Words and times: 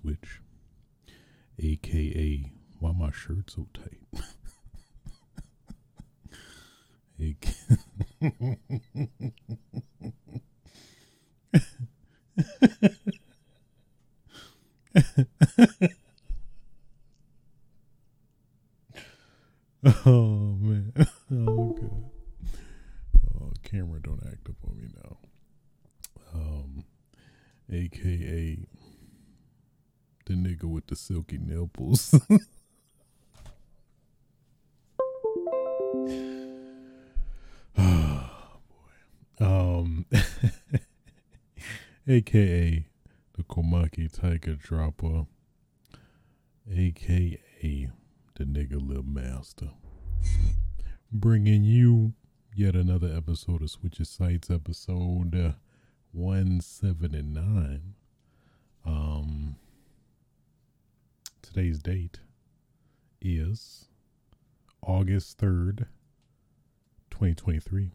Switch, 0.00 0.40
aka 1.58 2.52
Why 2.78 2.92
My 2.92 3.10
Shirt 3.10 3.50
So 3.50 3.66
Tight. 3.74 4.00
oh 9.20 9.30
nipples. 31.48 32.14
boy. 37.76 38.24
Um, 39.40 40.06
aka 42.08 42.86
the 43.36 43.42
Komaki 43.44 44.12
Tiger 44.12 44.54
Dropper, 44.54 45.26
aka 46.70 47.90
the 48.36 48.44
nigga 48.44 48.86
Lil 48.86 49.02
Master, 49.02 49.70
bringing 51.12 51.64
you 51.64 52.14
yet 52.54 52.74
another 52.74 53.12
episode 53.16 53.62
of 53.62 53.70
Switch's 53.70 54.08
Sights, 54.08 54.50
episode 54.50 55.34
uh, 55.34 55.52
179. 56.12 57.94
Um, 58.84 59.56
today's 61.48 61.78
date 61.78 62.20
is 63.22 63.86
August 64.82 65.38
3rd, 65.38 65.86
2023. 67.10 67.90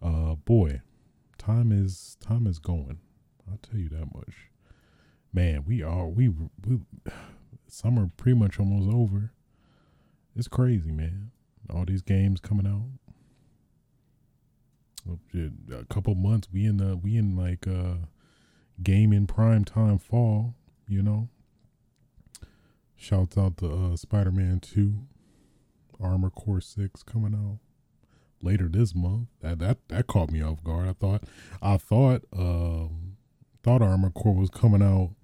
Uh, 0.00 0.34
boy, 0.34 0.80
time 1.36 1.70
is 1.70 2.16
time 2.20 2.46
is 2.46 2.58
going. 2.58 3.00
I'll 3.50 3.58
tell 3.58 3.78
you 3.78 3.90
that 3.90 4.14
much. 4.14 4.48
Man, 5.30 5.64
we 5.66 5.82
are 5.82 6.06
we, 6.08 6.28
we 6.28 6.80
summer 7.68 8.10
pretty 8.16 8.38
much 8.38 8.58
almost 8.58 8.88
over. 8.88 9.32
It's 10.34 10.48
crazy, 10.48 10.90
man. 10.90 11.32
All 11.68 11.84
these 11.84 12.02
games 12.02 12.40
coming 12.40 12.66
out. 12.66 12.86
Oh, 15.06 15.18
A 15.78 15.84
couple 15.84 16.14
months, 16.14 16.48
we 16.50 16.64
in 16.64 16.78
the 16.78 16.96
we 16.96 17.18
in 17.18 17.36
like 17.36 17.68
uh 17.68 18.06
gaming 18.82 19.26
prime 19.26 19.66
time 19.66 19.98
fall. 19.98 20.54
You 20.88 21.02
know. 21.02 21.28
Shouts 22.96 23.36
out 23.36 23.58
to 23.58 23.70
uh, 23.70 23.96
Spider 23.96 24.30
Man 24.30 24.60
Two, 24.60 25.06
Armored 26.00 26.34
Core 26.34 26.60
Six 26.60 27.02
coming 27.02 27.34
out 27.34 27.58
later 28.44 28.68
this 28.68 28.94
month. 28.94 29.28
That 29.40 29.58
that 29.58 29.78
that 29.88 30.06
caught 30.06 30.30
me 30.30 30.42
off 30.42 30.62
guard. 30.62 30.88
I 30.88 30.92
thought 30.92 31.24
I 31.60 31.76
thought 31.76 32.22
um 32.36 33.16
thought 33.62 33.82
Armored 33.82 34.14
Core 34.14 34.34
was 34.34 34.50
coming 34.50 34.82
out 34.82 35.14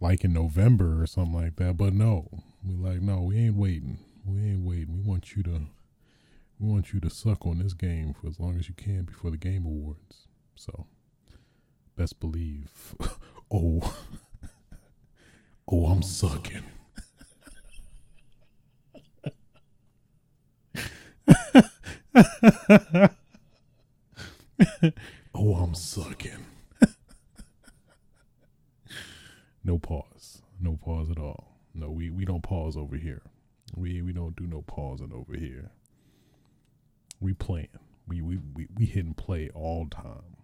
like 0.00 0.24
in 0.24 0.32
November 0.32 1.00
or 1.02 1.06
something 1.06 1.34
like 1.34 1.56
that, 1.56 1.76
but 1.76 1.92
no. 1.92 2.28
We 2.66 2.74
like 2.74 3.02
no, 3.02 3.22
we 3.22 3.38
ain't 3.38 3.56
waiting. 3.56 3.98
We 4.24 4.40
ain't 4.40 4.66
waiting. 4.66 4.94
We 4.94 5.02
want 5.02 5.36
you 5.36 5.42
to 5.44 5.62
we 6.58 6.68
want 6.68 6.92
you 6.92 7.00
to 7.00 7.10
suck 7.10 7.46
on 7.46 7.58
this 7.58 7.74
game 7.74 8.14
for 8.14 8.26
as 8.26 8.40
long 8.40 8.58
as 8.58 8.68
you 8.68 8.74
can 8.74 9.02
before 9.02 9.30
the 9.30 9.36
game 9.36 9.66
awards. 9.66 10.28
So 10.54 10.86
best 11.96 12.20
believe 12.20 12.94
oh 13.52 13.96
oh 15.70 15.86
I'm 15.86 16.02
sucking. 16.02 16.64
oh, 25.34 25.54
I'm 25.54 25.74
sucking. 25.74 26.46
no 29.64 29.78
pause. 29.78 30.42
No 30.60 30.76
pause 30.76 31.10
at 31.10 31.18
all. 31.18 31.58
No, 31.74 31.90
we, 31.90 32.10
we 32.10 32.24
don't 32.24 32.42
pause 32.42 32.76
over 32.76 32.96
here. 32.96 33.22
We 33.76 34.02
we 34.02 34.12
don't 34.12 34.36
do 34.36 34.46
no 34.46 34.62
pausing 34.62 35.12
over 35.12 35.36
here. 35.36 35.70
We 37.20 37.32
playing. 37.32 37.68
We 38.06 38.20
we 38.22 38.38
we, 38.54 38.68
we 38.76 38.86
hit 38.86 39.04
and 39.04 39.16
play 39.16 39.50
all 39.54 39.86
time. 39.90 40.36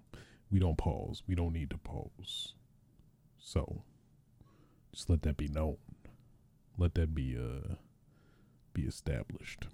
We 0.51 0.59
don't 0.59 0.77
pause. 0.79 1.23
We 1.29 1.35
don't 1.37 1.53
need 1.53 1.71
to 1.71 1.79
pause. 1.79 2.55
So 3.39 3.83
just 4.93 5.09
let 5.09 5.23
that 5.23 5.37
be 5.37 5.49
known. 5.49 5.77
Let 6.77 6.95
that 6.95 7.15
be 7.15 7.37
uh 7.37 7.75
be 8.73 8.83
established. 8.83 9.67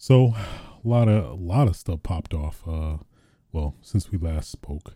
So, 0.00 0.34
a 0.84 0.88
lot 0.88 1.08
of 1.08 1.24
a 1.24 1.34
lot 1.34 1.66
of 1.66 1.74
stuff 1.76 2.04
popped 2.04 2.32
off. 2.32 2.62
Uh, 2.66 2.98
well, 3.52 3.74
since 3.82 4.12
we 4.12 4.18
last 4.18 4.50
spoke. 4.50 4.94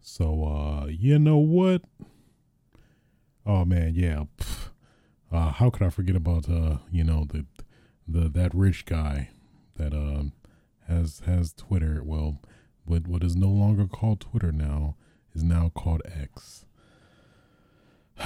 So, 0.00 0.44
uh, 0.44 0.86
you 0.86 1.18
know 1.18 1.36
what? 1.36 1.82
Oh 3.44 3.64
man, 3.64 3.92
yeah. 3.94 4.24
Uh, 5.30 5.52
how 5.52 5.70
could 5.70 5.86
I 5.86 5.90
forget 5.90 6.16
about 6.16 6.48
uh, 6.48 6.78
you 6.90 7.04
know, 7.04 7.24
the 7.28 7.46
the 8.08 8.28
that 8.30 8.54
rich 8.54 8.86
guy 8.86 9.28
that 9.76 9.92
um 9.92 10.32
has 10.88 11.22
has 11.26 11.52
Twitter. 11.52 12.02
Well, 12.04 12.40
what 12.84 13.06
what 13.06 13.22
is 13.22 13.36
no 13.36 13.48
longer 13.48 13.86
called 13.86 14.20
Twitter 14.20 14.52
now 14.52 14.96
is 15.34 15.42
now 15.44 15.70
called 15.74 16.02
X. 16.04 16.64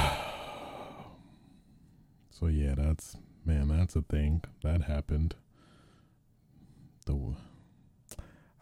so 2.31 2.47
yeah, 2.47 2.75
that's 2.77 3.17
man, 3.45 3.69
that's 3.69 3.97
a 3.97 4.03
thing 4.03 4.43
that 4.63 4.83
happened 4.83 5.35
the 7.07 7.35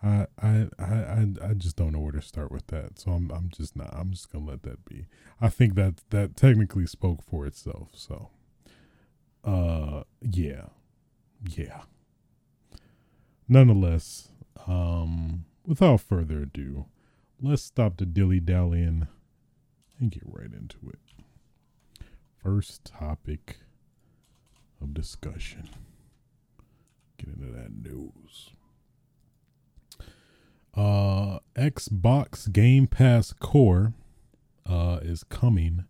I, 0.02 0.26
I 0.40 0.66
I 0.78 1.26
I 1.42 1.54
just 1.54 1.76
don't 1.76 1.92
know 1.92 2.00
where 2.00 2.12
to 2.12 2.22
start 2.22 2.50
with 2.50 2.66
that. 2.68 2.98
So 2.98 3.12
I'm 3.12 3.30
I'm 3.30 3.50
just 3.50 3.76
not 3.76 3.94
I'm 3.94 4.10
just 4.10 4.32
gonna 4.32 4.46
let 4.46 4.62
that 4.64 4.84
be. 4.84 5.06
I 5.40 5.48
think 5.48 5.74
that 5.76 6.00
that 6.10 6.36
technically 6.36 6.86
spoke 6.86 7.22
for 7.22 7.46
itself. 7.46 7.90
So 7.94 8.30
uh 9.44 10.02
yeah. 10.20 10.66
Yeah. 11.48 11.82
Nonetheless, 13.48 14.28
um 14.66 15.44
without 15.64 16.00
further 16.00 16.42
ado, 16.42 16.86
let's 17.40 17.62
stop 17.62 17.96
the 17.96 18.06
dilly 18.06 18.40
dallying 18.40 19.06
and 20.00 20.10
get 20.10 20.22
right 20.26 20.52
into 20.52 20.78
it. 20.88 20.98
First 22.42 22.84
topic 22.84 23.58
of 24.80 24.94
discussion. 24.94 25.68
Get 27.24 27.34
into 27.34 27.52
that 27.52 27.70
news. 27.72 28.50
Uh, 30.74 31.38
Xbox 31.54 32.50
Game 32.50 32.86
Pass 32.86 33.32
Core 33.32 33.92
uh, 34.66 34.98
is 35.02 35.22
coming 35.24 35.84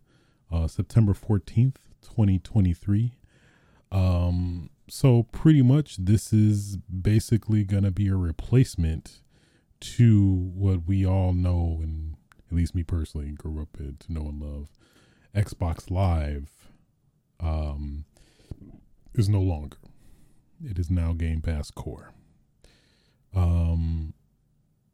uh, 0.51 0.67
September 0.67 1.13
14th, 1.13 1.77
2023. 2.01 3.13
Um, 3.91 4.69
so, 4.89 5.23
pretty 5.23 5.61
much, 5.61 5.97
this 5.97 6.33
is 6.33 6.77
basically 6.77 7.63
going 7.63 7.83
to 7.83 7.91
be 7.91 8.09
a 8.09 8.15
replacement 8.15 9.21
to 9.79 10.51
what 10.53 10.85
we 10.85 11.05
all 11.05 11.33
know, 11.33 11.79
and 11.81 12.15
at 12.49 12.55
least 12.55 12.75
me 12.75 12.83
personally 12.83 13.31
grew 13.31 13.61
up 13.61 13.77
to 13.77 14.11
know 14.11 14.27
and 14.27 14.41
love. 14.41 14.67
Xbox 15.35 15.89
Live 15.89 16.69
um, 17.39 18.05
is 19.15 19.29
no 19.29 19.41
longer. 19.41 19.77
It 20.61 20.79
is 20.79 20.89
now 20.89 21.13
Game 21.13 21.41
Pass 21.41 21.71
Core. 21.71 22.13
Um, 23.35 24.13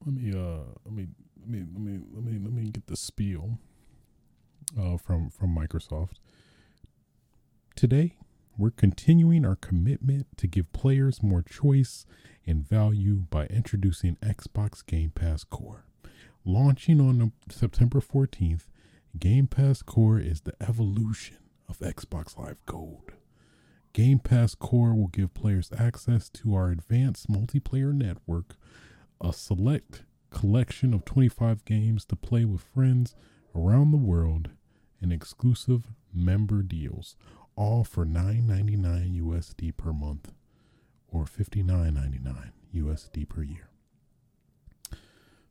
let 0.06 0.16
me 0.16 0.32
uh, 0.32 0.64
let 0.86 0.94
me 0.94 1.08
let 1.40 1.50
me 1.50 1.66
let 1.74 1.82
me 1.82 2.00
let 2.14 2.24
me 2.24 2.40
let 2.40 2.54
me 2.54 2.70
get 2.70 2.88
the 2.88 2.96
spiel 2.96 3.58
uh, 4.80 4.98
from 4.98 5.30
from 5.30 5.56
Microsoft. 5.56 6.16
Today, 7.76 8.16
we're 8.58 8.72
continuing 8.72 9.46
our 9.46 9.56
commitment 9.56 10.28
to 10.38 10.48
give 10.48 10.72
players 10.74 11.24
more 11.24 11.42
choice 11.42 12.06
and 12.46 12.68
value 12.68 13.26
by 13.30 13.46
introducing 13.48 14.18
Xbox 14.18 14.86
Game 14.86 15.12
Pass 15.12 15.44
Core. 15.44 15.86
Launching 16.46 17.00
on 17.00 17.32
September 17.50 18.00
14th, 18.02 18.64
Game 19.18 19.48
Pass 19.48 19.82
Core 19.82 20.20
is 20.20 20.42
the 20.42 20.54
evolution 20.62 21.38
of 21.68 21.80
Xbox 21.80 22.38
Live 22.38 22.66
Gold. 22.66 23.14
Game 23.94 24.20
Pass 24.20 24.56
Core 24.56 24.94
will 24.94 25.08
give 25.08 25.34
players 25.34 25.72
access 25.78 26.30
to 26.30 26.54
our 26.54 26.70
advanced 26.70 27.30
multiplayer 27.30 27.94
network, 27.94 28.56
a 29.20 29.34
select 29.34 30.04
collection 30.30 30.94
of 30.94 31.06
25 31.06 31.66
games 31.66 32.06
to 32.06 32.16
play 32.16 32.46
with 32.46 32.62
friends 32.62 33.16
around 33.56 33.92
the 33.92 33.98
world 33.98 34.50
and 35.02 35.12
exclusive 35.12 35.86
member 36.14 36.62
deals, 36.62 37.16
all 37.56 37.84
for 37.84 38.06
$9.99 38.06 39.22
USD 39.22 39.76
per 39.76 39.92
month 39.92 40.32
or 41.08 41.26
$59.99 41.26 42.52
USD 42.76 43.28
per 43.28 43.44
year. 43.44 43.70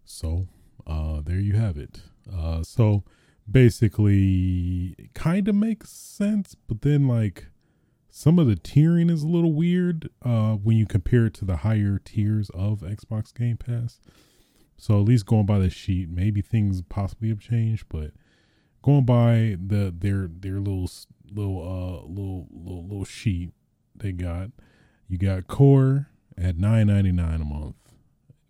So, 0.04 0.46
uh, 0.86 1.20
there 1.20 1.40
you 1.40 1.54
have 1.54 1.76
it. 1.76 2.02
Uh, 2.32 2.62
so 2.62 3.02
basically, 3.50 4.94
it 4.98 5.12
kind 5.14 5.48
of 5.48 5.54
makes 5.54 5.90
sense, 5.90 6.54
but 6.66 6.82
then 6.82 7.08
like 7.08 7.46
some 8.10 8.38
of 8.38 8.46
the 8.46 8.56
tiering 8.56 9.10
is 9.10 9.22
a 9.22 9.28
little 9.28 9.52
weird 9.52 10.08
uh, 10.22 10.54
when 10.54 10.76
you 10.76 10.86
compare 10.86 11.26
it 11.26 11.34
to 11.34 11.44
the 11.44 11.58
higher 11.58 12.00
tiers 12.04 12.50
of 12.50 12.80
Xbox 12.80 13.34
Game 13.34 13.56
Pass. 13.56 14.00
So 14.76 15.00
at 15.00 15.06
least 15.06 15.26
going 15.26 15.46
by 15.46 15.58
the 15.58 15.70
sheet, 15.70 16.08
maybe 16.08 16.40
things 16.40 16.82
possibly 16.82 17.28
have 17.30 17.40
changed, 17.40 17.86
but 17.88 18.12
going 18.82 19.04
by 19.04 19.56
the 19.60 19.92
their 19.96 20.28
their 20.28 20.60
little 20.60 20.88
little 21.30 21.60
uh 21.60 22.06
little 22.06 22.46
little 22.50 22.86
little 22.86 23.04
sheet 23.04 23.52
they 23.94 24.12
got, 24.12 24.50
you 25.08 25.18
got 25.18 25.48
Core 25.48 26.08
at 26.36 26.56
nine 26.56 26.86
ninety 26.86 27.10
nine 27.10 27.40
a 27.40 27.44
month, 27.44 27.74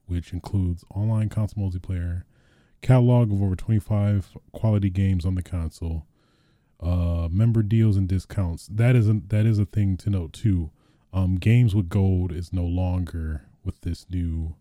which 0.07 0.33
includes 0.35 0.85
online 0.95 1.31
console 1.31 1.71
multiplayer, 1.71 2.25
catalog 2.83 3.33
of 3.33 3.43
over 3.43 3.57
twenty 3.57 3.81
five 3.81 4.37
quality 4.53 4.91
games 4.91 5.25
on 5.25 5.35
the 5.35 5.43
console, 5.43 6.07
uh, 6.81 7.29
member 7.31 7.63
deals 7.63 7.97
and 7.97 8.09
discounts. 8.09 8.69
That 8.69 8.95
is 8.95 9.09
a, 9.09 9.21
that 9.29 9.47
is 9.47 9.59
a 9.59 9.65
thing 9.65 9.97
to 9.99 10.11
note 10.11 10.33
too. 10.33 10.71
Um, 11.13 11.37
games 11.37 11.75
with 11.75 11.89
gold 11.89 12.33
is 12.33 12.53
no 12.53 12.65
longer 12.65 13.47
with 13.65 13.81
this 13.81 14.07
new 14.11 14.55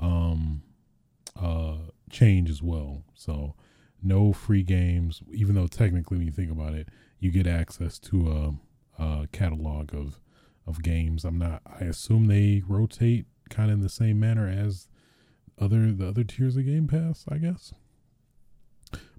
um 0.00 0.62
uh, 1.40 1.76
change 2.10 2.50
as 2.50 2.62
well. 2.62 3.04
So 3.14 3.54
no 4.02 4.32
free 4.32 4.62
games, 4.62 5.22
even 5.32 5.54
though 5.54 5.66
technically 5.66 6.18
when 6.18 6.26
you 6.26 6.32
think 6.32 6.50
about 6.50 6.74
it, 6.74 6.88
you 7.18 7.30
get 7.30 7.46
access 7.46 7.98
to 8.00 8.58
a, 8.98 9.02
a 9.02 9.26
catalog 9.32 9.94
of 9.94 10.20
of 10.66 10.82
games. 10.82 11.24
I'm 11.24 11.38
not. 11.38 11.62
I 11.66 11.84
assume 11.84 12.26
they 12.26 12.62
rotate 12.66 13.26
kind 13.50 13.70
of 13.70 13.78
in 13.78 13.82
the 13.82 13.88
same 13.88 14.20
manner 14.20 14.48
as 14.48 14.88
other 15.58 15.92
the 15.92 16.08
other 16.08 16.24
tiers 16.24 16.56
of 16.56 16.66
Game 16.66 16.86
Pass, 16.86 17.24
I 17.28 17.38
guess. 17.38 17.72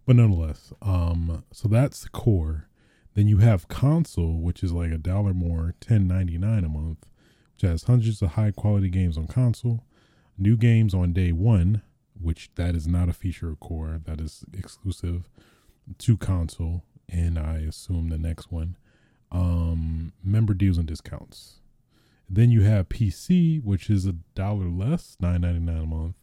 But 0.06 0.18
nonetheless, 0.18 0.74
um, 0.82 1.44
so 1.52 1.68
that's 1.68 2.02
the 2.04 2.10
core. 2.10 2.68
Then 3.14 3.28
you 3.28 3.38
have 3.38 3.68
console, 3.68 4.42
which 4.42 4.64
is 4.64 4.74
like 4.74 4.92
a 4.92 4.98
dollar 4.98 5.34
more, 5.34 5.76
ten 5.80 6.08
ninety 6.08 6.38
nine 6.38 6.64
a 6.64 6.70
month, 6.70 7.06
which 7.54 7.70
has 7.70 7.84
hundreds 7.84 8.22
of 8.22 8.32
high 8.32 8.52
quality 8.52 8.90
games 8.90 9.18
on 9.18 9.28
console, 9.28 9.86
new 10.38 10.58
games 10.58 10.94
on 10.94 11.14
day 11.14 11.32
one, 11.32 11.84
which 12.20 12.50
that 12.56 12.76
is 12.76 12.88
not 12.88 13.10
a 13.10 13.14
feature 13.14 13.50
of 13.50 13.60
core 13.60 14.00
that 14.06 14.20
is 14.20 14.46
exclusive 14.54 15.30
to 15.98 16.18
console 16.18 16.84
and 17.10 17.38
i 17.38 17.58
assume 17.58 18.10
the 18.10 18.18
next 18.18 18.52
one 18.52 18.78
um 19.32 20.14
member 20.24 20.54
deals 20.54 20.78
and 20.78 20.88
discounts 20.88 21.60
then 22.30 22.50
you 22.50 22.62
have 22.62 22.90
pc 22.90 23.64
which 23.64 23.90
is 23.90 24.06
a 24.06 24.14
dollar 24.36 24.70
less 24.70 25.18
9.99 25.22 25.84
a 25.84 25.86
month 25.86 26.16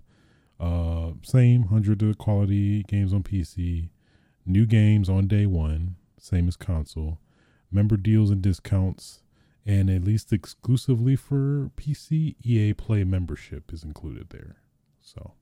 uh 0.60 1.12
same 1.22 1.62
100 1.62 2.02
of 2.02 2.18
quality 2.18 2.82
games 2.84 3.12
on 3.12 3.22
pc 3.22 3.88
new 4.44 4.66
games 4.66 5.08
on 5.08 5.26
day 5.26 5.46
one 5.46 5.96
same 6.18 6.48
as 6.48 6.56
console 6.56 7.18
member 7.70 7.96
deals 7.96 8.30
and 8.30 8.42
discounts 8.42 9.22
and 9.64 9.88
at 9.88 10.04
least 10.04 10.32
exclusively 10.32 11.16
for 11.16 11.70
pc 11.76 12.34
ea 12.44 12.72
play 12.74 13.04
membership 13.04 13.72
is 13.72 13.82
included 13.84 14.28
there 14.30 14.56
so 15.00 15.34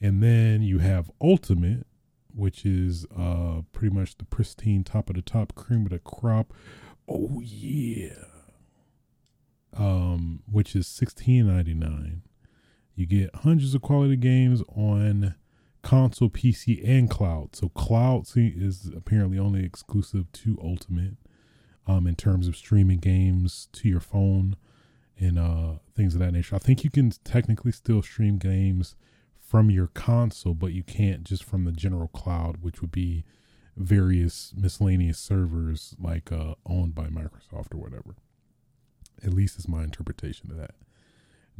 and 0.00 0.22
then 0.22 0.62
you 0.62 0.78
have 0.78 1.10
Ultimate, 1.20 1.86
which 2.34 2.64
is 2.64 3.04
uh 3.16 3.62
pretty 3.72 3.94
much 3.94 4.16
the 4.16 4.24
pristine 4.24 4.82
top 4.84 5.10
of 5.10 5.16
the 5.16 5.22
top 5.22 5.54
cream 5.54 5.84
of 5.84 5.90
the 5.90 5.98
crop. 5.98 6.52
Oh 7.08 7.40
yeah. 7.44 8.24
Um, 9.76 10.42
which 10.50 10.74
is 10.74 10.86
sixteen 10.86 11.46
ninety 11.46 11.74
nine. 11.74 12.22
You 13.00 13.06
get 13.06 13.34
hundreds 13.34 13.74
of 13.74 13.80
quality 13.80 14.16
games 14.16 14.62
on 14.76 15.34
console, 15.82 16.28
PC, 16.28 16.86
and 16.86 17.08
cloud. 17.08 17.56
So 17.56 17.70
cloud 17.70 18.26
is 18.36 18.90
apparently 18.94 19.38
only 19.38 19.64
exclusive 19.64 20.30
to 20.32 20.58
Ultimate, 20.62 21.16
um, 21.86 22.06
in 22.06 22.14
terms 22.14 22.46
of 22.46 22.56
streaming 22.56 22.98
games 22.98 23.68
to 23.72 23.88
your 23.88 24.00
phone 24.00 24.54
and 25.18 25.38
uh 25.38 25.76
things 25.96 26.12
of 26.12 26.20
that 26.20 26.32
nature. 26.32 26.54
I 26.54 26.58
think 26.58 26.84
you 26.84 26.90
can 26.90 27.10
technically 27.24 27.72
still 27.72 28.02
stream 28.02 28.36
games 28.36 28.96
from 29.38 29.70
your 29.70 29.86
console, 29.86 30.52
but 30.52 30.74
you 30.74 30.82
can't 30.82 31.24
just 31.24 31.42
from 31.42 31.64
the 31.64 31.72
general 31.72 32.08
cloud, 32.08 32.58
which 32.60 32.82
would 32.82 32.92
be 32.92 33.24
various 33.78 34.52
miscellaneous 34.54 35.18
servers 35.18 35.94
like 35.98 36.30
uh, 36.30 36.54
owned 36.66 36.94
by 36.94 37.06
Microsoft 37.06 37.72
or 37.72 37.78
whatever. 37.78 38.14
At 39.24 39.32
least 39.32 39.58
is 39.58 39.68
my 39.68 39.84
interpretation 39.84 40.50
of 40.50 40.58
that. 40.58 40.74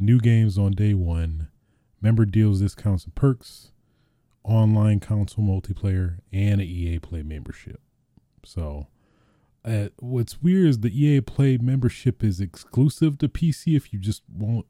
New 0.03 0.19
games 0.19 0.57
on 0.57 0.73
day 0.73 0.95
one, 0.95 1.49
member 2.01 2.25
deals, 2.25 2.61
discounts, 2.61 3.05
and 3.05 3.15
perks, 3.15 3.71
online 4.43 4.99
console 4.99 5.45
multiplayer, 5.45 6.21
and 6.33 6.61
an 6.61 6.67
EA 6.67 6.99
Play 6.99 7.23
membership. 7.23 7.83
So, 8.43 8.87
uh, 9.63 9.89
what's 9.99 10.43
weird 10.43 10.69
is 10.69 10.81
the 10.81 11.05
EA 11.05 11.21
Play 11.21 11.59
membership 11.59 12.25
is 12.25 12.41
exclusive 12.41 13.19
to 13.19 13.29
PC 13.29 13.77
if 13.77 13.93
you 13.93 13.99
just 13.99 14.23
want 14.35 14.65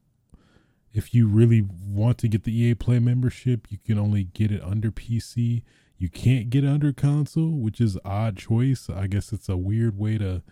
if 0.93 1.15
you 1.15 1.29
really 1.29 1.65
want 1.87 2.19
to 2.19 2.29
get 2.29 2.43
the 2.43 2.53
EA 2.53 2.75
Play 2.75 2.99
membership, 2.99 3.69
you 3.71 3.79
can 3.79 3.99
only 3.99 4.25
get 4.25 4.51
it 4.51 4.63
under 4.63 4.91
PC. 4.91 5.63
You 5.99 6.09
can't 6.09 6.51
get 6.51 6.65
under 6.65 6.93
console, 6.93 7.53
which 7.53 7.81
is 7.81 7.97
odd 8.05 8.37
choice. 8.37 8.91
I 8.91 9.07
guess 9.07 9.33
it's 9.33 9.49
a 9.49 9.57
weird 9.57 9.97
way 9.97 10.19
to 10.19 10.43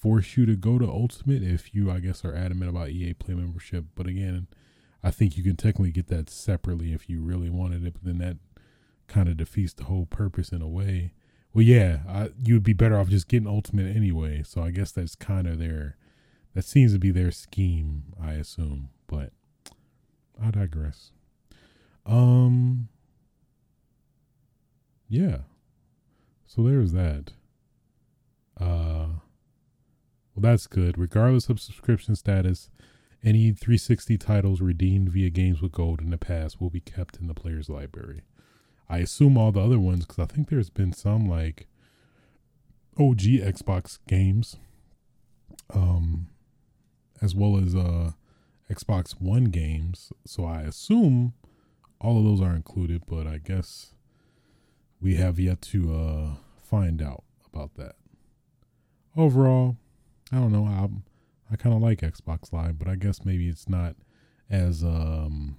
force 0.00 0.36
you 0.36 0.46
to 0.46 0.56
go 0.56 0.78
to 0.78 0.88
Ultimate 0.88 1.42
if 1.42 1.74
you, 1.74 1.90
I 1.90 2.00
guess, 2.00 2.24
are 2.24 2.34
adamant 2.34 2.70
about 2.70 2.88
EA 2.88 3.14
Play 3.14 3.34
membership. 3.34 3.84
But 3.94 4.06
again, 4.06 4.46
I 5.02 5.10
think 5.10 5.36
you 5.36 5.42
can 5.42 5.56
technically 5.56 5.92
get 5.92 6.08
that 6.08 6.30
separately 6.30 6.92
if 6.92 7.08
you 7.08 7.20
really 7.20 7.50
wanted 7.50 7.86
it. 7.86 7.92
But 7.94 8.04
then 8.04 8.18
that 8.18 8.38
kind 9.08 9.28
of 9.28 9.36
defeats 9.36 9.74
the 9.74 9.84
whole 9.84 10.06
purpose 10.06 10.50
in 10.50 10.62
a 10.62 10.68
way. 10.68 11.12
Well, 11.52 11.64
yeah, 11.64 12.00
I, 12.08 12.30
you 12.42 12.54
would 12.54 12.62
be 12.62 12.72
better 12.72 12.98
off 12.98 13.08
just 13.08 13.28
getting 13.28 13.48
Ultimate 13.48 13.94
anyway. 13.94 14.42
So 14.42 14.62
I 14.62 14.70
guess 14.70 14.92
that's 14.92 15.14
kind 15.14 15.46
of 15.46 15.58
their, 15.58 15.96
that 16.54 16.64
seems 16.64 16.92
to 16.92 16.98
be 16.98 17.10
their 17.10 17.30
scheme, 17.30 18.04
I 18.20 18.32
assume. 18.32 18.90
But 19.06 19.32
I 20.42 20.50
digress. 20.50 21.12
Um 22.06 22.88
yeah. 25.08 25.38
So 26.46 26.62
there's 26.62 26.92
that. 26.92 27.32
Uh 28.58 29.06
well 30.34 30.42
that's 30.42 30.66
good. 30.66 30.98
Regardless 30.98 31.48
of 31.48 31.60
subscription 31.60 32.16
status, 32.16 32.70
any 33.22 33.52
360 33.52 34.16
titles 34.18 34.60
redeemed 34.60 35.10
via 35.10 35.30
games 35.30 35.60
with 35.60 35.72
gold 35.72 36.00
in 36.00 36.10
the 36.10 36.18
past 36.18 36.60
will 36.60 36.70
be 36.70 36.80
kept 36.80 37.16
in 37.18 37.26
the 37.26 37.34
player's 37.34 37.68
library. 37.68 38.22
I 38.88 38.98
assume 38.98 39.36
all 39.36 39.52
the 39.52 39.60
other 39.60 39.78
ones 39.78 40.06
because 40.06 40.18
I 40.18 40.26
think 40.26 40.48
there's 40.48 40.70
been 40.70 40.92
some 40.92 41.28
like 41.28 41.66
OG 42.98 43.20
Xbox 43.20 43.98
games, 44.08 44.56
um, 45.72 46.28
as 47.22 47.34
well 47.34 47.56
as 47.56 47.74
uh 47.74 48.12
Xbox 48.70 49.20
One 49.20 49.44
games. 49.44 50.12
So 50.24 50.44
I 50.44 50.62
assume 50.62 51.34
all 52.00 52.18
of 52.18 52.24
those 52.24 52.40
are 52.40 52.54
included, 52.54 53.02
but 53.06 53.26
I 53.26 53.38
guess 53.38 53.94
we 55.00 55.16
have 55.16 55.38
yet 55.38 55.60
to 55.62 55.94
uh, 55.94 56.28
find 56.62 57.02
out 57.02 57.24
about 57.52 57.74
that. 57.74 57.96
Overall, 59.16 59.76
I 60.32 60.36
don't 60.36 60.52
know. 60.52 60.64
I 60.64 60.88
I 61.52 61.56
kind 61.56 61.74
of 61.74 61.82
like 61.82 62.00
Xbox 62.00 62.52
Live, 62.52 62.78
but 62.78 62.88
I 62.88 62.94
guess 62.94 63.24
maybe 63.24 63.48
it's 63.48 63.68
not 63.68 63.96
as 64.48 64.82
um 64.84 65.56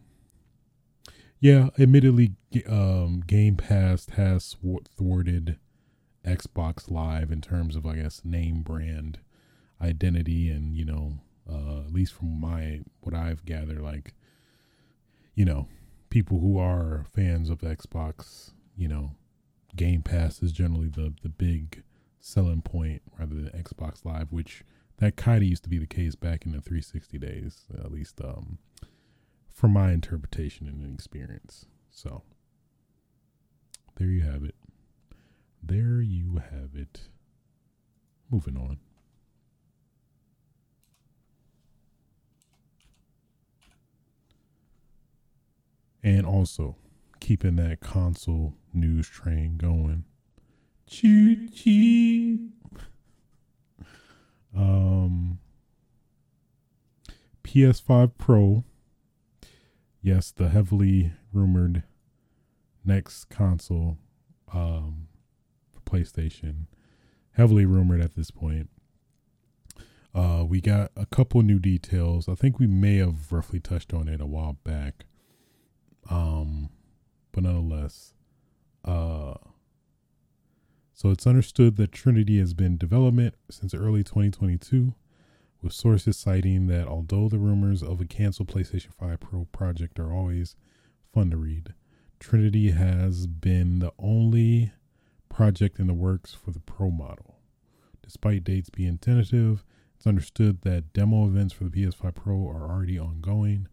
yeah, 1.39 1.69
admittedly 1.79 2.33
um 2.67 3.21
Game 3.25 3.55
Pass 3.55 4.07
has 4.11 4.55
thwarted 4.95 5.57
Xbox 6.25 6.89
Live 6.89 7.31
in 7.31 7.41
terms 7.41 7.75
of 7.75 7.85
I 7.85 7.95
guess 7.95 8.21
name 8.23 8.61
brand 8.61 9.19
identity 9.81 10.49
and 10.49 10.75
you 10.75 10.85
know 10.85 11.19
uh, 11.49 11.81
at 11.81 11.93
least 11.93 12.13
from 12.13 12.39
my 12.39 12.81
what 13.01 13.15
I've 13.15 13.45
gathered, 13.45 13.81
like 13.81 14.13
you 15.35 15.45
know, 15.45 15.67
people 16.09 16.39
who 16.39 16.57
are 16.57 17.05
fans 17.13 17.49
of 17.49 17.59
Xbox, 17.59 18.51
you 18.75 18.87
know, 18.87 19.11
Game 19.75 20.01
Pass 20.01 20.41
is 20.41 20.51
generally 20.51 20.89
the 20.89 21.13
the 21.23 21.29
big 21.29 21.83
selling 22.21 22.61
point 22.61 23.01
rather 23.19 23.35
than 23.35 23.49
Xbox 23.49 24.05
Live, 24.05 24.31
which 24.31 24.63
that 24.97 25.17
kind 25.17 25.37
of 25.37 25.49
used 25.49 25.63
to 25.63 25.69
be 25.69 25.79
the 25.79 25.87
case 25.87 26.15
back 26.15 26.45
in 26.45 26.51
the 26.51 26.61
360 26.61 27.17
days, 27.17 27.65
at 27.73 27.91
least 27.91 28.21
um, 28.23 28.59
from 29.51 29.71
my 29.71 29.91
interpretation 29.91 30.67
and 30.67 30.93
experience. 30.93 31.65
So 31.89 32.21
there 33.97 34.07
you 34.07 34.21
have 34.21 34.43
it. 34.43 34.55
There 35.61 36.01
you 36.01 36.41
have 36.51 36.75
it. 36.75 37.01
Moving 38.29 38.57
on. 38.57 38.79
And 46.03 46.25
also 46.25 46.77
keeping 47.19 47.57
that 47.57 47.79
console 47.79 48.55
news 48.73 49.07
train 49.07 49.57
going. 49.57 50.05
Choo 50.91 51.47
choo. 51.47 52.49
Um, 54.53 55.39
PS5 57.45 58.11
Pro. 58.17 58.65
Yes, 60.01 60.31
the 60.31 60.49
heavily 60.49 61.13
rumored 61.31 61.83
next 62.83 63.29
console 63.29 63.97
um, 64.53 65.07
PlayStation. 65.85 66.65
Heavily 67.31 67.65
rumored 67.65 68.01
at 68.01 68.15
this 68.15 68.29
point. 68.29 68.69
Uh, 70.13 70.43
we 70.45 70.59
got 70.59 70.91
a 70.97 71.05
couple 71.05 71.41
new 71.41 71.59
details. 71.59 72.27
I 72.27 72.35
think 72.35 72.59
we 72.59 72.67
may 72.67 72.97
have 72.97 73.31
roughly 73.31 73.61
touched 73.61 73.93
on 73.93 74.09
it 74.09 74.19
a 74.19 74.25
while 74.25 74.57
back. 74.65 75.05
Um, 76.09 76.69
but 77.31 77.43
nonetheless, 77.43 78.13
uh, 78.83 79.35
so 81.01 81.09
it's 81.09 81.25
understood 81.25 81.77
that 81.77 81.91
Trinity 81.91 82.37
has 82.37 82.53
been 82.53 82.73
in 82.73 82.77
development 82.77 83.33
since 83.49 83.73
early 83.73 84.03
2022, 84.03 84.93
with 85.59 85.73
sources 85.73 86.15
citing 86.15 86.67
that 86.67 86.87
although 86.87 87.27
the 87.27 87.39
rumors 87.39 87.81
of 87.81 87.99
a 87.99 88.05
canceled 88.05 88.49
PlayStation 88.49 88.93
5 88.99 89.19
Pro 89.19 89.45
project 89.45 89.97
are 89.99 90.13
always 90.13 90.55
fun 91.11 91.31
to 91.31 91.37
read, 91.37 91.73
Trinity 92.19 92.69
has 92.69 93.25
been 93.25 93.79
the 93.79 93.91
only 93.97 94.73
project 95.27 95.79
in 95.79 95.87
the 95.87 95.95
works 95.95 96.35
for 96.35 96.51
the 96.51 96.59
Pro 96.59 96.91
model. 96.91 97.37
Despite 98.03 98.43
dates 98.43 98.69
being 98.69 98.99
tentative, 98.99 99.63
it's 99.95 100.05
understood 100.05 100.61
that 100.61 100.93
demo 100.93 101.25
events 101.25 101.51
for 101.51 101.63
the 101.63 101.71
PS5 101.71 102.13
Pro 102.13 102.47
are 102.47 102.69
already 102.69 102.99
ongoing, 102.99 103.67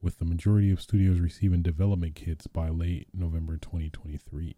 with 0.00 0.18
the 0.18 0.24
majority 0.24 0.70
of 0.70 0.80
studios 0.80 1.20
receiving 1.20 1.60
development 1.60 2.14
kits 2.14 2.46
by 2.46 2.70
late 2.70 3.08
November 3.12 3.58
2023. 3.58 4.56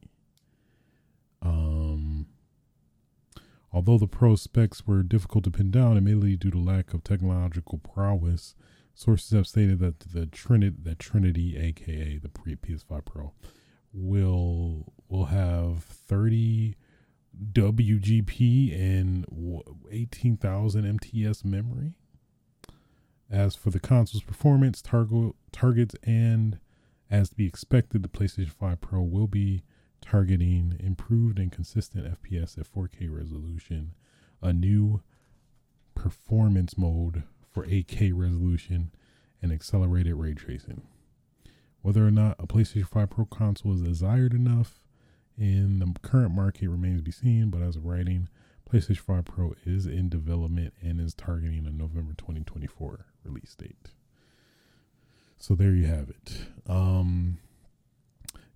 Um, 1.45 1.92
although 3.73 3.99
the 3.99 4.07
Pro 4.07 4.37
specs 4.37 4.87
were 4.87 5.03
difficult 5.03 5.45
to 5.45 5.51
pin 5.51 5.71
down, 5.71 5.97
admittedly 5.97 6.37
due 6.37 6.51
to 6.51 6.59
lack 6.59 6.93
of 6.93 7.03
technological 7.03 7.79
prowess, 7.79 8.55
sources 8.95 9.31
have 9.31 9.47
stated 9.47 9.79
that 9.81 10.01
the 10.01 10.27
Trinity, 10.27 10.77
that 10.83 10.99
Trinity, 10.99 11.57
aka 11.57 12.19
the 12.19 12.29
pre 12.29 12.57
PS5 12.57 13.05
Pro, 13.05 13.33
will 13.93 14.93
will 15.09 15.27
have 15.27 15.85
30 15.85 16.77
WGP 17.53 18.79
and 18.79 19.27
18,000 19.91 20.85
MTS 20.85 21.45
memory. 21.45 21.95
As 23.31 23.55
for 23.55 23.71
the 23.71 23.81
console's 23.81 24.23
performance, 24.23 24.83
target, 24.83 25.35
targets, 25.51 25.95
and 26.03 26.59
as 27.11 27.31
to 27.31 27.35
be 27.35 27.47
expected, 27.47 28.03
the 28.03 28.09
PlayStation 28.09 28.51
5 28.51 28.81
Pro 28.81 29.03
will 29.03 29.27
be 29.27 29.63
targeting 30.03 30.77
improved 30.81 31.39
and 31.39 31.51
consistent 31.51 32.05
FPS 32.23 32.59
at 32.59 32.67
4K 32.71 33.09
resolution, 33.09 33.95
a 34.43 34.53
new 34.53 35.03
performance 35.95 36.77
mode 36.77 37.23
for 37.51 37.65
8K 37.67 38.13
resolution, 38.15 38.93
and 39.41 39.53
accelerated 39.53 40.15
ray 40.15 40.35
tracing. 40.35 40.83
Whether 41.83 42.07
or 42.07 42.11
not 42.11 42.37
a 42.39 42.47
PlayStation 42.47 42.87
5 42.89 43.11
Pro 43.11 43.25
console 43.25 43.75
is 43.75 43.83
desired 43.83 44.35
enough 44.35 44.87
in 45.37 45.81
the 45.81 45.93
current 46.01 46.33
market 46.33 46.69
remains 46.69 47.01
to 47.01 47.03
be 47.03 47.11
seen, 47.11 47.51
but 47.51 47.63
as 47.63 47.77
of 47.77 47.85
writing, 47.85 48.29
PlayStation 48.71 48.99
5 48.99 49.25
Pro 49.25 49.55
is 49.65 49.87
in 49.87 50.09
development 50.09 50.75
and 50.81 51.01
is 51.01 51.15
targeting 51.15 51.67
a 51.67 51.71
November 51.71 52.15
2024 52.17 53.07
release 53.25 53.55
date. 53.55 53.91
So 55.39 55.55
there 55.55 55.73
you 55.73 55.87
have 55.87 56.09
it. 56.09 56.47
Um, 56.69 57.39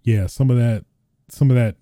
yeah, 0.05 0.29
some 0.29 0.51
of 0.51 0.57
that, 0.57 0.85
some 1.29 1.51
of 1.51 1.57
that 1.57 1.77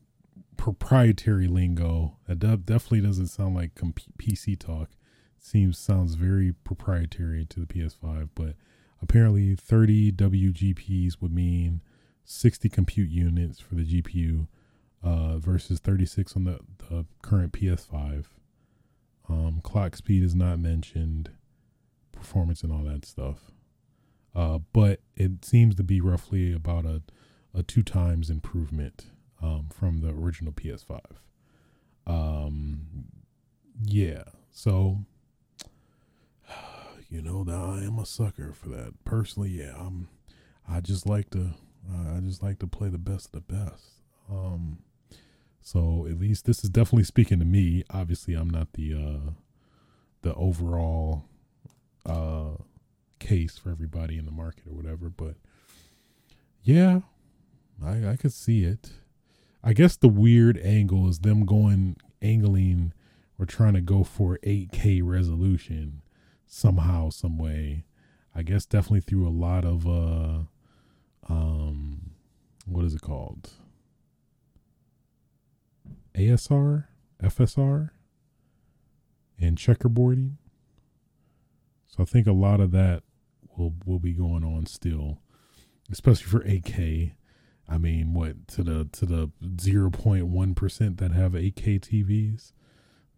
proprietary 0.57 1.47
lingo 1.47 2.17
that 2.27 2.39
definitely 2.39 3.01
doesn't 3.01 3.27
sound 3.27 3.55
like 3.55 3.75
PC 3.75 4.59
talk. 4.59 4.91
Seems 5.39 5.79
sounds 5.79 6.15
very 6.15 6.53
proprietary 6.53 7.45
to 7.47 7.61
the 7.61 7.67
PS5, 7.67 8.31
but 8.35 8.55
apparently 9.03 9.55
30 9.55 10.13
WGPs 10.13 11.21
would 11.21 11.33
mean 11.33 11.83
60 12.25 12.69
compute 12.71 13.11
units 13.11 13.61
for 13.61 13.75
the 13.75 13.85
GPU 13.85 14.47
uh, 15.03 15.37
versus 15.39 15.81
36 15.81 16.35
on 16.37 16.45
the, 16.45 16.61
the 16.89 17.05
current 17.21 17.53
PS5. 17.53 18.25
Um, 19.29 19.61
clock 19.63 19.97
speed 19.97 20.23
is 20.23 20.35
not 20.35 20.59
mentioned, 20.59 21.31
performance 22.11 22.63
and 22.63 22.73
all 22.73 22.85
that 22.85 23.05
stuff. 23.05 23.51
Uh, 24.35 24.61
but 24.73 25.01
it 25.15 25.45
seems 25.45 25.75
to 25.75 25.83
be 25.83 26.01
roughly 26.01 26.53
about 26.53 26.87
a, 26.87 27.03
a 27.55 27.63
two 27.63 27.83
times 27.83 28.31
improvement 28.31 29.07
um, 29.45 29.69
from 29.73 30.01
the 30.01 30.09
original 30.09 30.53
PS5. 30.53 31.01
Um, 32.07 32.81
yeah, 33.83 34.25
so 34.51 35.01
you 37.11 37.21
know 37.21 37.45
that 37.45 37.55
I 37.55 37.85
am 37.85 37.99
a 37.99 38.07
sucker 38.07 38.53
for 38.53 38.69
that. 38.71 39.05
Personally, 39.05 39.51
yeah, 39.51 39.75
I'm. 39.79 40.09
I 40.69 40.81
just 40.81 41.07
like 41.07 41.31
to. 41.31 41.51
Uh, 41.91 42.17
I 42.17 42.21
just 42.21 42.43
like 42.43 42.59
to 42.61 42.67
play 42.67 42.89
the 42.89 42.99
best 42.99 43.27
of 43.27 43.33
the 43.33 43.55
best. 43.55 43.85
Um, 44.31 44.79
so 45.61 46.07
at 46.09 46.19
least 46.19 46.47
this 46.47 46.65
is 46.65 46.71
definitely 46.71 47.05
speaking 47.05 47.39
to 47.39 47.45
me. 47.45 47.85
Obviously, 47.91 48.35
I'm 48.35 48.49
not 48.49 48.73
the 48.73 48.95
uh, 48.95 49.31
the 50.23 50.35
overall 50.35 51.25
uh, 52.07 52.57
case 53.19 53.59
for 53.59 53.71
everybody 53.71 54.17
in 54.17 54.25
the 54.25 54.33
market 54.33 54.67
or 54.67 54.75
whatever, 54.75 55.11
but 55.11 55.35
yeah, 56.63 57.01
I 57.85 58.09
I 58.09 58.17
could 58.17 58.33
see 58.33 58.65
it. 58.65 58.91
I 59.67 59.73
guess 59.73 59.97
the 59.97 60.09
weird 60.09 60.59
angle 60.59 61.09
is 61.09 61.21
them 61.21 61.47
going 61.47 61.97
angling 62.21 62.93
or 63.39 63.47
trying 63.47 63.73
to 63.73 63.81
go 63.81 64.05
for 64.05 64.39
8K 64.45 65.01
resolution 65.03 66.03
somehow, 66.47 67.09
some 67.09 67.39
way. 67.39 67.87
I 68.35 68.43
guess 68.43 68.67
definitely 68.67 69.01
through 69.01 69.27
a 69.27 69.31
lot 69.31 69.65
of 69.65 69.87
uh 69.89 70.41
um 71.31 72.11
what 72.67 72.85
is 72.85 72.95
it 72.95 73.01
called? 73.01 73.53
ASR, 76.15 76.85
FSR, 77.23 77.91
and 79.41 79.57
checkerboarding. 79.57 80.33
So 81.87 82.03
I 82.03 82.05
think 82.05 82.27
a 82.27 82.33
lot 82.33 82.61
of 82.61 82.71
that 82.73 83.03
will 83.57 83.73
will 83.87 83.99
be 83.99 84.13
going 84.13 84.45
on 84.45 84.67
still, 84.67 85.21
especially 85.91 86.27
for 86.27 86.41
8K. 86.41 87.13
I 87.69 87.79
mean, 87.79 88.13
what 88.13 88.47
to 88.49 88.63
the 88.63 88.89
to 88.93 89.07
the 89.07 89.31
0.1 89.43 90.57
percent 90.57 90.99
that 90.99 91.13
have 91.13 91.33
8K 91.33 91.81
TVs, 91.81 92.53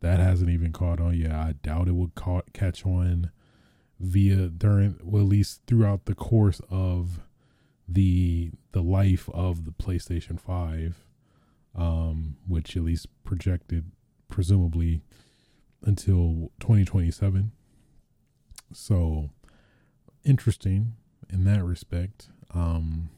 that 0.01 0.21
hasn't 0.21 0.51
even 0.51 0.73
caught 0.73 1.01
on 1.01 1.17
yet. 1.17 1.33
I 1.33 1.55
doubt 1.63 1.89
it 1.89 1.95
would 1.95 2.15
caught, 2.15 2.53
catch 2.53 2.87
on 2.87 3.31
via 3.99 4.49
during 4.49 4.99
well 5.03 5.23
at 5.23 5.29
least 5.29 5.63
throughout 5.67 6.05
the 6.05 6.15
course 6.15 6.61
of 6.71 7.21
the 7.89 8.51
the 8.73 8.83
life 8.83 9.29
of 9.31 9.65
the 9.65 9.71
PlayStation 9.71 10.39
5 10.39 11.07
um, 11.77 12.37
which 12.49 12.77
at 12.77 12.83
least 12.83 13.07
projected 13.23 13.93
presumably 14.29 15.03
until 15.83 16.51
2027. 16.61 17.53
So 18.73 19.31
interesting 20.25 20.95
in 21.31 21.45
that 21.45 21.63
respect. 21.63 22.29
Um, 22.53 23.11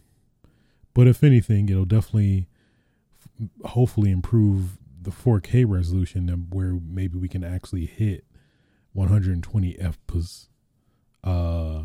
but 0.98 1.06
if 1.06 1.22
anything, 1.22 1.68
it'll 1.68 1.84
definitely, 1.84 2.48
hopefully, 3.64 4.10
improve 4.10 4.78
the 5.00 5.12
4K 5.12 5.64
resolution 5.64 6.26
where 6.50 6.72
maybe 6.72 7.16
we 7.16 7.28
can 7.28 7.44
actually 7.44 7.86
hit 7.86 8.24
120 8.94 9.74
FPS. 9.74 10.48
Uh, 11.22 11.82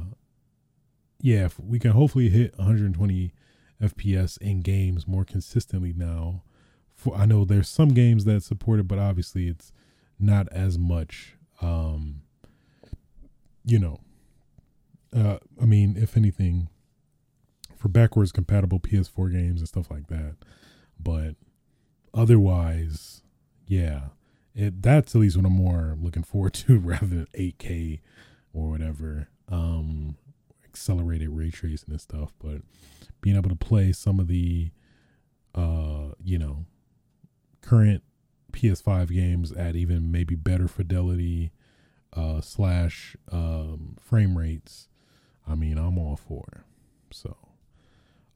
yeah, 1.21 1.47
we 1.59 1.77
can 1.77 1.91
hopefully 1.91 2.29
hit 2.29 2.57
120 2.57 3.35
FPS 3.79 4.39
in 4.39 4.61
games 4.61 5.07
more 5.07 5.25
consistently 5.25 5.93
now 5.95 6.41
for 6.95 7.15
I 7.15 7.27
know 7.27 7.45
there's 7.45 7.69
some 7.69 7.89
games 7.89 8.25
that 8.25 8.41
support 8.41 8.79
it, 8.79 8.87
but 8.87 8.97
obviously 8.97 9.47
it's 9.47 9.71
not 10.19 10.47
as 10.51 10.79
much. 10.79 11.35
Um, 11.61 12.23
you 13.63 13.77
know, 13.77 13.99
uh, 15.15 15.37
I 15.61 15.65
mean, 15.65 15.97
if 15.99 16.17
anything, 16.17 16.69
for 17.83 17.89
backwards 17.89 18.31
compatible 18.31 18.79
PS4 18.79 19.29
games 19.29 19.59
and 19.59 19.67
stuff 19.67 19.91
like 19.91 20.07
that, 20.07 20.37
but 20.97 21.35
otherwise, 22.13 23.23
yeah, 23.67 24.03
it 24.55 24.81
that's 24.81 25.13
at 25.13 25.19
least 25.19 25.35
what 25.35 25.45
I'm 25.45 25.51
more 25.51 25.97
looking 26.01 26.23
forward 26.23 26.53
to 26.65 26.79
rather 26.79 27.07
than 27.07 27.27
8K 27.37 27.99
or 28.53 28.69
whatever. 28.69 29.27
Um, 29.49 30.15
accelerated 30.65 31.27
ray 31.27 31.51
tracing 31.51 31.91
and 31.91 31.99
stuff, 31.99 32.31
but 32.41 32.61
being 33.19 33.35
able 33.35 33.49
to 33.49 33.55
play 33.55 33.91
some 33.91 34.17
of 34.17 34.29
the, 34.29 34.71
uh, 35.53 36.11
you 36.23 36.39
know, 36.39 36.65
current 37.59 38.01
PS5 38.53 39.09
games 39.09 39.51
at 39.51 39.75
even 39.75 40.09
maybe 40.09 40.35
better 40.35 40.69
fidelity 40.69 41.51
uh, 42.13 42.39
slash 42.39 43.17
um, 43.29 43.97
frame 43.99 44.37
rates, 44.37 44.87
I 45.45 45.55
mean, 45.55 45.77
I'm 45.77 45.97
all 45.97 46.15
for. 46.15 46.45
It. 46.53 46.61
So, 47.13 47.35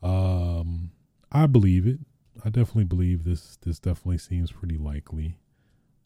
Um, 0.01 0.91
I 1.31 1.45
believe 1.47 1.87
it. 1.87 1.99
I 2.45 2.49
definitely 2.49 2.85
believe 2.85 3.23
this. 3.23 3.57
This 3.61 3.79
definitely 3.79 4.19
seems 4.19 4.51
pretty 4.51 4.77
likely. 4.77 5.37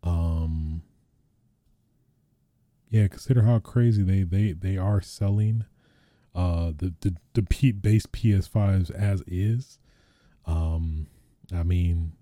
Um, 0.04 0.82
yeah, 2.90 3.08
consider 3.08 3.44
how 3.44 3.60
crazy 3.60 4.04
they 4.04 4.24
they 4.24 4.54
they 4.54 4.78
are 4.78 5.02
selling 5.02 5.66
uh 6.36 6.72
the 6.76 6.94
the 7.02 7.16
the 7.34 7.44
P- 7.44 7.72
base 7.72 8.06
PS5s 8.06 8.92
as 8.92 9.22
is. 9.28 9.80
Um, 10.46 11.08
I 11.54 11.64
mean, 11.64 12.14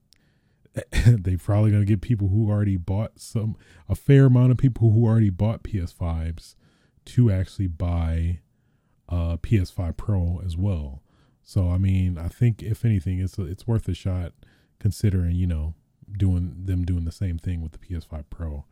they 1.06 1.38
probably 1.38 1.72
gonna 1.72 1.86
get 1.86 2.02
people 2.02 2.30
who 2.30 2.50
already 2.50 2.78
bought 2.78 3.20
some 3.20 3.56
a 3.88 3.96
fair 3.96 4.26
amount 4.26 4.52
of 4.52 4.58
people 4.58 4.92
who 4.92 5.06
already 5.06 5.30
bought 5.30 5.64
PS5s 5.64 6.56
to 7.06 7.32
actually 7.32 7.68
buy 7.68 8.40
uh 9.08 9.38
PS5 9.38 9.98
Pro 9.98 10.42
as 10.46 10.58
well. 10.58 11.02
So 11.50 11.72
I 11.72 11.80
mean, 11.80 12.20
I 12.20 12.28
think 12.28 12.62
if 12.62 12.86
anything, 12.86 13.18
it's 13.18 13.40
it's 13.40 13.66
worth 13.66 13.88
a 13.88 13.96
shot 13.96 14.34
considering 14.80 15.36
you 15.36 15.48
know 15.48 15.74
doing 16.16 16.54
them 16.66 16.86
doing 16.86 17.06
the 17.06 17.12
same 17.12 17.40
thing 17.40 17.60
with 17.60 17.72
the 17.72 17.80
PS5 17.80 18.26
Pro. 18.30 18.66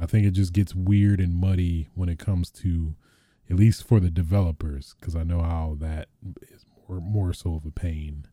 I 0.00 0.06
think 0.06 0.24
it 0.24 0.30
just 0.30 0.54
gets 0.54 0.74
weird 0.74 1.20
and 1.20 1.34
muddy 1.34 1.90
when 1.94 2.08
it 2.08 2.18
comes 2.18 2.50
to, 2.52 2.94
at 3.50 3.56
least 3.56 3.86
for 3.86 4.00
the 4.00 4.08
developers, 4.08 4.94
because 4.98 5.14
I 5.14 5.22
know 5.22 5.42
how 5.42 5.76
that 5.80 6.08
is 6.50 6.64
more 6.88 6.98
more 6.98 7.34
so 7.34 7.56
of 7.56 7.66
a 7.66 7.70
pain 7.70 8.24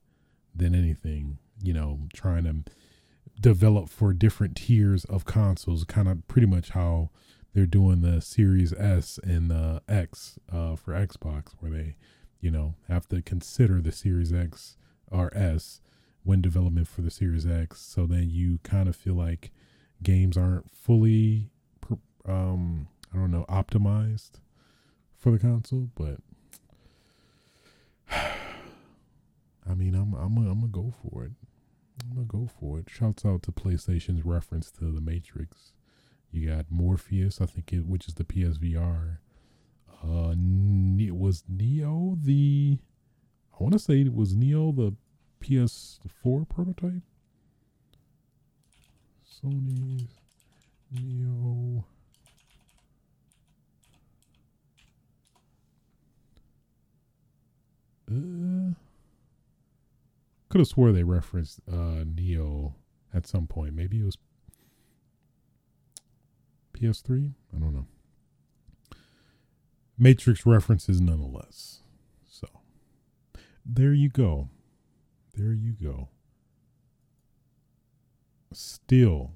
than 0.55 0.73
anything. 0.73 1.39
You 1.61 1.73
know, 1.73 1.99
trying 2.13 2.45
to 2.45 2.71
develop 3.41 3.89
for 3.89 4.13
different 4.13 4.55
tiers 4.55 5.03
of 5.03 5.25
consoles, 5.25 5.83
kind 5.83 6.07
of 6.07 6.25
pretty 6.29 6.47
much 6.47 6.69
how 6.69 7.09
they're 7.53 7.65
doing 7.65 7.99
the 7.99 8.21
Series 8.21 8.71
S 8.71 9.19
and 9.21 9.51
the 9.51 9.81
X 9.89 10.39
uh, 10.49 10.77
for 10.77 10.93
Xbox, 10.93 11.47
where 11.59 11.71
they 11.71 11.95
you 12.45 12.51
know, 12.51 12.75
have 12.87 13.07
to 13.09 13.23
consider 13.23 13.81
the 13.81 13.91
Series 13.91 14.31
X 14.31 14.77
or 15.11 15.35
S 15.35 15.81
when 16.23 16.41
development 16.41 16.87
for 16.87 17.01
the 17.01 17.09
Series 17.09 17.43
X. 17.43 17.81
So 17.81 18.05
then 18.05 18.29
you 18.29 18.59
kind 18.61 18.87
of 18.87 18.95
feel 18.95 19.15
like 19.15 19.51
games 20.03 20.37
aren't 20.37 20.69
fully, 20.71 21.49
um, 22.23 22.87
I 23.11 23.17
don't 23.17 23.31
know, 23.31 23.45
optimized 23.49 24.33
for 25.17 25.31
the 25.31 25.39
console. 25.39 25.89
But 25.95 26.19
I 28.11 29.73
mean, 29.73 29.95
I'm 29.95 30.13
I'm 30.13 30.37
I'm 30.37 30.59
gonna 30.59 30.67
go 30.67 30.93
for 31.01 31.23
it. 31.23 31.31
I'm 32.03 32.13
gonna 32.13 32.27
go 32.27 32.47
for 32.59 32.77
it. 32.77 32.91
Shouts 32.91 33.25
out 33.25 33.41
to 33.43 33.51
PlayStation's 33.51 34.23
reference 34.23 34.69
to 34.73 34.91
the 34.91 35.01
Matrix. 35.01 35.73
You 36.31 36.47
got 36.51 36.69
Morpheus, 36.69 37.41
I 37.41 37.47
think 37.47 37.73
it, 37.73 37.87
which 37.87 38.07
is 38.07 38.13
the 38.13 38.23
PSVR 38.23 39.17
uh, 40.05 40.35
was 41.25 41.43
Neo 41.49 42.17
the? 42.21 42.77
I 43.59 43.63
want 43.63 43.73
to 43.73 43.79
say 43.79 44.01
it 44.01 44.13
was 44.13 44.35
Neo 44.35 44.71
the 44.71 44.93
PS4 45.41 46.47
prototype. 46.47 47.01
Sony's 49.25 50.03
Neo. 50.91 51.85
Uh, 58.07 58.75
could 60.49 60.59
have 60.59 60.67
swore 60.67 60.91
they 60.91 61.03
referenced 61.03 61.59
uh, 61.71 62.03
Neo 62.05 62.75
at 63.13 63.25
some 63.25 63.47
point. 63.47 63.73
Maybe 63.73 63.99
it 63.99 64.05
was 64.05 64.17
PS3. 66.73 67.33
I 67.55 67.59
don't 67.59 67.73
know. 67.73 67.87
Matrix 69.97 70.45
references 70.45 70.99
nonetheless. 70.99 71.81
So 72.29 72.47
there 73.65 73.93
you 73.93 74.09
go. 74.09 74.49
There 75.35 75.53
you 75.53 75.73
go. 75.73 76.09
Still, 78.53 79.31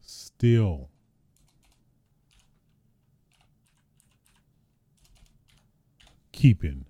still 0.00 0.90
keeping 6.32 6.84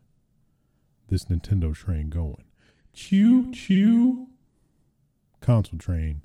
this 1.09 1.25
Nintendo 1.25 1.75
train 1.75 2.11
going. 2.11 2.45
Choo 2.93 3.51
choo. 3.53 4.29
Console 5.41 5.79
train 5.79 6.23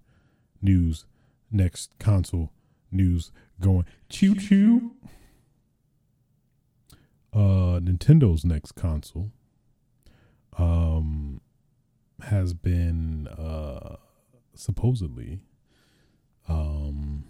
news. 0.62 1.06
Next 1.52 1.98
console 2.00 2.52
news 2.92 3.32
going 3.60 3.86
choo 4.10 4.36
choo. 4.36 4.92
Uh, 7.34 7.80
Nintendo's 7.82 8.46
next 8.46 8.74
console 8.74 9.32
um, 10.58 11.42
has 12.22 12.54
been 12.54 13.28
uh, 13.28 13.98
supposedly 14.54 15.42
um, 16.48 17.26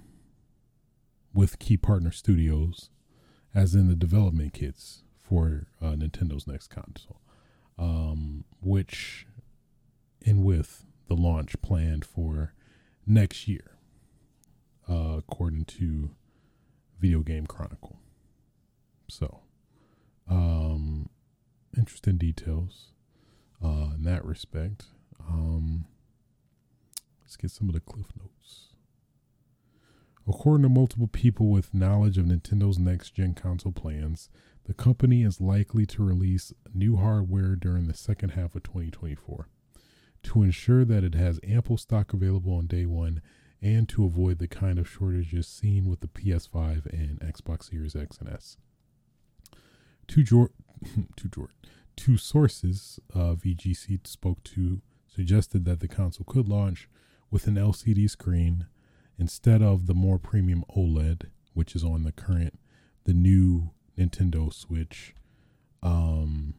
with 1.34 1.58
key 1.58 1.76
partner 1.76 2.12
studios, 2.12 2.90
as 3.54 3.74
in 3.74 3.88
the 3.88 3.96
development 3.96 4.54
kits 4.54 5.02
for 5.24 5.68
uh, 5.82 5.96
Nintendo's 5.96 6.46
next 6.46 6.68
console, 6.68 7.20
um, 7.80 8.44
which, 8.62 9.26
in 10.22 10.44
with 10.44 10.86
the 11.08 11.16
launch 11.16 11.60
planned 11.62 12.06
for 12.06 12.54
next 13.08 13.48
year 13.48 13.75
uh, 14.90 15.16
according 15.18 15.66
to 15.66 16.12
Video 17.00 17.20
Game 17.20 17.46
Chronicle. 17.46 18.00
So, 19.08 19.42
um, 20.30 21.10
interesting 21.78 22.18
details 22.18 22.88
uh, 23.64 23.94
in 23.96 24.04
that 24.04 24.26
respect. 24.26 24.86
Um, 25.28 25.86
let's 27.22 27.38
get 27.38 27.52
some 27.52 27.68
of 27.68 27.74
the 27.74 27.82
cliff 27.82 28.08
notes. 28.18 28.70
According 30.28 30.64
to 30.64 30.70
multiple 30.70 31.08
people 31.08 31.50
with 31.50 31.74
knowledge 31.74 32.18
of 32.18 32.26
Nintendo's 32.26 32.80
next 32.80 33.12
gen 33.12 33.36
console 33.36 33.72
plans, 33.72 34.30
the 34.66 34.74
company 34.74 35.22
is 35.22 35.40
likely 35.40 35.86
to 35.86 36.04
release 36.04 36.52
new 36.74 36.96
hardware 36.96 37.56
during 37.56 37.88
the 37.88 37.94
second 37.94 38.30
half 38.30 38.56
of 38.56 38.64
2024. 38.64 39.48
To 40.24 40.42
ensure 40.42 40.84
that 40.86 41.04
it 41.04 41.14
has 41.14 41.40
ample 41.44 41.78
stock 41.78 42.12
available 42.12 42.56
on 42.56 42.66
day 42.66 42.88
one, 42.88 43.22
and 43.62 43.88
to 43.90 44.06
avoid 44.06 44.40
the 44.40 44.48
kind 44.48 44.78
of 44.78 44.88
shortages 44.88 45.48
seen 45.48 45.90
with 45.90 46.02
the 46.02 46.08
PS5 46.08 46.86
and 46.88 47.20
Xbox 47.20 47.70
Series 47.70 47.96
X 47.96 48.18
and 48.20 48.30
S. 48.30 48.58
Two, 50.08 50.24
Jor- 50.24 50.52
two, 51.16 51.30
Jor- 51.30 51.50
two 51.96 52.18
sources 52.18 53.00
uh, 53.14 53.34
VGC 53.36 54.06
spoke 54.06 54.44
to 54.44 54.82
suggested 55.08 55.66
that 55.66 55.80
the 55.80 55.88
console 55.88 56.26
could 56.26 56.48
launch 56.48 56.90
with 57.32 57.48
an 57.48 57.56
LCD 57.56 58.10
screen 58.10 58.68
instead 59.18 59.62
of 59.62 59.88
the 59.88 59.94
more 59.94 60.20
premium 60.20 60.64
OLED, 60.76 61.30
which 61.54 61.76
is 61.76 61.84
on 61.84 62.04
the 62.04 62.12
current, 62.12 62.60
the 63.06 63.14
new 63.14 63.72
Nintendo 63.98 64.54
Switch, 64.54 65.16
um, 65.82 66.54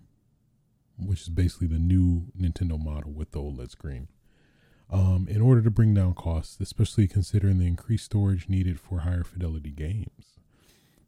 which 0.98 1.22
is 1.22 1.28
basically 1.28 1.66
the 1.66 1.78
new 1.78 2.26
Nintendo 2.38 2.82
model 2.82 3.12
with 3.12 3.32
the 3.32 3.40
OLED 3.40 3.70
screen 3.70 4.09
um, 4.90 5.27
in 5.29 5.40
order 5.40 5.62
to 5.62 5.70
bring 5.70 5.94
down 5.94 6.14
costs, 6.14 6.59
especially 6.61 7.09
considering 7.09 7.59
the 7.59 7.66
increased 7.66 8.05
storage 8.07 8.49
needed 8.49 8.79
for 8.79 9.01
higher 9.01 9.25
fidelity 9.25 9.70
games. 9.70 10.38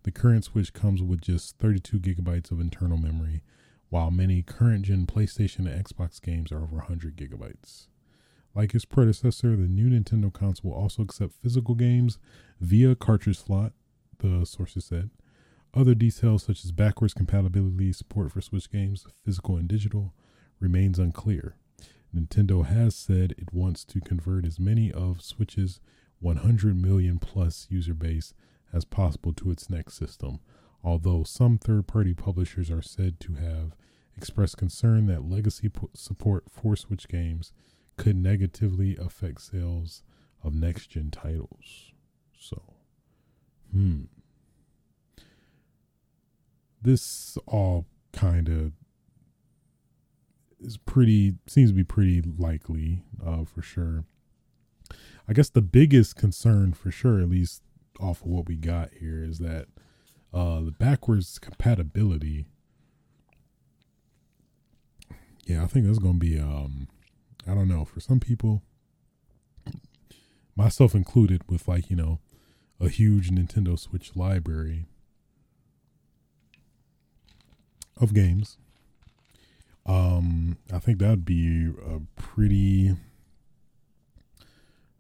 The 0.03 0.11
current 0.11 0.45
Switch 0.45 0.73
comes 0.73 1.03
with 1.03 1.21
just 1.21 1.59
32 1.59 1.99
gigabytes 1.99 2.51
of 2.51 2.61
internal 2.61 2.97
memory, 2.97 3.43
while 3.91 4.11
many 4.11 4.43
current 4.43 4.83
gen 4.83 5.07
PlayStation 5.07 5.71
and 5.71 5.85
Xbox 5.85 6.21
games 6.21 6.51
are 6.53 6.62
over 6.62 6.77
100 6.77 7.17
gigabytes. 7.17 7.87
Like 8.55 8.75
its 8.75 8.85
predecessor, 8.85 9.55
the 9.55 9.69
new 9.69 9.88
Nintendo 9.88 10.33
console 10.33 10.73
will 10.73 10.79
also 10.79 11.03
accept 11.03 11.35
physical 11.43 11.75
games 11.75 12.19
via 12.61 12.95
cartridge 12.95 13.38
slot, 13.38 13.73
the 14.19 14.45
sources 14.45 14.85
said. 14.85 15.11
Other 15.75 15.95
details 15.95 16.43
such 16.43 16.64
as 16.64 16.73
backwards 16.73 17.14
compatibility, 17.14 17.93
support 17.93 18.33
for 18.33 18.41
Switch 18.41 18.71
games, 18.71 19.07
physical 19.25 19.57
and 19.57 19.69
digital, 19.69 20.12
remains 20.59 20.99
unclear. 20.99 21.57
Nintendo 22.14 22.64
has 22.64 22.94
said 22.94 23.35
it 23.37 23.53
wants 23.53 23.85
to 23.85 24.01
convert 24.01 24.44
as 24.44 24.59
many 24.59 24.90
of 24.90 25.23
Switch's 25.23 25.81
100 26.21 26.77
million 26.77 27.18
plus 27.18 27.66
user 27.71 27.94
base 27.94 28.35
as 28.73 28.85
possible 28.85 29.33
to 29.33 29.51
its 29.51 29.71
next 29.71 29.94
system, 29.94 30.40
although 30.83 31.23
some 31.23 31.59
third 31.59 31.87
party 31.87 32.14
publishers 32.14 32.71
are 32.71 32.83
said 32.83 33.21
to 33.21 33.35
have 33.35 33.77
expressed 34.16 34.57
concern 34.57 35.07
that 35.07 35.29
legacy 35.29 35.71
support 35.94 36.44
for 36.51 36.77
Switch 36.77 37.09
games 37.09 37.53
could 37.97 38.16
negatively 38.16 38.97
affect 38.97 39.40
sales 39.40 40.03
of 40.42 40.55
next 40.55 40.88
gen 40.88 41.11
titles. 41.11 41.92
So, 42.38 42.62
hmm. 43.73 44.03
This 46.81 47.37
all 47.47 47.87
kind 48.12 48.49
of 48.49 48.73
is 50.61 50.77
pretty 50.77 51.35
seems 51.47 51.71
to 51.71 51.77
be 51.77 51.85
pretty 51.85 52.23
likely 52.37 53.03
uh, 53.25 53.44
for 53.44 53.62
sure. 53.62 54.05
I 55.29 55.33
guess 55.33 55.51
the 55.51 55.62
biggest 55.62 56.16
concern 56.16 56.73
for 56.73 56.90
sure, 56.90 57.21
at 57.21 57.29
least 57.29 57.62
off 58.01 58.23
of 58.23 58.29
what 58.29 58.49
we 58.49 58.57
got 58.57 58.90
here, 58.99 59.23
is 59.23 59.38
that 59.38 59.66
uh, 60.33 60.61
the 60.61 60.73
backwards 60.73 61.38
compatibility 61.38 62.47
yeah, 65.49 65.62
I 65.64 65.66
think 65.66 65.87
that's 65.87 65.99
gonna 65.99 66.18
be 66.18 66.38
um, 66.38 66.88
I 67.47 67.55
don't 67.55 67.68
know 67.68 67.87
for 67.87 68.01
some 68.01 68.21
people, 68.21 68.62
myself 70.55 70.94
included, 70.94 71.42
with 71.49 71.66
like 71.66 71.88
you 71.88 71.97
know, 71.97 72.21
a 72.79 72.90
huge 72.90 73.31
Nintendo 73.31 73.79
Switch 73.79 74.14
library 74.14 74.85
of 77.97 78.12
games. 78.12 78.59
Um, 79.88 80.59
I 80.72 80.79
think 80.79 80.98
that'd 80.98 81.24
be 81.24 81.72
a 81.85 82.01
pretty, 82.14 82.94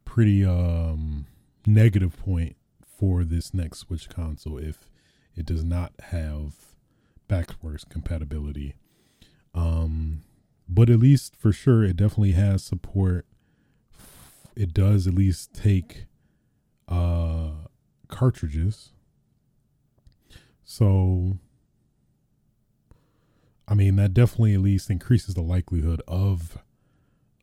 pretty 0.04 0.44
um 0.44 1.26
negative 1.66 2.16
point 2.16 2.56
for 2.82 3.22
this 3.22 3.52
next 3.52 3.80
Switch 3.80 4.08
console 4.08 4.58
if 4.58 4.88
it 5.36 5.46
does 5.46 5.62
not 5.62 5.92
have 6.04 6.54
backwards 7.28 7.84
compatibility. 7.84 8.74
Um, 9.54 10.22
but 10.68 10.90
at 10.90 10.98
least 10.98 11.36
for 11.36 11.52
sure, 11.52 11.84
it 11.84 11.96
definitely 11.96 12.32
has 12.32 12.64
support. 12.64 13.26
It 14.56 14.74
does 14.74 15.06
at 15.06 15.14
least 15.14 15.54
take 15.54 16.06
uh, 16.88 17.50
cartridges. 18.08 18.90
So, 20.64 21.38
I 23.70 23.74
mean, 23.74 23.96
that 23.96 24.14
definitely 24.14 24.54
at 24.54 24.60
least 24.60 24.88
increases 24.90 25.34
the 25.34 25.42
likelihood 25.42 26.00
of 26.08 26.58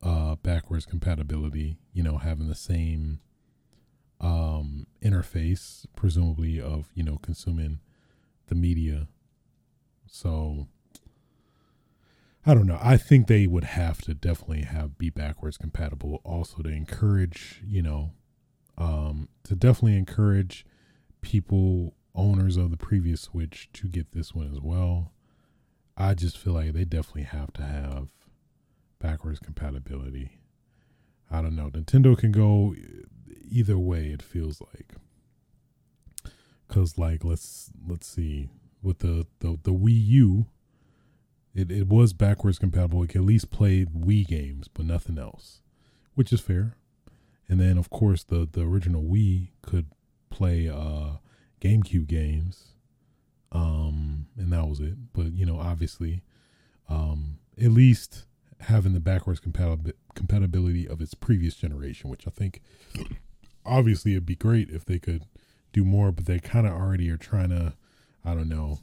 uh, 0.02 0.34
backwards 0.36 0.84
compatibility, 0.84 1.78
you 1.92 2.02
know, 2.02 2.18
having 2.18 2.48
the 2.48 2.54
same 2.56 3.20
um, 4.20 4.86
interface, 5.00 5.86
presumably, 5.94 6.60
of, 6.60 6.86
you 6.94 7.04
know, 7.04 7.18
consuming 7.22 7.78
the 8.48 8.56
media. 8.56 9.06
So, 10.06 10.66
I 12.44 12.54
don't 12.54 12.66
know. 12.66 12.78
I 12.82 12.96
think 12.96 13.28
they 13.28 13.46
would 13.46 13.64
have 13.64 14.00
to 14.02 14.14
definitely 14.14 14.62
have 14.62 14.98
be 14.98 15.10
backwards 15.10 15.56
compatible 15.56 16.20
also 16.24 16.62
to 16.62 16.68
encourage, 16.68 17.62
you 17.64 17.82
know, 17.82 18.12
um, 18.76 19.28
to 19.44 19.54
definitely 19.54 19.96
encourage 19.96 20.66
people, 21.20 21.94
owners 22.16 22.56
of 22.56 22.70
the 22.72 22.76
previous 22.76 23.20
Switch, 23.20 23.68
to 23.74 23.86
get 23.86 24.10
this 24.12 24.34
one 24.34 24.50
as 24.50 24.60
well. 24.60 25.12
I 25.96 26.14
just 26.14 26.36
feel 26.36 26.52
like 26.52 26.72
they 26.72 26.84
definitely 26.84 27.22
have 27.22 27.52
to 27.54 27.62
have 27.62 28.08
backwards 29.00 29.38
compatibility. 29.38 30.38
I 31.30 31.42
don't 31.42 31.56
know. 31.56 31.70
Nintendo 31.70 32.16
can 32.16 32.32
go 32.32 32.74
either 33.50 33.78
way. 33.78 34.06
It 34.08 34.22
feels 34.22 34.60
like, 34.60 34.94
cause 36.68 36.98
like 36.98 37.24
let's 37.24 37.70
let's 37.88 38.06
see 38.06 38.48
with 38.82 38.98
the 38.98 39.26
the 39.40 39.58
the 39.62 39.72
Wii 39.72 40.06
U 40.06 40.46
it, 41.56 41.72
it 41.72 41.88
was 41.88 42.12
backwards 42.12 42.58
compatible. 42.58 43.02
It 43.02 43.08
could 43.08 43.22
at 43.22 43.26
least 43.26 43.50
play 43.50 43.86
Wii 43.86 44.26
games, 44.26 44.68
but 44.68 44.84
nothing 44.84 45.18
else, 45.18 45.62
which 46.14 46.30
is 46.30 46.40
fair. 46.40 46.76
And 47.48 47.58
then, 47.58 47.78
of 47.78 47.88
course, 47.88 48.22
the, 48.24 48.46
the 48.50 48.60
original 48.60 49.02
Wii 49.02 49.48
could 49.62 49.86
play 50.28 50.68
uh, 50.68 51.16
GameCube 51.62 52.08
games, 52.08 52.74
um, 53.52 54.26
and 54.36 54.52
that 54.52 54.66
was 54.66 54.80
it. 54.80 54.94
But 55.12 55.32
you 55.34 55.46
know, 55.46 55.58
obviously, 55.58 56.22
um, 56.88 57.38
at 57.60 57.70
least 57.70 58.24
having 58.60 58.94
the 58.94 59.00
backwards 59.00 59.40
compatib- 59.40 59.92
compatibility 60.14 60.88
of 60.88 61.00
its 61.00 61.14
previous 61.14 61.54
generation, 61.54 62.10
which 62.10 62.26
I 62.26 62.30
think 62.30 62.62
obviously 63.64 64.12
it'd 64.12 64.26
be 64.26 64.36
great 64.36 64.70
if 64.70 64.84
they 64.84 64.98
could 64.98 65.24
do 65.72 65.84
more, 65.84 66.12
but 66.12 66.26
they 66.26 66.38
kind 66.38 66.66
of 66.66 66.72
already 66.72 67.10
are 67.10 67.18
trying 67.18 67.50
to, 67.50 67.74
I 68.24 68.34
don't 68.34 68.48
know, 68.48 68.78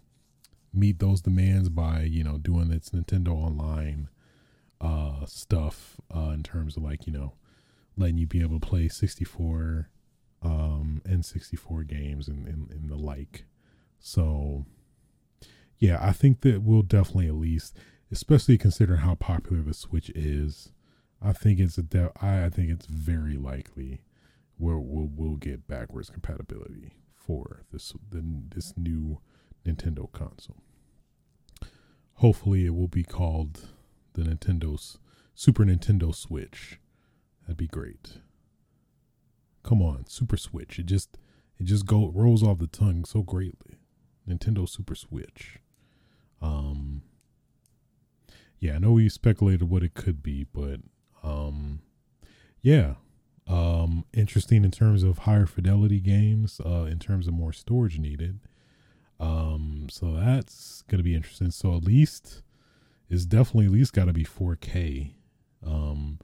meet 0.74 1.00
those 1.00 1.22
demands 1.22 1.70
by 1.70 2.02
you 2.02 2.24
know 2.24 2.38
doing 2.38 2.72
its 2.72 2.90
Nintendo 2.90 3.30
Online 3.30 4.10
uh, 4.82 5.26
stuff 5.26 5.98
uh, 6.16 6.32
in 6.34 6.44
terms 6.44 6.76
of 6.78 6.84
like 6.84 7.06
you 7.06 7.14
know 7.14 7.34
letting 7.96 8.18
you 8.18 8.26
be 8.26 8.42
able 8.42 8.60
to 8.60 8.68
play 8.68 8.88
64 8.88 9.90
um, 10.42 11.02
N64 11.08 11.88
games 11.88 12.28
and, 12.28 12.48
and, 12.48 12.70
and 12.72 12.90
the 12.90 12.96
like. 12.98 13.46
So 14.06 14.66
yeah, 15.80 15.98
I 16.02 16.12
think 16.12 16.42
that 16.42 16.62
we'll 16.62 16.82
definitely 16.82 17.28
at 17.28 17.36
least, 17.36 17.78
especially 18.12 18.58
considering 18.58 19.00
how 19.00 19.16
popular 19.16 19.64
the 19.64 19.74
Switch 19.74 20.10
is, 20.10 20.74
I 21.22 21.32
think 21.32 21.60
it's 21.60 21.78
a 21.78 21.84
de- 21.84 22.12
I, 22.22 22.46
I 22.46 22.50
think 22.50 22.70
it's 22.70 22.86
very 22.86 23.38
likely 23.38 24.02
we'll 24.60 24.82
we'll, 24.82 25.10
we'll 25.16 25.38
get 25.38 25.70
backwards 25.70 26.10
compatibility 26.10 26.92
for 27.16 27.62
this 27.72 27.94
the, 28.12 28.22
this 28.54 28.74
new 28.76 29.22
Nintendo 29.66 30.12
console. 30.12 30.58
Hopefully, 32.16 32.66
it 32.66 32.76
will 32.76 32.90
be 32.90 33.04
called 33.04 33.70
the 34.16 34.24
Nintendo's 34.24 35.00
Super 35.34 35.64
Nintendo 35.64 36.14
Switch. 36.14 36.78
That'd 37.44 37.56
be 37.56 37.68
great. 37.68 38.18
Come 39.64 39.82
on, 39.82 40.08
Super 40.08 40.36
Switch. 40.36 40.78
It 40.78 40.88
just 40.88 41.18
it 41.58 41.64
just 41.64 41.86
go 41.86 42.12
rolls 42.14 42.44
off 42.44 42.60
the 42.60 42.68
tongue 42.68 43.06
so 43.06 43.22
greatly. 43.22 43.78
Nintendo 44.28 44.68
Super 44.68 44.96
Switch. 44.96 45.60
Um 46.42 47.02
Yeah, 48.60 48.76
I 48.76 48.80
know 48.80 48.94
we 48.94 49.10
speculated 49.10 49.70
what 49.70 49.84
it 49.84 49.94
could 49.94 50.22
be, 50.24 50.46
but 50.46 50.80
um 51.24 51.82
yeah. 52.62 52.96
Um 53.48 54.06
interesting 54.14 54.64
in 54.64 54.72
terms 54.72 55.04
of 55.04 55.20
higher 55.20 55.46
fidelity 55.46 56.00
games, 56.00 56.62
uh 56.66 56.86
in 56.90 57.00
terms 57.00 57.28
of 57.28 57.34
more 57.34 57.54
storage 57.54 58.00
needed. 58.00 58.40
Um, 59.20 59.88
so 59.90 60.12
that's 60.14 60.84
gonna 60.90 61.04
be 61.04 61.16
interesting. 61.16 61.52
So 61.52 61.76
at 61.76 61.84
least 61.84 62.42
it's 63.10 63.26
definitely 63.26 63.66
at 63.68 63.72
least 63.72 63.94
got 63.94 64.06
to 64.06 64.14
be 64.14 64.26
4K. 64.26 65.12
Um, 65.66 66.20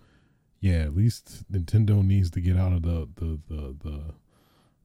yeah, 0.59 0.79
at 0.79 0.95
least 0.95 1.49
Nintendo 1.51 2.03
needs 2.05 2.31
to 2.31 2.41
get 2.41 2.57
out 2.57 2.73
of 2.73 2.81
the 2.81 3.07
the 3.15 3.39
the 3.47 3.75
the, 3.83 4.01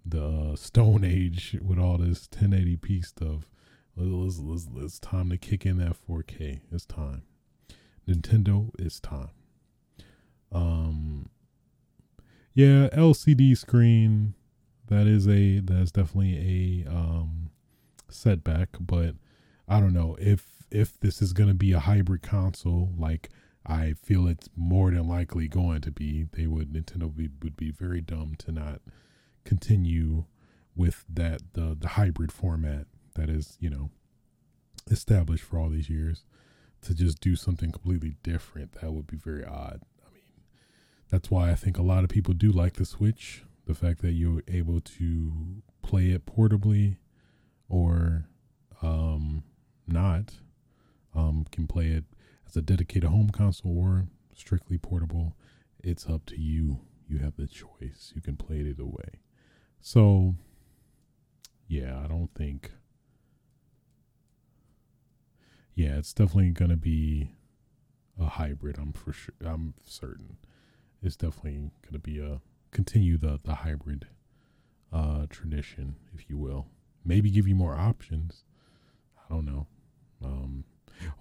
the 0.05 0.57
Stone 0.57 1.05
Age 1.05 1.57
with 1.63 1.79
all 1.79 1.99
this 1.99 2.29
1080p 2.29 3.05
stuff. 3.05 3.49
It's, 3.97 4.99
time 4.99 5.31
to 5.31 5.39
kick 5.39 5.65
in 5.65 5.79
that 5.79 5.97
4K. 6.09 6.61
It's 6.73 6.85
time. 6.85 7.23
Nintendo, 8.09 8.71
it's 8.79 9.01
time. 9.01 9.31
Um, 10.53 11.29
yeah, 12.53 12.89
LCD 12.93 13.57
screen. 13.57 14.35
That 14.89 15.07
is 15.07 15.27
a 15.27 15.61
that's 15.61 15.91
definitely 15.91 16.85
a 16.87 16.91
um 16.91 17.51
setback, 18.11 18.69
but 18.79 19.15
I 19.67 19.81
don't 19.81 19.95
know 19.95 20.17
if 20.21 20.47
if 20.71 21.01
this 21.01 21.23
is 21.23 21.33
to 21.49 21.55
be 21.55 21.73
a 21.73 21.81
hybrid 21.81 22.23
console 22.23 22.91
like 22.99 23.31
I 23.67 23.95
feel 23.95 24.29
it's 24.29 24.49
more 24.55 24.91
than 24.91 25.09
likely 25.09 25.49
going 25.49 25.81
to 25.83 25.91
be. 25.91 26.27
They 26.33 26.47
would 26.47 26.73
Nintendo 26.73 27.15
be, 27.15 27.31
would 27.43 27.57
be 27.57 27.71
very 27.71 28.01
dumb 28.03 28.35
to 28.39 28.53
not 28.53 28.83
continue 29.45 30.25
with 30.77 31.05
that 31.09 31.41
the 31.53 31.77
the 31.79 31.89
hybrid 31.89 32.33
format 32.33 32.87
that 33.15 33.29
is 33.29 33.57
you 33.61 33.71
know 33.71 33.91
established 34.91 35.45
for 35.45 35.59
all 35.59 35.69
these 35.69 35.89
years 35.89 36.25
to 36.83 36.95
just 36.95 37.21
do 37.21 37.35
something 37.35 37.71
completely 37.71 38.17
different. 38.23 38.81
That 38.81 38.93
would 38.93 39.07
be 39.07 39.17
very 39.17 39.45
odd. 39.45 39.81
I 40.07 40.13
mean, 40.13 40.23
that's 41.11 41.31
why 41.31 41.51
I 41.51 41.55
think 41.55 41.79
a 41.79 41.83
lot 41.83 42.05
of 42.05 42.11
people 42.11 42.35
do 42.35 42.53
like 42.53 42.75
the 42.75 42.85
Switch. 42.85 43.45
The 43.67 43.75
fact 43.75 44.03
that 44.03 44.13
you're 44.13 44.43
able 44.47 44.81
to 44.81 45.63
play 45.83 46.11
it 46.11 46.27
portably 46.27 46.99
or 47.69 48.27
um, 48.83 49.43
not. 49.87 50.35
Um, 51.15 51.47
can 51.53 51.67
play 51.69 51.87
it 51.87 52.05
as 52.47 52.57
a 52.57 52.61
dedicated 52.61 53.09
home 53.09 53.31
console 53.31 53.79
or 53.79 54.09
strictly 54.35 54.79
portable. 54.79 55.37
It's 55.83 56.07
up 56.07 56.27
to 56.27 56.41
you. 56.41 56.81
You 57.09 57.19
have 57.19 57.37
the 57.37 57.47
choice. 57.47 58.13
You 58.15 58.21
can 58.21 58.37
play 58.37 58.57
it 58.57 58.67
either 58.67 58.85
way. 58.85 59.21
So, 59.87 60.35
yeah, 61.69 62.01
I 62.03 62.07
don't 62.07 62.31
think. 62.35 62.71
Yeah, 65.75 65.99
it's 65.99 66.15
definitely 66.15 66.53
going 66.53 66.71
to 66.71 66.77
be 66.79 67.33
a 68.19 68.25
hybrid. 68.25 68.79
I'm 68.79 68.95
for 68.95 69.13
sure. 69.13 69.35
I'm 69.45 69.75
certain. 69.85 70.39
It's 71.03 71.17
definitely 71.17 71.71
going 71.83 71.93
to 71.93 71.99
be 71.99 72.19
a 72.19 72.41
continue 72.71 73.19
the 73.19 73.39
the 73.45 73.57
hybrid 73.57 74.07
uh, 74.91 75.27
tradition, 75.29 75.97
if 76.15 76.31
you 76.31 76.39
will 76.39 76.69
maybe 77.05 77.31
give 77.31 77.47
you 77.47 77.55
more 77.55 77.75
options. 77.75 78.45
I 79.19 79.35
don't 79.35 79.45
know. 79.45 79.67
Um, 80.25 80.65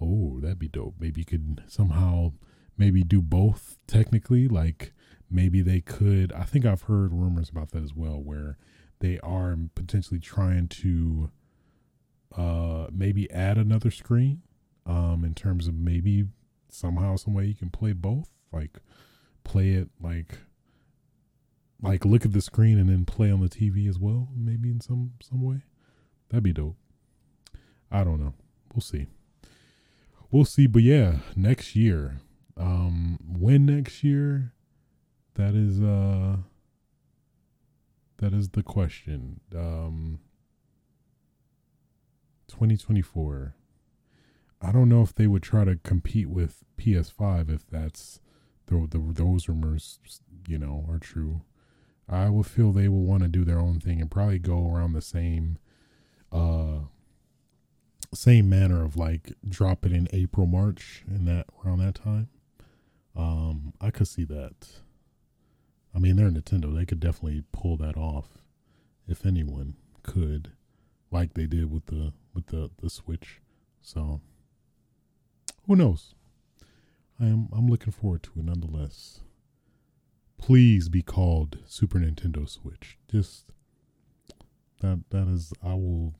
oh, 0.00 0.40
that'd 0.40 0.58
be 0.58 0.68
dope. 0.68 0.94
Maybe 0.98 1.20
you 1.20 1.26
could 1.26 1.62
somehow 1.66 2.32
maybe 2.78 3.02
do 3.02 3.20
both 3.20 3.76
technically. 3.86 4.48
Like 4.48 4.94
maybe 5.34 5.60
they 5.60 5.80
could. 5.80 6.32
I 6.32 6.44
think 6.44 6.64
I've 6.64 6.82
heard 6.82 7.12
rumors 7.12 7.50
about 7.50 7.72
that 7.72 7.82
as 7.82 7.94
well, 7.94 8.22
where 8.22 8.56
they 9.00 9.18
are 9.20 9.56
potentially 9.74 10.20
trying 10.20 10.68
to 10.68 11.30
uh, 12.36 12.86
maybe 12.92 13.30
add 13.30 13.58
another 13.58 13.90
screen 13.90 14.42
um, 14.86 15.24
in 15.24 15.34
terms 15.34 15.68
of 15.68 15.74
maybe 15.74 16.26
somehow, 16.70 17.16
some 17.16 17.34
way 17.34 17.44
you 17.46 17.54
can 17.54 17.70
play 17.70 17.92
both. 17.92 18.30
Like 18.52 18.78
play 19.42 19.70
it 19.70 19.88
like 20.00 20.38
like 21.82 22.04
look 22.04 22.24
at 22.24 22.32
the 22.32 22.40
screen 22.40 22.78
and 22.78 22.88
then 22.88 23.04
play 23.04 23.30
on 23.30 23.40
the 23.40 23.48
TV 23.48 23.88
as 23.88 23.98
well, 23.98 24.28
maybe 24.34 24.70
in 24.70 24.80
some 24.80 25.12
some 25.20 25.42
way. 25.42 25.62
That'd 26.30 26.44
be 26.44 26.52
dope. 26.52 26.76
I 27.90 28.04
don't 28.04 28.20
know. 28.20 28.34
We'll 28.72 28.80
see. 28.80 29.06
we'll 30.30 30.44
see. 30.44 30.66
But 30.66 30.82
yeah, 30.82 31.18
next 31.36 31.76
year. 31.76 32.20
Um, 32.56 33.18
when 33.26 33.66
next 33.66 34.04
year? 34.04 34.53
That 35.34 35.54
is 35.54 35.80
uh. 35.80 36.36
That 38.18 38.32
is 38.32 38.50
the 38.50 38.62
question. 38.62 39.40
Um. 39.54 40.20
2024. 42.48 43.54
I 44.62 44.72
don't 44.72 44.88
know 44.88 45.02
if 45.02 45.14
they 45.14 45.26
would 45.26 45.42
try 45.42 45.64
to 45.64 45.76
compete 45.82 46.28
with 46.28 46.64
PS5 46.78 47.50
if 47.50 47.68
that's 47.68 48.20
the, 48.66 48.86
the 48.88 48.98
those 48.98 49.48
rumors, 49.48 49.98
you 50.46 50.58
know, 50.58 50.86
are 50.88 50.98
true. 50.98 51.42
I 52.08 52.28
would 52.30 52.46
feel 52.46 52.72
they 52.72 52.88
will 52.88 53.04
want 53.04 53.22
to 53.22 53.28
do 53.28 53.44
their 53.44 53.58
own 53.58 53.80
thing 53.80 54.00
and 54.00 54.10
probably 54.10 54.38
go 54.38 54.70
around 54.70 54.92
the 54.92 55.02
same 55.02 55.58
uh 56.32 56.80
same 58.12 58.48
manner 58.48 58.84
of 58.84 58.96
like 58.96 59.32
drop 59.48 59.84
it 59.84 59.92
in 59.92 60.08
April, 60.12 60.46
March 60.46 61.02
in 61.08 61.24
that 61.26 61.46
around 61.64 61.78
that 61.80 61.96
time. 61.96 62.28
Um 63.16 63.72
I 63.80 63.90
could 63.90 64.08
see 64.08 64.24
that. 64.24 64.68
I 65.94 65.98
mean, 65.98 66.16
they're 66.16 66.30
Nintendo. 66.30 66.74
They 66.74 66.84
could 66.84 67.00
definitely 67.00 67.44
pull 67.52 67.76
that 67.76 67.96
off 67.96 68.26
if 69.06 69.24
anyone 69.24 69.74
could 70.02 70.52
like 71.10 71.34
they 71.34 71.46
did 71.46 71.70
with 71.70 71.86
the 71.86 72.12
with 72.34 72.46
the 72.46 72.70
the 72.82 72.90
Switch. 72.90 73.40
So 73.80 74.20
who 75.66 75.76
knows? 75.76 76.14
I 77.20 77.26
am 77.26 77.48
I'm 77.52 77.68
looking 77.68 77.92
forward 77.92 78.22
to 78.24 78.32
it 78.36 78.44
nonetheless. 78.44 79.20
Please 80.36 80.88
be 80.88 81.02
called 81.02 81.58
Super 81.66 81.98
Nintendo 81.98 82.48
Switch. 82.48 82.98
Just 83.08 83.46
that 84.80 85.04
that 85.10 85.28
is 85.28 85.52
I 85.62 85.74
will 85.74 86.14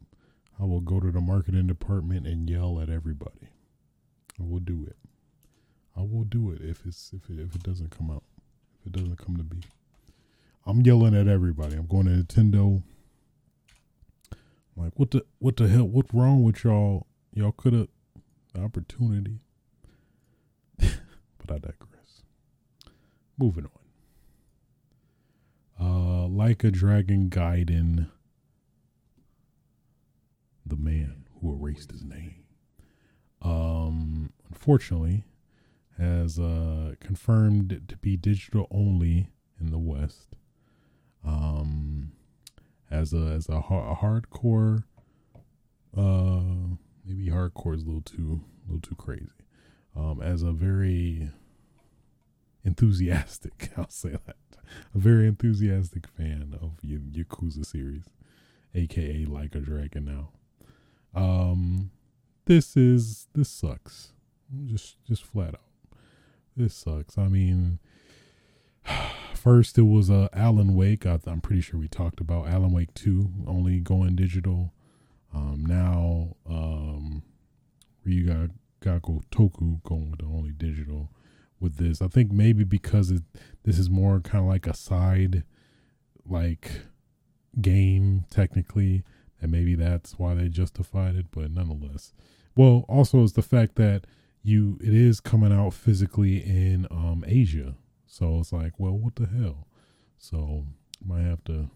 I 0.59 0.65
will 0.65 0.81
go 0.81 1.01
to 1.01 1.11
the 1.11 1.21
marketing 1.21 1.67
department 1.67 2.27
and 2.27 2.49
yell 2.49 2.81
at 2.81 2.89
everybody. 2.89 3.49
I 4.39 4.45
will 4.45 4.61
do 4.61 4.85
it. 4.87 4.97
I 5.97 6.03
will 6.03 6.25
do 6.25 6.51
it 6.51 6.61
if 6.63 6.87
it's 6.87 7.13
if 7.13 7.29
it, 7.29 7.41
if 7.41 7.55
it 7.57 7.63
doesn't 7.63 7.91
come 7.91 8.11
out. 8.11 8.23
It 8.87 8.93
doesn't 8.93 9.17
come 9.17 9.37
to 9.37 9.43
be. 9.43 9.63
I'm 10.67 10.81
yelling 10.83 11.15
at 11.15 11.29
everybody. 11.29 11.77
I'm 11.77 11.87
going 11.87 12.07
to 12.07 12.13
Nintendo. 12.13 12.83
I'm 14.77 14.85
like 14.85 14.93
what 14.97 15.11
the 15.11 15.25
what 15.39 15.57
the 15.57 15.69
hell? 15.69 15.85
What's 15.85 16.13
wrong 16.13 16.43
with 16.43 16.65
y'all? 16.65 17.07
Y'all 17.33 17.53
could 17.53 17.73
have 17.73 17.89
opportunity. 18.59 19.41
but 20.79 21.51
I 21.51 21.59
digress. 21.59 22.23
Moving 23.39 23.67
on. 23.67 23.71
Uh, 25.81 26.29
like 26.29 26.63
a 26.65 26.71
dragon 26.71 27.29
Gaiden, 27.29 28.09
the 30.65 30.77
man 30.77 31.25
who 31.41 31.53
erased 31.53 31.91
his 31.91 32.05
name. 32.05 32.45
Um, 33.43 34.33
unfortunately, 34.49 35.25
has 35.99 36.39
uh, 36.39 36.95
confirmed 37.01 37.83
to 37.89 37.97
be 37.99 38.17
digital 38.17 38.67
only 38.71 39.29
in 39.61 39.71
the 39.71 39.79
West. 39.79 40.37
Um, 41.25 42.13
as 42.91 43.13
a 43.13 43.19
as 43.37 43.49
a, 43.49 43.55
a 43.55 43.97
hardcore, 43.97 44.85
uh, 45.97 46.77
maybe 47.05 47.31
hardcore 47.31 47.75
is 47.75 47.83
a 47.83 47.87
little 47.87 48.03
too 48.03 48.41
a 48.67 48.73
little 48.73 48.81
too 48.89 48.97
crazy. 48.97 49.29
Um, 49.97 50.21
as 50.21 50.43
a 50.43 50.51
very 50.53 51.31
enthusiastic, 52.65 53.71
I'll 53.77 53.89
say 53.91 54.11
that, 54.27 54.37
a 54.95 54.99
very 54.99 55.27
enthusiastic 55.27 56.07
fan 56.09 56.57
of 56.61 56.79
y- 56.83 56.99
Yakuza 57.13 57.65
series, 57.65 58.05
aka 58.75 59.25
Like 59.25 59.55
a 59.55 59.61
Dragon. 59.61 60.05
Now, 60.05 60.31
um, 61.15 61.91
this 62.47 62.77
is 62.77 63.29
this 63.35 63.49
sucks. 63.49 64.13
Just 64.67 65.03
just 65.05 65.25
flat 65.25 65.55
out, 65.55 65.61
this 66.57 66.75
sucks. 66.75 67.19
I 67.19 67.29
mean. 67.29 67.79
First, 69.35 69.77
it 69.77 69.83
was 69.83 70.09
uh, 70.09 70.29
Alan 70.33 70.75
Wake. 70.75 71.05
I, 71.05 71.19
am 71.27 71.43
pretty 71.43 71.61
sure 71.61 71.79
we 71.79 71.87
talked 71.87 72.19
about 72.19 72.49
Alan 72.49 72.73
Wake 72.73 72.95
2 72.95 73.45
only 73.47 73.79
going 73.79 74.17
digital. 74.17 74.73
Um, 75.35 75.67
now, 75.67 76.37
um, 76.49 77.23
you 78.07 78.27
got 78.27 78.51
Gakko 78.81 79.23
Toku 79.31 79.83
going 79.83 80.11
with 80.11 80.23
only 80.23 80.53
digital 80.53 81.11
with 81.61 81.77
this. 81.77 82.01
I 82.01 82.09
think 82.09 82.31
maybe 82.31 82.65
because 82.65 83.11
it, 83.11 83.23
this 83.65 83.79
is 83.79 83.91
more 83.91 84.21
kind 84.21 84.45
of 84.45 84.49
like 84.49 84.67
a 84.67 84.75
side, 84.75 85.45
like 86.27 86.83
game 87.61 88.25
technically, 88.31 89.05
and 89.41 89.51
maybe 89.51 89.75
that's 89.75 90.19
why 90.19 90.35
they 90.35 90.49
justified 90.49 91.17
it. 91.17 91.27
But 91.31 91.51
nonetheless, 91.51 92.13
well, 92.57 92.85
also 92.89 93.23
is 93.23 93.33
the 93.33 93.43
fact 93.43 93.77
that 93.77 94.07
you 94.45 94.79
it 94.81 94.95
is 94.95 95.21
coming 95.21 95.53
out 95.53 95.75
physically 95.75 96.39
in 96.39 96.87
um 96.91 97.25
Asia, 97.27 97.75
so 98.07 98.39
it's 98.39 98.53
like, 98.53 98.79
well, 98.79 98.97
what 98.97 99.17
the 99.17 99.27
hell? 99.27 99.67
So 100.19 100.67
might 101.05 101.23
have 101.23 101.43
to 101.45 101.71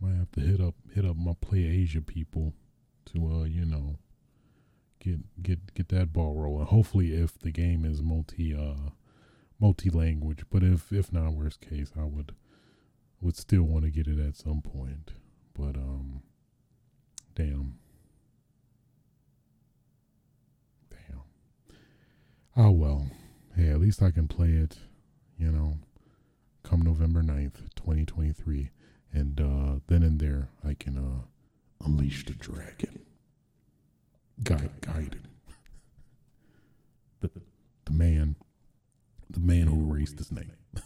might 0.00 0.16
have 0.16 0.30
to 0.32 0.40
hit 0.40 0.60
up 0.60 0.74
hit 0.94 1.04
up 1.04 1.16
my 1.16 1.34
Play 1.40 1.64
Asia 1.64 2.00
people 2.00 2.54
to 3.06 3.26
uh 3.26 3.44
you 3.44 3.66
know 3.66 3.98
get 5.00 5.42
get 5.42 5.74
get 5.74 5.88
that 5.88 6.12
ball 6.12 6.34
rolling. 6.34 6.66
Hopefully, 6.66 7.12
if 7.12 7.38
the 7.38 7.50
game 7.50 7.84
is 7.84 8.00
multi 8.00 8.54
uh 8.54 8.90
multi 9.58 9.90
language, 9.90 10.44
but 10.50 10.62
if 10.62 10.92
if 10.92 11.12
not, 11.12 11.32
worst 11.32 11.60
case, 11.60 11.90
I 11.98 12.04
would 12.04 12.32
would 13.20 13.36
still 13.36 13.62
want 13.62 13.84
to 13.84 13.90
get 13.90 14.06
it 14.06 14.18
at 14.18 14.36
some 14.36 14.60
point. 14.62 15.12
But 15.54 15.76
um, 15.76 16.22
damn, 17.34 17.78
damn. 17.82 17.83
Oh 22.56 22.70
well. 22.70 23.08
Hey, 23.56 23.68
at 23.68 23.80
least 23.80 24.02
I 24.02 24.10
can 24.10 24.28
play 24.28 24.50
it. 24.50 24.78
You 25.38 25.50
know, 25.50 25.78
come 26.62 26.82
November 26.82 27.20
9th, 27.22 27.74
twenty 27.74 28.04
twenty 28.04 28.32
three, 28.32 28.70
and 29.12 29.40
uh, 29.40 29.80
then 29.88 30.02
and 30.02 30.20
there 30.20 30.48
I 30.64 30.74
can 30.74 30.96
uh 30.96 31.24
unleash 31.84 32.24
the 32.24 32.34
dragon. 32.34 33.00
Guide, 34.42 34.70
guided. 34.80 35.28
The, 37.20 37.30
the 37.84 37.92
man, 37.92 38.36
the 39.30 39.40
man 39.40 39.66
who 39.68 39.90
erased 39.90 40.18
his 40.18 40.32
name. 40.32 40.52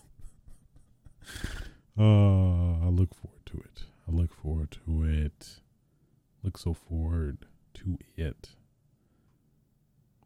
uh, 1.99 2.85
I 2.85 2.89
look 2.89 3.15
forward 3.15 3.47
to 3.47 3.59
it. 3.59 3.85
I 4.07 4.13
look 4.13 4.35
forward 4.35 4.77
to 4.87 5.03
it. 5.05 5.61
Look 6.43 6.59
so 6.59 6.75
forward 6.75 7.47
to 7.75 7.99
it. 8.17 8.51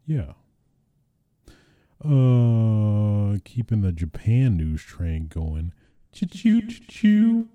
Yeah. 0.05 0.33
Uh, 2.05 3.37
keeping 3.45 3.81
the 3.81 3.93
Japan 3.93 4.57
news 4.57 4.83
train 4.83 5.27
going. 5.27 5.71
Choo 6.11 6.25
choo 6.25 6.61
choo. 6.61 7.47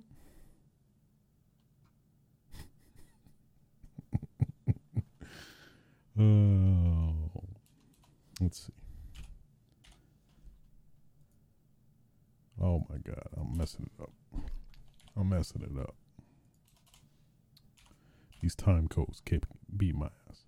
Oh, 6.20 7.14
let's 8.40 8.66
see. 8.66 8.72
Oh 12.60 12.84
my 12.90 12.96
God, 12.96 13.28
I'm 13.36 13.56
messing 13.56 13.86
it 13.86 14.02
up. 14.02 14.10
I'm 15.16 15.28
messing 15.28 15.62
it 15.62 15.80
up. 15.80 15.94
These 18.42 18.56
time 18.56 18.88
codes 18.88 19.22
keep 19.24 19.46
beat 19.76 19.94
my 19.94 20.08
ass. 20.28 20.44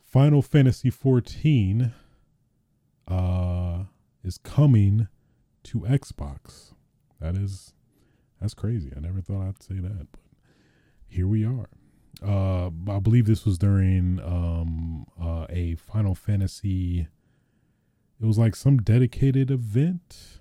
Final 0.00 0.40
Fantasy 0.40 0.88
14 0.88 1.92
uh, 3.08 3.84
is 4.24 4.38
coming 4.38 5.08
to 5.64 5.80
Xbox. 5.80 6.74
That 7.20 7.36
is 7.36 7.74
that's 8.40 8.54
crazy. 8.54 8.92
I 8.96 9.00
never 9.00 9.20
thought 9.20 9.46
I'd 9.46 9.62
say 9.62 9.74
that, 9.76 10.08
but 10.10 10.20
here 11.06 11.26
we 11.26 11.44
are 11.44 11.68
uh, 12.26 12.70
I 12.88 12.98
believe 13.00 13.26
this 13.26 13.44
was 13.44 13.58
during 13.58 14.20
um, 14.20 15.06
uh, 15.20 15.46
a 15.50 15.74
Final 15.74 16.14
Fantasy. 16.14 17.08
It 18.20 18.26
was 18.26 18.38
like 18.38 18.54
some 18.54 18.76
dedicated 18.78 19.50
event, 19.50 20.38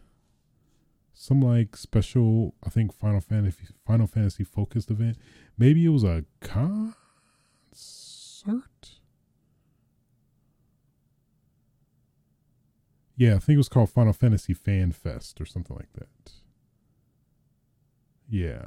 some 1.13 1.41
like 1.41 1.75
special. 1.75 2.53
I 2.63 2.69
think 2.69 2.93
Final 2.93 3.21
Fantasy 3.21 3.67
Final 3.85 4.07
Fantasy 4.07 4.43
focused 4.43 4.91
event. 4.91 5.17
Maybe 5.57 5.85
it 5.85 5.89
was 5.89 6.03
a 6.03 6.25
concert. 6.39 6.95
Yeah, 13.15 13.35
I 13.35 13.39
think 13.39 13.55
it 13.55 13.57
was 13.57 13.69
called 13.69 13.89
Final 13.89 14.13
Fantasy 14.13 14.53
Fan 14.53 14.91
Fest 14.91 15.39
or 15.39 15.45
something 15.45 15.75
like 15.75 15.91
that. 15.93 16.31
Yeah. 18.27 18.65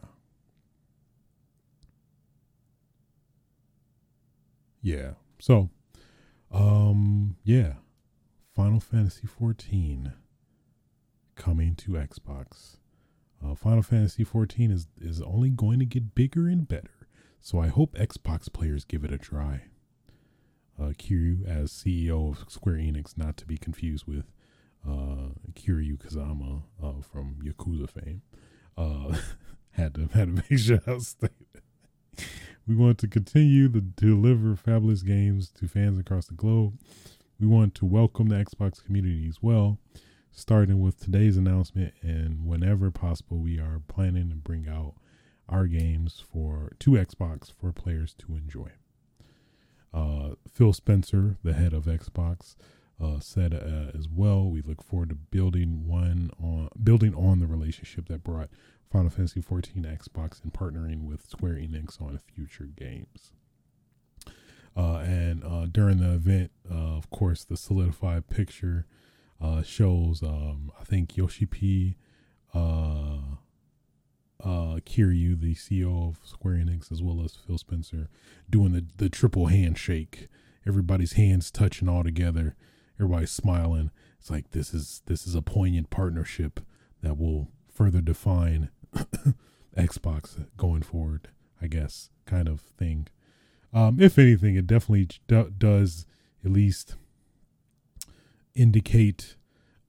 Yeah. 4.83 5.13
So, 5.41 5.71
um, 6.53 7.37
yeah. 7.43 7.75
Final 8.55 8.79
Fantasy 8.79 9.27
14 9.27 10.13
coming 11.35 11.75
to 11.75 11.93
Xbox. 11.93 12.77
Uh, 13.45 13.55
Final 13.55 13.83
Fantasy 13.83 14.23
14 14.23 14.71
is 14.71 14.87
is 15.01 15.21
only 15.23 15.51
going 15.51 15.79
to 15.81 15.85
get 15.85 16.15
bigger 16.15 16.47
and 16.47 16.69
better. 16.69 17.09
So 17.41 17.59
I 17.61 17.67
hope 17.69 17.95
Xbox 17.95 18.53
players 18.53 18.85
give 18.85 19.05
it 19.05 19.13
a 19.13 19.19
try. 19.19 19.65
Uh, 20.81 20.93
Kiryu 20.99 21.47
as 21.47 21.71
CEO 21.71 22.31
of 22.31 22.51
Square 22.51 22.77
Enix, 22.77 23.17
not 23.17 23.37
to 23.39 23.47
be 23.47 23.57
confused 23.57 24.07
with 24.07 24.25
uh, 24.87 25.31
Kiryu 25.55 25.97
Kazama 25.99 26.63
uh, 26.83 27.01
from 27.03 27.37
Yakuza 27.45 27.89
fame. 27.89 28.23
Uh, 28.77 29.17
had 29.71 29.95
to 29.95 30.09
had 30.13 30.37
to 30.37 30.45
make 30.51 30.59
sure 30.59 30.81
I 30.87 31.29
We 32.67 32.75
want 32.75 32.99
to 32.99 33.09
continue 33.09 33.69
to 33.69 33.81
deliver 33.81 34.57
fabulous 34.57 35.03
games 35.03 35.51
to 35.51 35.69
fans 35.69 35.99
across 35.99 36.27
the 36.27 36.35
globe. 36.35 36.79
We 37.39 37.47
want 37.47 37.75
to 37.77 37.85
welcome 37.87 38.29
the 38.29 38.37
Xbox 38.37 38.83
community 38.83 39.29
as 39.29 39.43
well, 39.43 39.79
starting 40.33 40.81
with 40.81 40.99
today's 40.99 41.37
announcement. 41.37 41.93
And 42.01 42.47
whenever 42.47 42.91
possible, 42.91 43.39
we 43.39 43.59
are 43.59 43.83
planning 43.87 44.31
to 44.31 44.37
bring 44.37 44.69
out 44.69 44.95
our 45.49 45.67
games 45.67 46.23
for 46.33 46.73
to 46.79 46.93
Xbox 46.93 47.53
for 47.53 47.73
players 47.73 48.15
to 48.21 48.35
enjoy. 48.35 48.71
Uh, 49.95 50.35
Phil 50.53 50.73
Spencer, 50.73 51.37
the 51.45 51.53
head 51.53 51.73
of 51.73 51.85
Xbox, 51.85 52.57
uh, 53.03 53.21
said 53.21 53.55
uh, 53.55 53.97
as 53.97 54.09
well. 54.09 54.49
We 54.51 54.61
look 54.61 54.83
forward 54.83 55.11
to 55.11 55.15
building 55.15 55.87
one 55.87 56.31
on 56.43 56.69
building 56.83 57.15
on 57.15 57.39
the 57.39 57.47
relationship 57.47 58.09
that 58.09 58.25
brought 58.25 58.51
Final 58.91 59.11
Fantasy 59.11 59.41
XIV 59.41 59.85
Xbox 59.85 60.43
and 60.43 60.53
partnering 60.53 61.05
with 61.05 61.27
Square 61.29 61.55
Enix 61.55 62.01
on 62.03 62.19
future 62.19 62.65
games. 62.65 63.33
Uh, 64.77 64.97
and 64.99 65.45
uh, 65.45 65.67
during 65.67 65.99
the 65.99 66.15
event, 66.15 66.51
uh, 66.69 66.97
of 66.97 67.09
course, 67.11 67.45
the 67.45 67.57
solidified 67.57 68.29
picture 68.29 68.87
shows, 69.63 70.23
um, 70.23 70.73
I 70.81 70.85
think, 70.85 71.19
Yoshi 71.19 71.45
P, 71.45 71.97
uh, 74.45 74.79
Kiryu, 74.85 75.41
the 75.41 75.55
CEO 75.55 76.09
of 76.09 76.19
Square 76.25 76.57
Enix, 76.57 76.93
as 76.93 77.03
well 77.03 77.25
as 77.25 77.35
Phil 77.35 77.59
Spencer, 77.59 78.09
doing 78.49 78.73
the, 78.73 78.85
the 78.99 79.09
triple 79.09 79.47
handshake. 79.47 80.29
Everybody's 80.67 81.15
hands 81.15 81.51
touching 81.51 81.89
all 81.89 82.05
together. 82.05 82.55
Everybody's 83.01 83.31
smiling. 83.31 83.91
It's 84.21 84.31
like 84.31 84.51
this 84.51 84.73
is 84.73 85.03
this 85.07 85.27
is 85.27 85.35
a 85.35 85.43
poignant 85.43 85.91
partnership 85.91 86.61
that 87.03 87.19
will 87.19 87.49
further 87.73 88.01
define 88.01 88.71
Xbox 89.77 90.47
going 90.57 90.83
forward. 90.83 91.29
I 91.61 91.67
guess 91.67 92.11
kind 92.27 92.49
of 92.49 92.61
thing. 92.61 93.09
Um, 93.73 94.01
if 94.01 94.19
anything, 94.19 94.55
it 94.57 94.67
definitely 94.67 95.09
do- 95.27 95.53
does 95.57 96.07
at 96.45 96.53
least 96.53 96.97
indicate, 98.55 99.37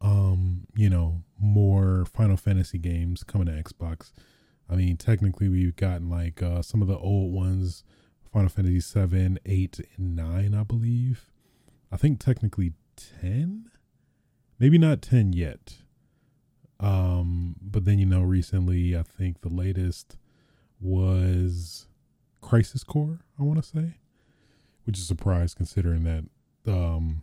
um, 0.01 0.67
you 0.75 0.89
know, 0.89 1.23
more 1.39 2.05
Final 2.05 2.37
Fantasy 2.37 2.77
games 2.77 3.23
coming 3.23 3.47
to 3.47 3.53
Xbox. 3.53 4.11
I 4.69 4.75
mean, 4.75 4.97
technically, 4.97 5.47
we've 5.47 5.75
gotten 5.75 6.09
like 6.09 6.41
uh, 6.41 6.61
some 6.61 6.81
of 6.81 6.87
the 6.87 6.97
old 6.97 7.33
ones, 7.33 7.83
Final 8.31 8.49
Fantasy 8.49 8.79
7, 8.79 9.39
8, 9.45 9.79
and 9.97 10.15
9, 10.15 10.53
I 10.53 10.63
believe. 10.63 11.29
I 11.91 11.97
think 11.97 12.19
technically 12.19 12.73
10, 13.21 13.69
maybe 14.59 14.77
not 14.77 15.01
10 15.01 15.33
yet. 15.33 15.75
Um, 16.79 17.55
but 17.61 17.85
then, 17.85 17.99
you 17.99 18.05
know, 18.05 18.21
recently, 18.21 18.97
I 18.97 19.03
think 19.03 19.41
the 19.41 19.49
latest 19.49 20.17
was 20.79 21.87
Crisis 22.41 22.83
Core, 22.83 23.19
I 23.39 23.43
want 23.43 23.63
to 23.63 23.67
say, 23.67 23.95
which 24.83 24.97
is 24.97 25.03
a 25.03 25.07
surprise 25.07 25.53
considering 25.53 26.03
that 26.03 26.25
um, 26.71 27.21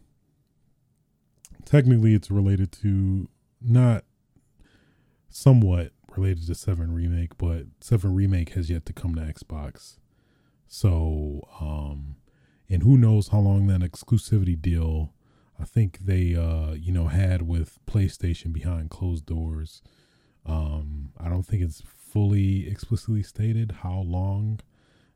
technically 1.65 2.15
it's 2.15 2.31
related 2.31 2.73
to 2.73 3.29
not 3.61 4.05
somewhat 5.29 5.93
related 6.17 6.47
to 6.47 6.55
7 6.55 6.93
Remake, 6.93 7.37
but 7.39 7.67
7 7.81 8.15
Remake 8.15 8.51
has 8.51 8.71
yet 8.71 8.87
to 8.87 8.93
come 8.93 9.15
to 9.15 9.21
Xbox. 9.21 9.99
So, 10.69 11.47
um, 11.61 12.17
and 12.69 12.83
who 12.83 12.97
knows 12.97 13.29
how 13.29 13.41
long 13.41 13.67
that 13.67 13.81
exclusivity 13.81 14.61
deal 14.61 15.13
I 15.63 15.65
think 15.65 15.99
they 16.01 16.35
uh, 16.35 16.73
you 16.73 16.93
know 16.93 17.07
had 17.07 17.43
with 17.43 17.79
PlayStation 17.87 18.53
behind 18.53 18.91
closed 18.91 19.27
doors. 19.27 19.81
Um, 20.45 21.13
I 21.19 21.29
don't 21.29 21.45
think 21.45 21.63
it's 21.63 21.83
fully 21.87 22.69
explicitly 22.69 23.23
stated 23.23 23.77
how 23.83 24.01
long 24.01 24.59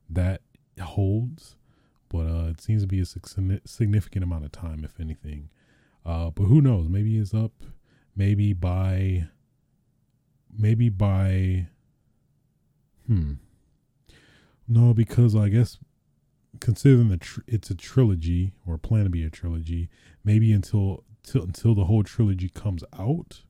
that 0.09 0.43
holds, 0.81 1.57
but 2.09 2.27
uh, 2.27 2.49
it 2.51 2.61
seems 2.61 2.83
to 2.83 2.87
be 2.87 3.01
a 3.01 3.07
significant 3.67 4.23
amount 4.23 4.45
of 4.45 4.53
time, 4.53 4.85
if 4.85 5.01
anything. 5.01 5.51
Uh, 6.05 6.31
but 6.31 6.45
who 6.45 6.61
knows? 6.61 6.89
Maybe 6.89 7.19
it's 7.19 7.35
up. 7.35 7.53
Maybe 8.15 8.53
by. 8.53 9.29
Maybe 10.59 10.89
by. 10.89 11.67
Hmm. 13.07 13.35
No, 14.69 14.93
because 14.93 15.37
I 15.37 15.49
guess 15.49 15.79
considering 16.61 17.09
the 17.09 17.19
tr- 17.19 17.41
it's 17.47 17.71
a 17.71 17.75
trilogy 17.75 18.53
or 18.67 18.79
plan 18.79 19.05
to 19.05 19.11
be 19.11 19.25
a 19.25 19.31
trilogy, 19.31 19.89
maybe 20.25 20.53
until 20.53 21.05
till, 21.23 21.43
until 21.43 21.75
the 21.75 21.85
whole 21.85 22.03
trilogy 22.03 22.49
comes 22.49 22.83
out, 22.99 23.43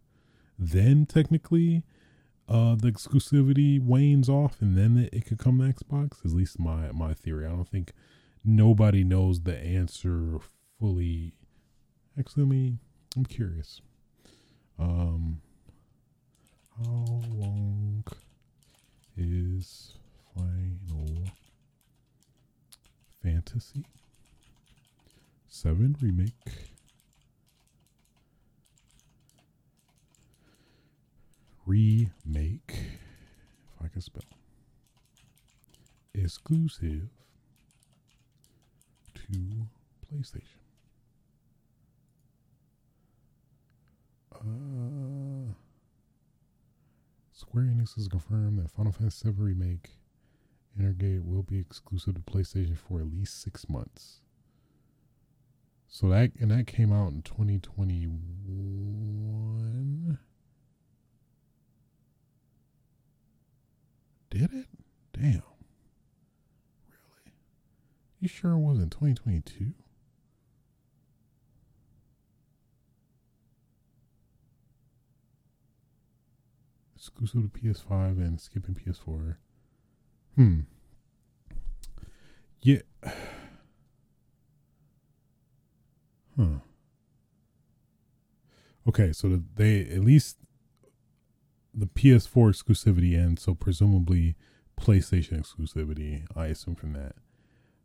then 0.59 1.07
technically 1.07 1.85
uh, 2.49 2.75
the 2.77 2.90
exclusivity 2.90 3.81
wanes 3.81 4.29
off, 4.29 4.61
and 4.61 4.77
then 4.77 4.97
it, 4.97 5.12
it 5.12 5.27
could 5.27 5.38
come 5.38 5.59
to 5.59 5.64
Xbox. 5.73 6.25
At 6.25 6.33
least 6.33 6.59
my 6.59 6.92
my 6.92 7.14
theory. 7.14 7.47
I 7.47 7.51
don't 7.51 7.69
think 7.69 7.92
nobody 8.45 9.05
knows 9.05 9.40
the 9.40 9.57
answer 9.57 10.38
fully. 10.79 11.35
Actually, 12.19 12.42
let 12.42 12.51
me. 12.51 12.79
I'm 13.16 13.25
curious. 13.25 13.81
Um, 14.79 15.40
how 16.78 17.22
long 17.30 18.04
is 19.16 19.92
Final 20.34 21.24
Fantasy? 23.22 23.84
7 25.48 25.96
Remake. 26.00 26.32
Remake, 31.64 32.10
if 32.68 33.84
I 33.84 33.88
can 33.88 34.00
spell, 34.00 34.22
exclusive 36.14 37.08
to 39.14 39.66
PlayStation. 40.06 40.60
Uh, 44.32 45.52
Square 47.37 47.64
Enix 47.64 47.96
has 47.96 48.09
confirmed 48.09 48.59
that 48.59 48.70
Final 48.70 48.92
Fantasy 48.92 49.29
VII 49.29 49.35
Remake 49.37 49.90
Intergrade 50.81 51.22
will 51.22 51.42
be 51.42 51.59
exclusive 51.59 52.14
to 52.14 52.22
PlayStation 52.22 52.79
for 52.79 53.01
at 53.01 53.12
least 53.12 53.42
six 53.42 53.68
months. 53.68 54.22
So 55.87 56.09
that 56.09 56.33
and 56.40 56.51
that 56.51 56.66
came 56.66 56.94
out 56.94 57.12
in 57.12 57.20
2021. 57.20 60.18
Did 64.31 64.55
it? 64.55 64.68
Damn. 65.12 65.42
Really? 66.88 67.35
You 68.18 68.29
sure 68.29 68.53
it 68.53 68.61
wasn't 68.61 68.92
2022? 68.92 69.75
Exclusive 77.07 77.53
to 77.53 77.59
PS5 77.61 78.19
and 78.19 78.40
skipping 78.40 78.75
PS4. 78.75 79.37
Hmm. 80.35 80.61
Yeah. 82.63 82.81
Huh. 86.38 86.59
Okay, 88.87 89.11
so 89.15 89.40
they 89.54 89.81
at 89.87 90.04
least 90.04 90.37
the 91.73 91.87
PS4 91.87 92.50
exclusivity 92.50 93.19
ends, 93.19 93.40
so 93.40 93.54
presumably 93.54 94.37
PlayStation 94.79 95.40
exclusivity, 95.40 96.27
I 96.37 96.48
assume 96.48 96.75
from 96.75 96.92
that. 96.92 97.15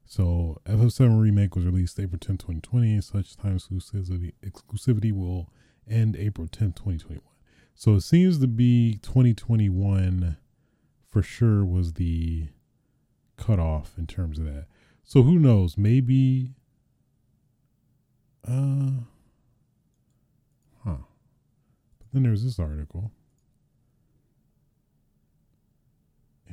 So 0.06 0.60
FF7 0.66 1.22
Remake 1.22 1.56
was 1.56 1.64
released 1.64 1.98
April 1.98 2.20
10, 2.20 2.40
2020. 2.40 3.00
Such 3.00 3.38
time 3.38 3.58
exclusivity 3.58 4.34
exclusivity 4.46 5.14
will 5.14 5.50
end 5.90 6.18
April 6.18 6.50
10, 6.50 6.74
2021. 6.74 7.31
So 7.82 7.96
it 7.96 8.02
seems 8.02 8.38
to 8.38 8.48
be 8.48 9.00
2021 9.02 10.38
for 11.10 11.24
sure 11.24 11.66
was 11.66 11.94
the 11.94 12.50
cutoff 13.38 13.94
in 13.98 14.06
terms 14.06 14.38
of 14.38 14.46
that. 14.46 14.68
So 15.04 15.24
who 15.24 15.40
knows? 15.40 15.80
Maybe. 15.80 16.54
Uh. 18.48 19.02
Huh. 20.84 20.98
But 21.98 22.08
then 22.14 22.22
there's 22.22 22.44
this 22.44 22.60
article. 22.60 23.10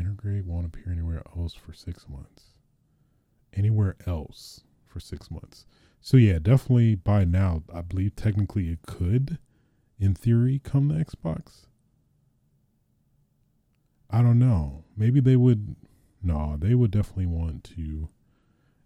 Intergrade 0.00 0.46
won't 0.46 0.64
appear 0.64 0.90
anywhere 0.90 1.22
else 1.36 1.52
for 1.52 1.74
six 1.74 2.08
months. 2.08 2.54
Anywhere 3.52 3.96
else 4.06 4.62
for 4.86 4.98
six 4.98 5.30
months. 5.30 5.66
So 6.00 6.16
yeah, 6.16 6.38
definitely 6.38 6.94
by 6.94 7.24
now, 7.24 7.64
I 7.70 7.82
believe 7.82 8.16
technically 8.16 8.70
it 8.70 8.78
could, 8.86 9.36
in 9.98 10.14
theory, 10.14 10.60
come 10.62 10.88
to 10.88 10.94
Xbox. 10.94 11.66
I 14.10 14.22
don't 14.22 14.38
know. 14.38 14.84
Maybe 14.96 15.20
they 15.20 15.36
would. 15.36 15.76
No, 16.22 16.56
they 16.58 16.74
would 16.74 16.90
definitely 16.90 17.26
want 17.26 17.64
to 17.76 18.08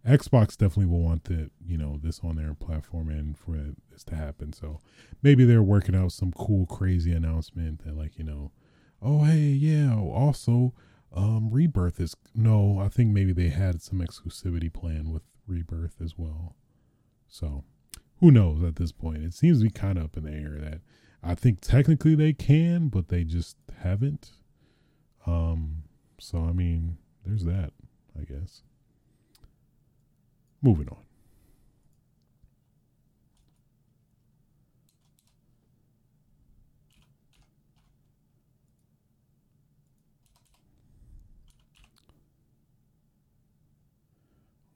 Xbox 0.06 0.56
definitely 0.56 0.86
will 0.86 1.00
want 1.00 1.24
the 1.24 1.50
you 1.64 1.78
know 1.78 1.98
this 2.02 2.20
on 2.24 2.36
their 2.36 2.54
platform 2.54 3.08
and 3.08 3.38
for 3.38 3.56
this 3.90 4.02
to 4.04 4.16
happen. 4.16 4.52
So 4.52 4.80
maybe 5.22 5.44
they're 5.44 5.62
working 5.62 5.94
out 5.94 6.12
some 6.12 6.32
cool, 6.32 6.66
crazy 6.66 7.12
announcement 7.12 7.84
that 7.84 7.96
like 7.96 8.18
you 8.18 8.24
know, 8.24 8.50
oh 9.00 9.24
hey 9.24 9.50
yeah, 9.50 9.96
also 9.96 10.74
um 11.12 11.50
Rebirth 11.50 12.00
is 12.00 12.16
no, 12.34 12.80
I 12.80 12.88
think 12.88 13.10
maybe 13.10 13.32
they 13.32 13.48
had 13.48 13.80
some 13.80 14.00
exclusivity 14.00 14.72
plan 14.72 15.12
with 15.12 15.22
Rebirth 15.46 16.00
as 16.02 16.18
well. 16.18 16.56
So 17.28 17.62
who 18.18 18.32
knows 18.32 18.64
at 18.64 18.76
this 18.76 18.92
point? 18.92 19.22
It 19.22 19.34
seems 19.34 19.58
to 19.58 19.64
be 19.64 19.70
kind 19.70 19.98
of 19.98 20.04
up 20.04 20.16
in 20.16 20.24
the 20.24 20.32
air 20.32 20.58
that 20.58 20.80
I 21.22 21.34
think 21.34 21.60
technically 21.60 22.14
they 22.14 22.32
can, 22.32 22.88
but 22.88 23.08
they 23.08 23.24
just 23.24 23.56
haven't. 23.82 24.32
Um, 25.26 25.84
so 26.18 26.38
I 26.44 26.52
mean, 26.52 26.98
there's 27.24 27.44
that, 27.44 27.72
I 28.18 28.24
guess. 28.24 28.62
Moving 30.62 30.88
on. 30.88 30.96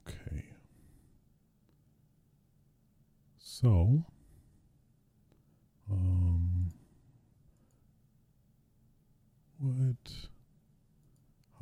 Okay. 0.07 0.43
So, 3.39 4.03
um, 5.91 6.71
what? 9.59 10.29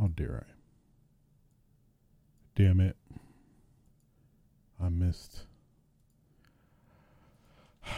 Oh, 0.06 0.08
How 0.08 0.14
dare 0.16 0.45
I? 0.47 0.53
Damn 2.56 2.80
it. 2.80 2.95
I 4.80 4.89
missed 4.89 5.45
I 7.86 7.89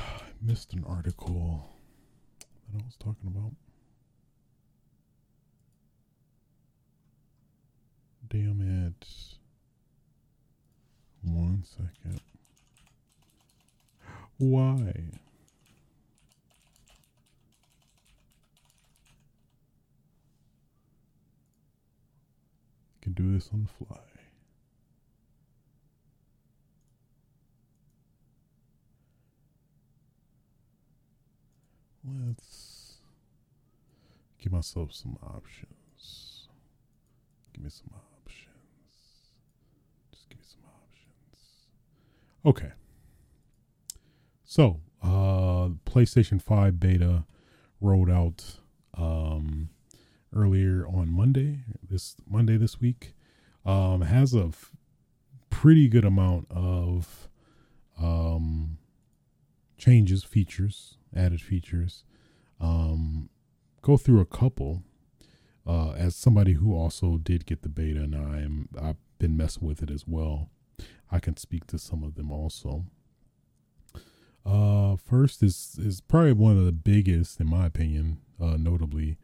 missed 0.41 0.73
an 0.73 0.85
article 0.87 1.69
that 2.39 2.81
I 2.81 2.85
was 2.85 2.95
talking 2.95 3.27
about. 3.27 3.51
Damn 8.29 8.61
it. 8.95 9.07
One 11.23 11.63
second. 11.65 12.21
Why? 14.37 14.93
Can 23.07 23.13
do 23.13 23.33
this 23.33 23.49
on 23.53 23.63
the 23.63 23.85
fly. 23.85 24.01
Let's 32.03 32.97
give 34.41 34.51
myself 34.51 34.93
some 34.93 35.17
options. 35.23 36.49
Give 37.53 37.63
me 37.63 37.69
some 37.69 37.91
options. 37.93 38.49
Just 40.11 40.29
give 40.29 40.39
me 40.39 40.45
some 40.45 40.65
options. 40.65 41.67
Okay. 42.45 42.73
So, 44.43 44.81
uh 45.01 45.69
PlayStation 45.85 46.41
5 46.41 46.77
beta 46.79 47.23
rolled 47.79 48.09
out 48.09 48.57
um 48.97 49.69
earlier 50.33 50.85
on 50.87 51.11
Monday, 51.11 51.59
this 51.87 52.15
Monday 52.29 52.57
this 52.57 52.79
week. 52.79 53.13
Um 53.65 54.01
has 54.01 54.33
a 54.33 54.45
f- 54.45 54.71
pretty 55.49 55.87
good 55.87 56.05
amount 56.05 56.47
of 56.49 57.27
um 57.99 58.77
changes, 59.77 60.23
features 60.23 60.97
added 61.15 61.41
features. 61.41 62.03
Um, 62.59 63.29
go 63.81 63.97
through 63.97 64.19
a 64.21 64.25
couple. 64.25 64.83
Uh, 65.65 65.91
as 65.91 66.15
somebody 66.15 66.53
who 66.53 66.73
also 66.73 67.17
did 67.17 67.45
get 67.45 67.61
the 67.61 67.67
beta, 67.67 67.99
and 68.01 68.15
I 68.15 68.39
am 68.39 68.69
I've 68.81 68.95
been 69.19 69.35
messing 69.35 69.67
with 69.67 69.83
it 69.83 69.91
as 69.91 70.07
well. 70.07 70.49
I 71.11 71.19
can 71.19 71.35
speak 71.35 71.67
to 71.67 71.77
some 71.77 72.03
of 72.03 72.15
them 72.15 72.31
also. 72.31 72.85
Uh, 74.45 74.95
first 74.95 75.43
is 75.43 75.77
is 75.77 75.99
probably 75.99 76.31
one 76.31 76.57
of 76.57 76.63
the 76.63 76.71
biggest, 76.71 77.41
in 77.41 77.47
my 77.47 77.65
opinion, 77.65 78.19
uh, 78.41 78.55
notably, 78.57 79.17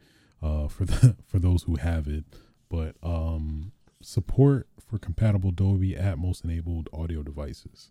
uh, 0.44 0.68
for 0.68 0.84
the 0.84 1.16
for 1.26 1.38
those 1.38 1.62
who 1.62 1.76
have 1.76 2.06
it, 2.06 2.24
but 2.68 2.96
um, 3.02 3.72
support 4.02 4.68
for 4.78 4.98
compatible 4.98 5.50
Dolby 5.50 5.94
Atmos 5.94 6.44
enabled 6.44 6.88
audio 6.92 7.22
devices. 7.22 7.90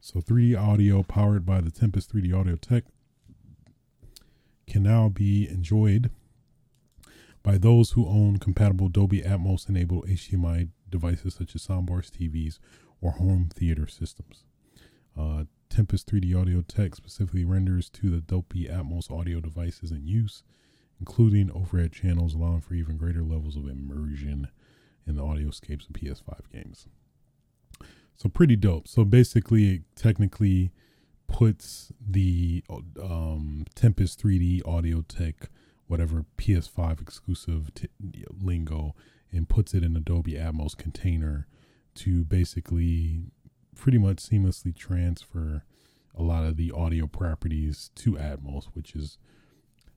So 0.00 0.20
3D 0.20 0.60
audio 0.60 1.02
powered 1.02 1.44
by 1.46 1.60
the 1.60 1.70
Tempest 1.70 2.12
3D 2.12 2.32
Audio 2.32 2.56
Tech 2.56 2.84
can 4.68 4.82
now 4.82 5.08
be 5.08 5.48
enjoyed 5.48 6.10
by 7.42 7.58
those 7.58 7.92
who 7.92 8.06
own 8.06 8.38
compatible 8.38 8.88
Dolby 8.88 9.22
Atmos 9.22 9.68
enabled 9.68 10.06
HDMI 10.06 10.68
devices 10.88 11.34
such 11.34 11.54
as 11.54 11.66
soundbars, 11.66 12.10
TVs, 12.10 12.58
or 13.00 13.12
home 13.12 13.50
theater 13.54 13.86
systems. 13.86 14.44
Uh, 15.18 15.44
Tempest 15.68 16.10
3D 16.10 16.38
Audio 16.40 16.62
Tech 16.62 16.94
specifically 16.94 17.44
renders 17.44 17.90
to 17.90 18.10
the 18.10 18.20
Dolby 18.20 18.64
Atmos 18.64 19.10
audio 19.10 19.40
devices 19.40 19.90
in 19.90 20.06
use, 20.06 20.42
including 20.98 21.50
overhead 21.50 21.92
channels, 21.92 22.34
allowing 22.34 22.60
for 22.60 22.74
even 22.74 22.96
greater 22.96 23.22
levels 23.22 23.56
of 23.56 23.68
immersion 23.68 24.48
in 25.06 25.16
the 25.16 25.22
audioscapes 25.22 25.88
of 25.88 25.94
PS5 25.94 26.50
games. 26.52 26.86
So 28.16 28.28
pretty 28.28 28.56
dope. 28.56 28.88
So 28.88 29.04
basically, 29.04 29.74
it 29.74 29.82
technically 29.94 30.72
puts 31.26 31.92
the 32.00 32.64
um, 33.02 33.66
Tempest 33.74 34.22
3D 34.22 34.66
Audio 34.66 35.02
Tech, 35.02 35.50
whatever 35.86 36.24
PS5 36.38 37.00
exclusive 37.00 37.74
t- 37.74 37.88
lingo, 38.40 38.94
and 39.32 39.48
puts 39.48 39.74
it 39.74 39.82
in 39.82 39.96
a 39.96 40.00
Dolby 40.00 40.32
Atmos 40.32 40.76
container 40.76 41.46
to 41.96 42.24
basically 42.24 43.32
pretty 43.76 43.98
much 43.98 44.16
seamlessly 44.16 44.74
transfer 44.74 45.64
a 46.16 46.22
lot 46.22 46.44
of 46.44 46.56
the 46.56 46.72
audio 46.72 47.06
properties 47.06 47.90
to 47.94 48.12
Atmos, 48.12 48.66
which 48.74 48.94
is 48.94 49.18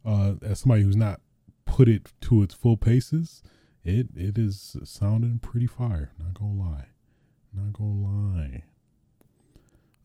uh, 0.05 0.33
as 0.41 0.59
somebody 0.59 0.83
who's 0.83 0.95
not 0.95 1.21
put 1.65 1.87
it 1.87 2.11
to 2.21 2.43
its 2.43 2.53
full 2.53 2.77
paces, 2.77 3.41
it 3.83 4.07
it 4.15 4.37
is 4.37 4.75
sounding 4.83 5.39
pretty 5.39 5.67
fire. 5.67 6.11
Not 6.19 6.33
gonna 6.33 6.59
lie. 6.59 6.87
Not 7.53 7.73
gonna 7.73 8.35
lie. 8.35 8.63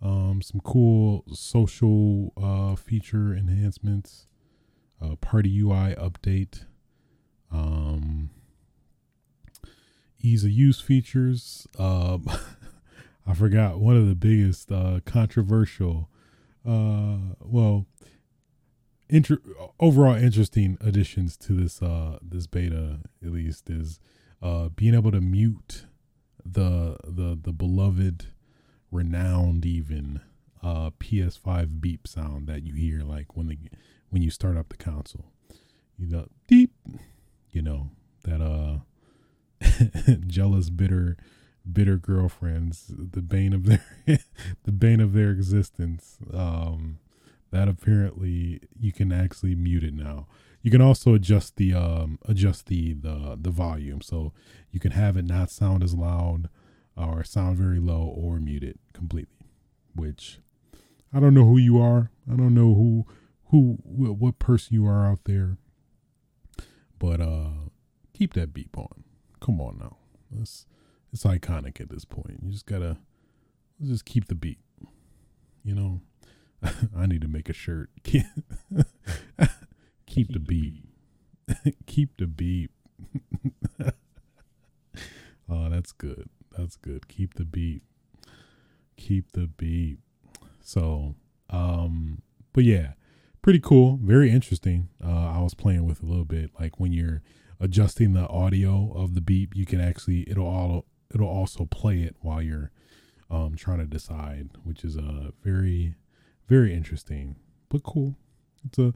Um, 0.02 0.42
some 0.42 0.60
cool 0.60 1.24
social 1.32 2.32
uh, 2.40 2.76
feature 2.76 3.34
enhancements. 3.34 4.26
Uh, 5.00 5.16
party 5.16 5.60
UI 5.60 5.94
update. 5.96 6.64
Um, 7.50 8.30
ease 10.20 10.44
of 10.44 10.50
use 10.50 10.80
features. 10.80 11.66
Um, 11.78 12.26
I 13.26 13.34
forgot 13.34 13.78
one 13.78 13.96
of 13.96 14.08
the 14.08 14.14
biggest 14.14 14.70
uh, 14.70 15.00
controversial. 15.04 16.10
Uh, 16.66 17.34
well, 17.40 17.86
inter- 19.08 19.42
overall 19.80 20.14
interesting 20.14 20.78
additions 20.80 21.36
to 21.36 21.52
this 21.52 21.82
uh 21.82 22.18
this 22.22 22.46
beta 22.46 23.00
at 23.22 23.30
least 23.30 23.68
is 23.68 24.00
uh 24.42 24.70
being 24.70 24.94
able 24.94 25.10
to 25.10 25.20
mute 25.20 25.84
the 26.44 26.96
the 27.04 27.38
the 27.40 27.52
beloved, 27.52 28.26
renowned 28.90 29.64
even 29.64 30.20
uh, 30.62 30.90
PS5 30.98 31.80
beep 31.80 32.06
sound 32.06 32.46
that 32.46 32.62
you 32.62 32.74
hear 32.74 33.00
like 33.00 33.36
when 33.36 33.48
the 33.48 33.58
when 34.10 34.22
you 34.22 34.30
start 34.30 34.56
up 34.56 34.68
the 34.68 34.76
console. 34.76 35.26
You 35.98 36.08
know, 36.08 36.26
deep. 36.46 36.72
You 37.50 37.62
know 37.62 37.90
that 38.24 38.40
uh, 38.40 38.78
jealous, 40.26 40.70
bitter, 40.70 41.16
bitter 41.70 41.96
girlfriends, 41.96 42.86
the 42.88 43.22
bane 43.22 43.52
of 43.52 43.64
their 43.64 43.84
the 44.64 44.72
bane 44.72 45.00
of 45.00 45.12
their 45.12 45.30
existence. 45.30 46.18
Um, 46.32 46.98
that 47.54 47.68
apparently 47.68 48.60
you 48.76 48.92
can 48.92 49.12
actually 49.12 49.54
mute 49.54 49.84
it 49.84 49.94
now. 49.94 50.26
You 50.60 50.72
can 50.72 50.80
also 50.80 51.14
adjust 51.14 51.56
the 51.56 51.72
um, 51.72 52.18
adjust 52.26 52.66
the, 52.66 52.94
the 52.94 53.38
the 53.40 53.50
volume, 53.50 54.00
so 54.00 54.32
you 54.72 54.80
can 54.80 54.90
have 54.90 55.16
it 55.16 55.24
not 55.24 55.50
sound 55.50 55.84
as 55.84 55.94
loud 55.94 56.48
or 56.96 57.22
sound 57.22 57.56
very 57.56 57.78
low 57.78 58.02
or 58.02 58.40
mute 58.40 58.64
it 58.64 58.80
completely. 58.92 59.46
Which 59.94 60.40
I 61.12 61.20
don't 61.20 61.34
know 61.34 61.44
who 61.44 61.58
you 61.58 61.80
are. 61.80 62.10
I 62.30 62.34
don't 62.34 62.54
know 62.54 62.74
who 62.74 63.06
who 63.50 63.78
what 63.84 64.40
person 64.40 64.74
you 64.74 64.86
are 64.86 65.06
out 65.06 65.20
there, 65.24 65.58
but 66.98 67.20
uh, 67.20 67.68
keep 68.12 68.34
that 68.34 68.52
beep 68.52 68.76
on. 68.76 69.04
Come 69.40 69.60
on 69.60 69.78
now, 69.78 69.98
it's 70.40 70.66
it's 71.14 71.24
iconic 71.24 71.80
at 71.80 71.88
this 71.88 72.04
point. 72.04 72.40
You 72.42 72.50
just 72.50 72.66
gotta 72.66 72.98
just 73.80 74.04
keep 74.04 74.26
the 74.26 74.34
beat. 74.34 74.58
You 75.62 75.74
know, 75.74 76.00
I 76.96 77.06
need 77.06 77.22
to 77.22 77.28
make 77.28 77.48
a 77.48 77.52
shirt. 77.52 77.88
keep 78.04 78.26
the 80.32 80.40
beat. 80.40 80.82
keep 81.86 82.16
the 82.18 82.26
beat. 82.26 82.70
Oh, 85.48 85.68
that's 85.68 85.92
good. 85.92 86.28
That's 86.56 86.76
good. 86.76 87.06
Keep 87.08 87.34
the 87.34 87.44
beat. 87.44 87.82
Keep 88.96 89.32
the 89.32 89.46
beat. 89.46 89.98
So, 90.60 91.14
um, 91.50 92.22
but 92.52 92.64
yeah, 92.64 92.92
pretty 93.42 93.60
cool. 93.60 93.98
Very 94.02 94.30
interesting. 94.30 94.88
Uh, 95.04 95.30
I 95.36 95.40
was 95.40 95.54
playing 95.54 95.84
with 95.84 96.02
a 96.02 96.06
little 96.06 96.24
bit. 96.24 96.50
Like 96.58 96.80
when 96.80 96.92
you're 96.92 97.22
adjusting 97.60 98.14
the 98.14 98.26
audio 98.28 98.92
of 98.94 99.14
the 99.14 99.20
beep, 99.20 99.54
you 99.54 99.66
can 99.66 99.80
actually 99.80 100.28
it'll 100.28 100.46
all 100.46 100.86
it'll 101.14 101.28
also 101.28 101.64
play 101.64 102.02
it 102.02 102.16
while 102.20 102.42
you're 102.42 102.70
um 103.30 103.54
trying 103.56 103.78
to 103.78 103.86
decide, 103.86 104.50
which 104.64 104.84
is 104.84 104.96
a 104.96 105.02
uh, 105.02 105.30
very 105.42 105.94
very 106.48 106.74
interesting 106.74 107.36
but 107.68 107.82
cool. 107.82 108.16
It's 108.64 108.78
a 108.78 108.94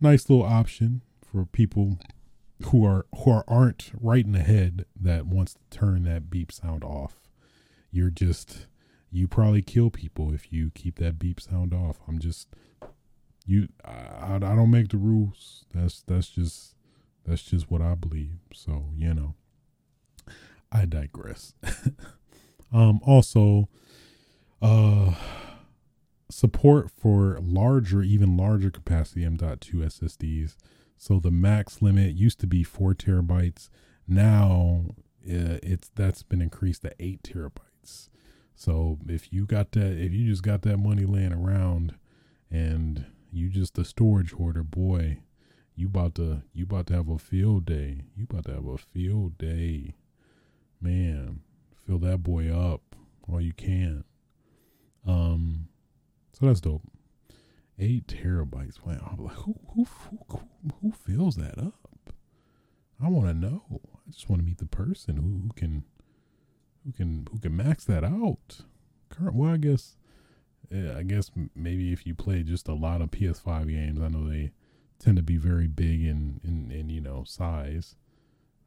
nice 0.00 0.28
little 0.28 0.44
option 0.44 1.02
for 1.24 1.44
people 1.44 1.98
who 2.66 2.84
are 2.84 3.06
who 3.16 3.30
are 3.30 3.44
aren't 3.46 3.90
right 3.98 4.24
in 4.24 4.32
the 4.32 4.40
head 4.40 4.84
that 5.00 5.26
wants 5.26 5.54
to 5.54 5.60
turn 5.70 6.02
that 6.04 6.30
beep 6.30 6.52
sound 6.52 6.84
off. 6.84 7.14
You're 7.90 8.10
just 8.10 8.66
you 9.10 9.26
probably 9.26 9.62
kill 9.62 9.90
people 9.90 10.34
if 10.34 10.52
you 10.52 10.70
keep 10.74 10.98
that 10.98 11.18
beep 11.18 11.40
sound 11.40 11.72
off. 11.72 11.98
I'm 12.06 12.18
just 12.18 12.48
you 13.46 13.68
I, 13.84 14.36
I 14.36 14.38
don't 14.38 14.70
make 14.70 14.88
the 14.88 14.98
rules. 14.98 15.64
That's 15.74 16.02
that's 16.02 16.28
just 16.28 16.74
that's 17.24 17.42
just 17.42 17.70
what 17.70 17.82
I 17.82 17.94
believe. 17.94 18.38
So, 18.52 18.86
you 18.96 19.14
know. 19.14 19.34
I 20.70 20.84
digress. 20.84 21.54
um 22.72 23.00
also 23.04 23.68
uh 24.60 25.14
support 26.30 26.90
for 26.90 27.38
larger, 27.40 28.02
even 28.02 28.36
larger 28.36 28.70
capacity 28.70 29.24
M.2 29.24 29.74
SSDs. 29.74 30.56
So 30.96 31.18
the 31.18 31.30
max 31.30 31.80
limit 31.80 32.14
used 32.14 32.40
to 32.40 32.46
be 32.46 32.62
four 32.62 32.92
terabytes. 32.92 33.70
Now 34.06 34.94
uh, 35.24 35.58
it's 35.62 35.90
that's 35.94 36.22
been 36.22 36.42
increased 36.42 36.82
to 36.82 36.92
eight 36.98 37.22
terabytes. 37.22 38.08
So 38.54 38.98
if 39.06 39.32
you 39.32 39.46
got 39.46 39.72
that, 39.72 39.92
if 39.92 40.12
you 40.12 40.28
just 40.28 40.42
got 40.42 40.62
that 40.62 40.78
money 40.78 41.04
laying 41.04 41.32
around, 41.32 41.94
and 42.50 43.06
you 43.30 43.48
just 43.48 43.78
a 43.78 43.84
storage 43.84 44.32
hoarder, 44.32 44.64
boy, 44.64 45.18
you 45.76 45.86
about 45.86 46.14
to 46.16 46.42
you 46.52 46.64
about 46.64 46.88
to 46.88 46.94
have 46.94 47.08
a 47.08 47.18
field 47.18 47.66
day. 47.66 48.02
You 48.16 48.26
about 48.28 48.46
to 48.46 48.54
have 48.54 48.66
a 48.66 48.78
field 48.78 49.38
day, 49.38 49.94
man. 50.80 51.40
Fill 51.86 51.98
that 51.98 52.22
boy 52.22 52.52
up 52.52 52.82
all 53.28 53.40
you 53.40 53.52
can. 53.52 54.04
Um, 55.06 55.68
so 56.32 56.46
that's 56.46 56.60
dope. 56.60 56.82
Eight 57.78 58.06
terabytes. 58.06 58.84
Wow. 58.84 59.30
Who, 59.34 59.56
who, 59.74 59.86
who, 60.28 60.40
who 60.80 60.92
fills 60.92 61.36
that 61.36 61.58
up? 61.58 62.12
I 63.02 63.08
want 63.08 63.28
to 63.28 63.34
know. 63.34 63.62
I 63.72 64.10
just 64.10 64.28
want 64.28 64.40
to 64.40 64.46
meet 64.46 64.58
the 64.58 64.66
person 64.66 65.16
who, 65.16 65.46
who 65.46 65.52
can, 65.54 65.84
who 66.84 66.92
can, 66.92 67.26
who 67.30 67.38
can 67.38 67.56
max 67.56 67.84
that 67.84 68.04
out. 68.04 68.62
Current. 69.08 69.36
Well, 69.36 69.52
I 69.52 69.56
guess, 69.58 69.96
yeah, 70.70 70.96
I 70.96 71.02
guess 71.04 71.30
maybe 71.54 71.92
if 71.92 72.06
you 72.06 72.14
play 72.14 72.42
just 72.42 72.68
a 72.68 72.74
lot 72.74 73.00
of 73.00 73.10
PS5 73.10 73.68
games, 73.68 74.00
I 74.00 74.08
know 74.08 74.28
they 74.28 74.52
tend 74.98 75.16
to 75.16 75.22
be 75.22 75.36
very 75.36 75.68
big 75.68 76.02
in, 76.02 76.40
in, 76.42 76.72
in 76.72 76.90
you 76.90 77.00
know, 77.00 77.24
size. 77.24 77.94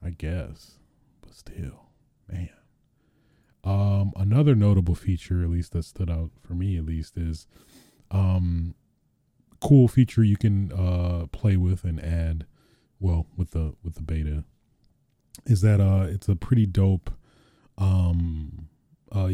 I 0.04 0.10
guess, 0.10 0.80
but 1.22 1.36
still, 1.36 1.91
man. 2.32 2.50
Um, 3.64 4.14
another 4.16 4.56
notable 4.56 4.96
feature, 4.96 5.44
at 5.44 5.50
least 5.50 5.74
that 5.74 5.84
stood 5.84 6.10
out 6.10 6.32
for 6.42 6.54
me, 6.54 6.78
at 6.78 6.86
least, 6.86 7.18
is 7.18 7.48
um, 8.10 8.74
cool 9.60 9.88
feature 9.88 10.24
you 10.24 10.38
can 10.38 10.72
uh, 10.72 11.28
play 11.32 11.58
with 11.58 11.84
and 11.84 12.04
add. 12.04 12.46
Well, 13.00 13.28
with 13.36 13.52
the 13.52 13.76
with 13.84 13.96
the 13.96 14.02
beta, 14.02 14.44
is 15.46 15.62
that 15.62 15.80
uh, 15.80 16.06
it's 16.08 16.28
a 16.28 16.36
pretty 16.36 16.66
dope. 16.66 17.12
Um, 17.78 18.70
uh, 19.12 19.32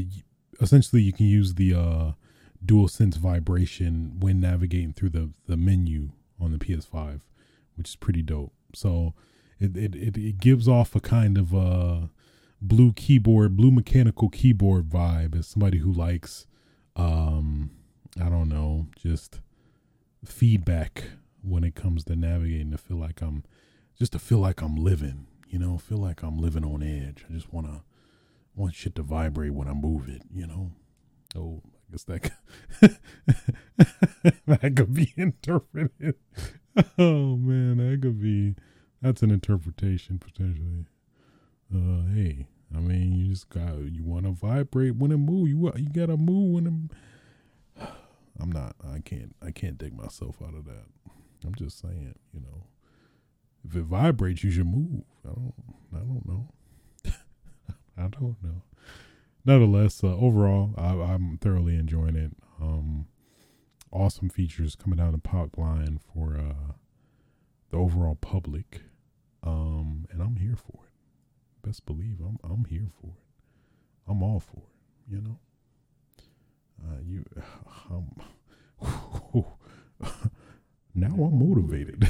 essentially, 0.61 1.01
you 1.01 1.13
can 1.13 1.25
use 1.25 1.55
the 1.55 1.73
uh, 1.73 2.11
DualSense 2.65 3.17
vibration 3.17 4.17
when 4.19 4.39
navigating 4.39 4.93
through 4.93 5.09
the 5.09 5.31
the 5.47 5.57
menu 5.57 6.11
on 6.39 6.51
the 6.51 6.57
PS5, 6.57 7.21
which 7.75 7.89
is 7.89 7.95
pretty 7.95 8.21
dope. 8.21 8.53
So 8.73 9.13
it 9.59 9.75
it 9.75 9.95
it, 9.95 10.17
it 10.17 10.39
gives 10.39 10.67
off 10.67 10.95
a 10.95 10.99
kind 10.99 11.37
of 11.37 11.53
uh 11.53 12.07
blue 12.61 12.93
keyboard, 12.93 13.55
blue 13.55 13.71
mechanical 13.71 14.29
keyboard 14.29 14.89
vibe 14.89 15.37
as 15.37 15.47
somebody 15.47 15.79
who 15.79 15.91
likes, 15.91 16.47
um, 16.95 17.71
I 18.19 18.29
don't 18.29 18.49
know, 18.49 18.87
just 18.97 19.41
feedback 20.25 21.03
when 21.41 21.63
it 21.63 21.75
comes 21.75 22.03
to 22.05 22.15
navigating 22.15 22.71
to 22.71 22.77
feel 22.77 22.97
like 22.97 23.21
I'm 23.21 23.43
just 23.97 24.11
to 24.13 24.19
feel 24.19 24.39
like 24.39 24.61
I'm 24.61 24.75
living, 24.75 25.27
you 25.47 25.59
know, 25.59 25.77
feel 25.77 25.97
like 25.97 26.23
I'm 26.23 26.37
living 26.37 26.63
on 26.65 26.83
edge. 26.83 27.25
I 27.29 27.33
just 27.33 27.53
want 27.53 27.67
to 27.67 27.81
want 28.55 28.75
shit 28.75 28.95
to 28.95 29.03
vibrate 29.03 29.53
when 29.53 29.67
I 29.67 29.73
move 29.73 30.09
it, 30.09 30.23
you 30.33 30.47
know. 30.47 30.71
Oh, 31.35 31.61
I 31.65 31.91
guess 31.91 32.03
that 32.05 32.23
could, 32.79 32.97
that 34.47 34.75
could 34.75 34.93
be 34.93 35.13
interpreted. 35.17 36.15
Oh 36.99 37.35
man, 37.35 37.77
that 37.77 38.03
could 38.03 38.21
be 38.21 38.53
that's 39.01 39.23
an 39.23 39.31
interpretation 39.31 40.19
potentially 40.19 40.85
uh, 41.73 42.01
hey, 42.13 42.47
I 42.75 42.79
mean, 42.79 43.13
you 43.13 43.29
just 43.29 43.49
got 43.49 43.77
you 43.77 44.03
want 44.03 44.25
to 44.25 44.31
vibrate 44.31 44.95
when 44.95 45.11
it 45.11 45.17
move. 45.17 45.47
You 45.47 45.71
you 45.75 45.89
gotta 45.89 46.17
move 46.17 46.53
when 46.53 46.89
it. 47.79 47.87
I'm 48.39 48.51
not. 48.51 48.75
I 48.85 48.99
can't. 48.99 49.35
I 49.41 49.51
can't 49.51 49.77
dig 49.77 49.93
myself 49.93 50.37
out 50.41 50.53
of 50.53 50.65
that. 50.65 50.85
I'm 51.45 51.55
just 51.55 51.79
saying. 51.79 52.15
You 52.33 52.41
know, 52.41 52.63
if 53.67 53.75
it 53.75 53.83
vibrates, 53.83 54.43
you 54.43 54.51
should 54.51 54.67
move. 54.67 55.03
I 55.25 55.29
don't. 55.29 55.53
I 55.93 55.99
don't 55.99 56.25
know. 56.25 56.49
I 57.97 58.07
don't 58.07 58.37
know. 58.43 58.61
Nonetheless, 59.45 60.03
uh, 60.03 60.15
overall, 60.15 60.73
I, 60.77 60.91
am 61.13 61.37
thoroughly 61.41 61.75
enjoying 61.75 62.17
it. 62.17 62.33
Um, 62.61 63.07
awesome 63.93 64.29
features 64.29 64.75
coming 64.75 64.97
down 64.97 65.13
the 65.13 65.17
pipeline 65.17 65.99
for 66.13 66.35
uh, 66.35 66.73
the 67.71 67.77
overall 67.77 68.15
public, 68.15 68.81
um, 69.43 70.05
and 70.11 70.21
I'm 70.21 70.35
here 70.35 70.57
for 70.57 70.81
it 70.83 70.86
best 71.67 71.85
believe 71.85 72.17
I'm 72.21 72.39
I'm 72.49 72.65
here 72.65 72.87
for 73.01 73.07
it. 73.07 73.23
I'm 74.07 74.23
all 74.23 74.39
for 74.39 74.57
it. 74.57 75.13
You 75.13 75.21
know. 75.21 75.39
Uh, 76.81 77.01
you, 77.05 77.25
um, 77.91 78.07
now 80.95 81.07
I'm 81.07 81.39
motivated. 81.39 82.09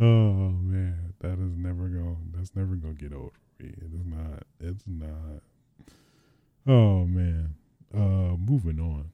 oh 0.00 0.50
man, 0.50 1.14
that 1.20 1.38
is 1.38 1.56
never 1.56 1.88
going. 1.88 2.32
That's 2.34 2.54
never 2.54 2.74
gonna 2.74 2.94
get 2.94 3.14
old 3.14 3.32
for 3.32 3.62
me. 3.62 3.70
It 3.70 3.92
is 3.94 4.04
not. 4.04 4.42
It's 4.60 4.84
not. 4.86 5.42
Oh 6.66 7.06
man. 7.06 7.54
Uh, 7.94 8.36
moving 8.36 8.80
on. 8.80 9.10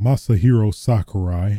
Masahiro 0.00 0.74
Sakurai, 0.74 1.58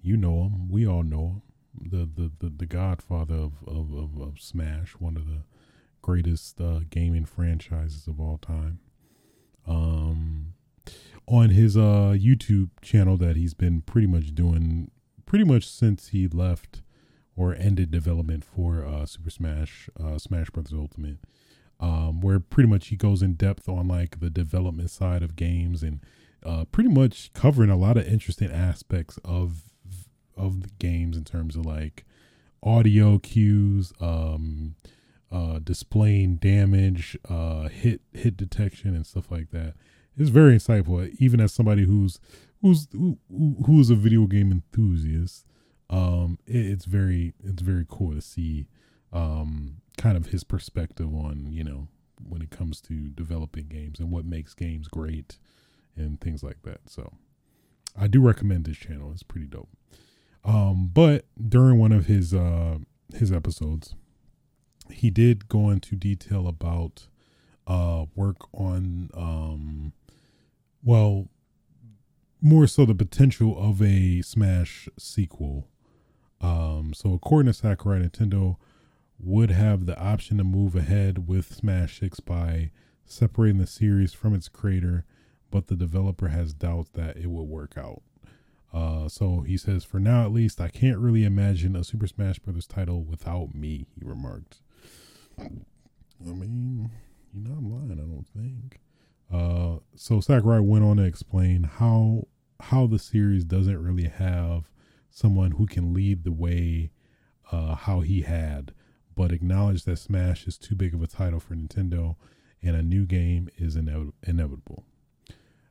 you 0.00 0.16
know 0.16 0.44
him. 0.44 0.70
We 0.70 0.86
all 0.86 1.02
know 1.02 1.26
him. 1.26 1.42
The 1.90 2.08
the 2.22 2.30
the, 2.38 2.52
the 2.58 2.66
godfather 2.66 3.34
of, 3.34 3.52
of, 3.66 3.92
of, 3.92 4.20
of 4.20 4.40
Smash, 4.40 4.92
one 4.92 5.16
of 5.16 5.26
the 5.26 5.42
greatest 6.00 6.60
uh, 6.60 6.80
gaming 6.90 7.24
franchises 7.24 8.06
of 8.06 8.20
all 8.20 8.38
time. 8.38 8.78
Um, 9.66 10.54
on 11.26 11.50
his 11.50 11.76
uh, 11.76 12.14
YouTube 12.16 12.70
channel 12.82 13.16
that 13.16 13.36
he's 13.36 13.54
been 13.54 13.82
pretty 13.82 14.06
much 14.06 14.34
doing 14.34 14.90
pretty 15.26 15.44
much 15.44 15.68
since 15.68 16.08
he 16.08 16.28
left 16.28 16.82
or 17.36 17.54
ended 17.54 17.90
development 17.90 18.44
for 18.44 18.84
uh, 18.84 19.06
Super 19.06 19.30
Smash 19.30 19.88
uh, 19.98 20.18
Smash 20.18 20.50
Brothers 20.50 20.72
Ultimate, 20.72 21.18
um, 21.80 22.20
where 22.20 22.38
pretty 22.38 22.68
much 22.68 22.88
he 22.88 22.96
goes 22.96 23.22
in 23.22 23.34
depth 23.34 23.68
on 23.68 23.88
like 23.88 24.20
the 24.20 24.30
development 24.30 24.90
side 24.90 25.22
of 25.22 25.34
games 25.34 25.82
and 25.82 26.00
uh, 26.44 26.64
pretty 26.66 26.90
much 26.90 27.32
covering 27.32 27.70
a 27.70 27.76
lot 27.76 27.96
of 27.96 28.06
interesting 28.06 28.50
aspects 28.50 29.18
of 29.24 29.62
of 30.36 30.62
the 30.62 30.70
games 30.78 31.16
in 31.16 31.24
terms 31.24 31.54
of 31.54 31.66
like 31.66 32.04
audio 32.62 33.18
cues, 33.18 33.92
um, 34.00 34.74
uh, 35.30 35.58
displaying 35.62 36.36
damage, 36.36 37.16
uh, 37.28 37.68
hit 37.68 38.00
hit 38.12 38.36
detection, 38.36 38.94
and 38.94 39.06
stuff 39.06 39.30
like 39.30 39.50
that. 39.50 39.74
It's 40.16 40.30
very 40.30 40.56
insightful, 40.56 41.14
even 41.18 41.40
as 41.40 41.52
somebody 41.52 41.84
who's 41.84 42.18
who's 42.62 42.88
who, 42.92 43.18
who's 43.66 43.90
a 43.90 43.94
video 43.94 44.26
game 44.26 44.50
enthusiast. 44.50 45.46
Um, 45.88 46.38
it, 46.46 46.66
it's 46.66 46.84
very 46.84 47.34
it's 47.44 47.62
very 47.62 47.84
cool 47.88 48.14
to 48.14 48.20
see 48.20 48.66
um, 49.12 49.76
kind 49.96 50.16
of 50.16 50.26
his 50.26 50.44
perspective 50.44 51.12
on 51.14 51.48
you 51.50 51.64
know 51.64 51.88
when 52.22 52.42
it 52.42 52.50
comes 52.50 52.80
to 52.82 53.08
developing 53.08 53.66
games 53.66 53.98
and 53.98 54.10
what 54.10 54.24
makes 54.24 54.54
games 54.54 54.88
great 54.88 55.38
and 55.96 56.20
things 56.20 56.42
like 56.42 56.62
that. 56.62 56.80
So 56.88 57.12
I 57.98 58.06
do 58.06 58.20
recommend 58.20 58.64
this 58.64 58.76
channel. 58.76 59.10
It's 59.12 59.22
pretty 59.22 59.46
dope. 59.46 59.68
Um, 60.44 60.90
but 60.92 61.26
during 61.48 61.78
one 61.78 61.92
of 61.92 62.06
his 62.06 62.32
uh, 62.32 62.78
his 63.14 63.30
episodes, 63.32 63.94
he 64.90 65.10
did 65.10 65.48
go 65.48 65.70
into 65.70 65.96
detail 65.96 66.48
about 66.48 67.08
uh, 67.66 68.06
work 68.14 68.36
on 68.54 69.10
um, 69.14 69.92
well, 70.82 71.28
more 72.40 72.66
so 72.66 72.84
the 72.86 72.94
potential 72.94 73.56
of 73.58 73.82
a 73.82 74.22
Smash 74.22 74.88
sequel. 74.98 75.68
Um, 76.40 76.92
so 76.94 77.12
according 77.12 77.52
to 77.52 77.58
Sakurai, 77.58 78.00
Nintendo 78.00 78.56
would 79.18 79.50
have 79.50 79.84
the 79.84 79.98
option 80.00 80.38
to 80.38 80.44
move 80.44 80.74
ahead 80.74 81.28
with 81.28 81.54
Smash 81.54 82.00
6 82.00 82.20
by 82.20 82.70
separating 83.04 83.58
the 83.58 83.66
series 83.66 84.14
from 84.14 84.34
its 84.34 84.48
creator, 84.48 85.04
but 85.50 85.66
the 85.66 85.76
developer 85.76 86.28
has 86.28 86.52
doubts 86.52 86.90
that 86.94 87.16
it 87.16 87.30
will 87.30 87.46
work 87.46 87.76
out. 87.76 88.02
Uh, 88.72 89.08
so 89.08 89.40
he 89.40 89.56
says, 89.56 89.84
for 89.84 89.98
now 89.98 90.24
at 90.24 90.32
least, 90.32 90.60
I 90.60 90.68
can't 90.68 90.98
really 90.98 91.24
imagine 91.24 91.74
a 91.74 91.82
Super 91.82 92.06
Smash 92.06 92.38
Brothers 92.38 92.66
title 92.66 93.02
without 93.02 93.54
me, 93.54 93.86
he 93.94 94.04
remarked. 94.04 94.58
I 95.38 95.48
mean, 96.20 96.90
you're 97.32 97.48
not 97.48 97.62
lying, 97.62 97.92
I 97.92 97.96
don't 97.96 98.26
think. 98.26 98.80
Uh, 99.32 99.80
so 99.96 100.20
Sakurai 100.20 100.60
went 100.60 100.84
on 100.84 100.96
to 100.98 101.04
explain 101.04 101.64
how 101.64 102.26
how 102.60 102.86
the 102.86 102.98
series 102.98 103.44
doesn't 103.44 103.82
really 103.82 104.08
have 104.08 104.70
someone 105.10 105.52
who 105.52 105.66
can 105.66 105.94
lead 105.94 106.24
the 106.24 106.32
way 106.32 106.90
uh, 107.50 107.74
how 107.74 108.00
he 108.00 108.22
had, 108.22 108.72
but 109.16 109.32
acknowledged 109.32 109.86
that 109.86 109.98
Smash 109.98 110.46
is 110.46 110.58
too 110.58 110.74
big 110.74 110.94
of 110.94 111.02
a 111.02 111.06
title 111.06 111.40
for 111.40 111.54
Nintendo 111.54 112.16
and 112.62 112.76
a 112.76 112.82
new 112.82 113.06
game 113.06 113.48
is 113.56 113.76
ine- 113.76 114.12
inevitable. 114.26 114.84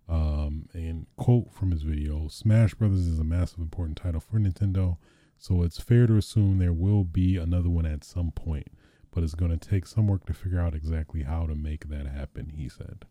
Um, 0.10 0.68
and 0.74 1.05
quote 1.18 1.53
from 1.53 1.70
his 1.72 1.84
video 1.84 2.28
Smash 2.30 2.74
Brothers 2.74 3.05
is 3.05 3.20
a 3.20 3.24
massive 3.24 3.60
important 3.60 3.97
title 3.97 4.20
for 4.20 4.39
Nintendo, 4.39 4.97
so 5.38 5.62
it's 5.62 5.80
fair 5.80 6.07
to 6.07 6.18
assume 6.18 6.57
there 6.57 6.74
will 6.74 7.03
be 7.03 7.38
another 7.38 7.70
one 7.70 7.86
at 7.86 8.03
some 8.03 8.32
point, 8.32 8.68
but 9.12 9.24
it's 9.24 9.36
going 9.36 9.57
to 9.57 9.70
take 9.70 9.86
some 9.86 10.07
work 10.07 10.26
to 10.26 10.34
figure 10.34 10.60
out 10.60 10.74
exactly 10.74 11.24
how 11.24 11.45
to 11.45 11.53
make 11.53 11.89
that 11.89 12.07
happen, 12.07 12.49
he 12.55 12.68
said. 12.68 13.05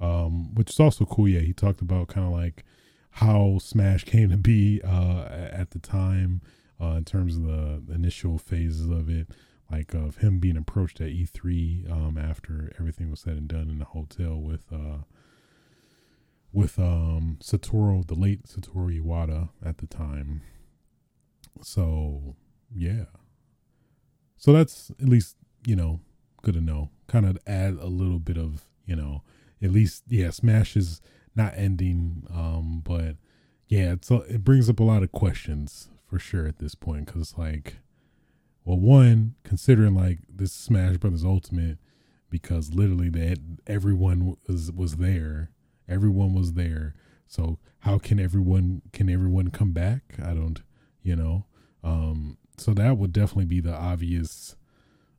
Um, 0.00 0.54
which 0.54 0.70
is 0.70 0.80
also 0.80 1.04
cool. 1.04 1.28
Yeah, 1.28 1.40
he 1.40 1.52
talked 1.52 1.80
about 1.82 2.08
kind 2.08 2.26
of 2.26 2.32
like 2.32 2.64
how 3.10 3.58
Smash 3.60 4.04
came 4.04 4.30
to 4.30 4.36
be 4.36 4.80
uh, 4.82 5.24
at 5.30 5.70
the 5.70 5.78
time 5.78 6.40
uh, 6.80 6.96
in 6.96 7.04
terms 7.04 7.36
of 7.36 7.44
the 7.86 7.94
initial 7.94 8.38
phases 8.38 8.90
of 8.90 9.08
it, 9.08 9.28
like 9.70 9.94
of 9.94 10.18
him 10.18 10.38
being 10.38 10.56
approached 10.56 11.00
at 11.00 11.08
E3 11.08 11.90
um, 11.90 12.18
after 12.18 12.72
everything 12.78 13.10
was 13.10 13.20
said 13.20 13.36
and 13.36 13.48
done 13.48 13.68
in 13.70 13.78
the 13.78 13.86
hotel 13.86 14.36
with 14.36 14.64
uh, 14.72 14.98
with 16.56 16.78
um, 16.78 17.36
Satoru, 17.42 18.06
the 18.06 18.14
late 18.14 18.44
Satoru 18.44 18.98
Iwata 18.98 19.50
at 19.62 19.76
the 19.76 19.86
time. 19.86 20.40
So 21.60 22.34
yeah, 22.74 23.04
so 24.38 24.54
that's 24.54 24.90
at 24.98 25.06
least 25.06 25.36
you 25.66 25.76
know 25.76 26.00
good 26.42 26.54
to 26.54 26.62
know. 26.62 26.90
Kind 27.08 27.26
of 27.26 27.38
add 27.46 27.74
a 27.74 27.86
little 27.86 28.18
bit 28.18 28.38
of 28.38 28.62
you 28.86 28.96
know 28.96 29.22
at 29.62 29.70
least 29.70 30.04
yeah, 30.08 30.30
Smash 30.30 30.76
is 30.76 31.02
not 31.34 31.52
ending. 31.56 32.26
Um, 32.32 32.80
but 32.82 33.16
yeah, 33.68 33.92
it's 33.92 34.10
a, 34.10 34.20
it 34.22 34.42
brings 34.42 34.70
up 34.70 34.80
a 34.80 34.84
lot 34.84 35.02
of 35.02 35.12
questions 35.12 35.90
for 36.08 36.18
sure 36.18 36.46
at 36.46 36.58
this 36.58 36.74
point 36.74 37.04
because 37.04 37.36
like, 37.36 37.76
well, 38.64 38.78
one 38.78 39.34
considering 39.44 39.94
like 39.94 40.20
this 40.26 40.52
Smash 40.52 40.96
Brothers 40.96 41.24
Ultimate 41.24 41.76
because 42.30 42.72
literally 42.72 43.10
that 43.10 43.38
everyone 43.66 44.36
was 44.48 44.72
was 44.72 44.96
there, 44.96 45.50
everyone 45.88 46.34
was 46.34 46.54
there. 46.54 46.94
So 47.26 47.58
how 47.80 47.98
can 47.98 48.20
everyone 48.20 48.82
can 48.92 49.08
everyone 49.08 49.50
come 49.50 49.72
back? 49.72 50.14
I 50.22 50.34
don't, 50.34 50.62
you 51.02 51.16
know. 51.16 51.46
Um, 51.82 52.38
so 52.56 52.72
that 52.74 52.96
would 52.98 53.12
definitely 53.12 53.46
be 53.46 53.60
the 53.60 53.74
obvious 53.74 54.56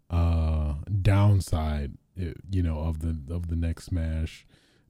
uh 0.10 0.76
downside, 1.02 1.98
eh, 2.20 2.34
you 2.50 2.64
know, 2.64 2.80
of 2.80 3.00
the 3.00 3.34
of 3.34 3.48
the 3.48 3.56
next 3.56 3.86
Smash 3.86 4.46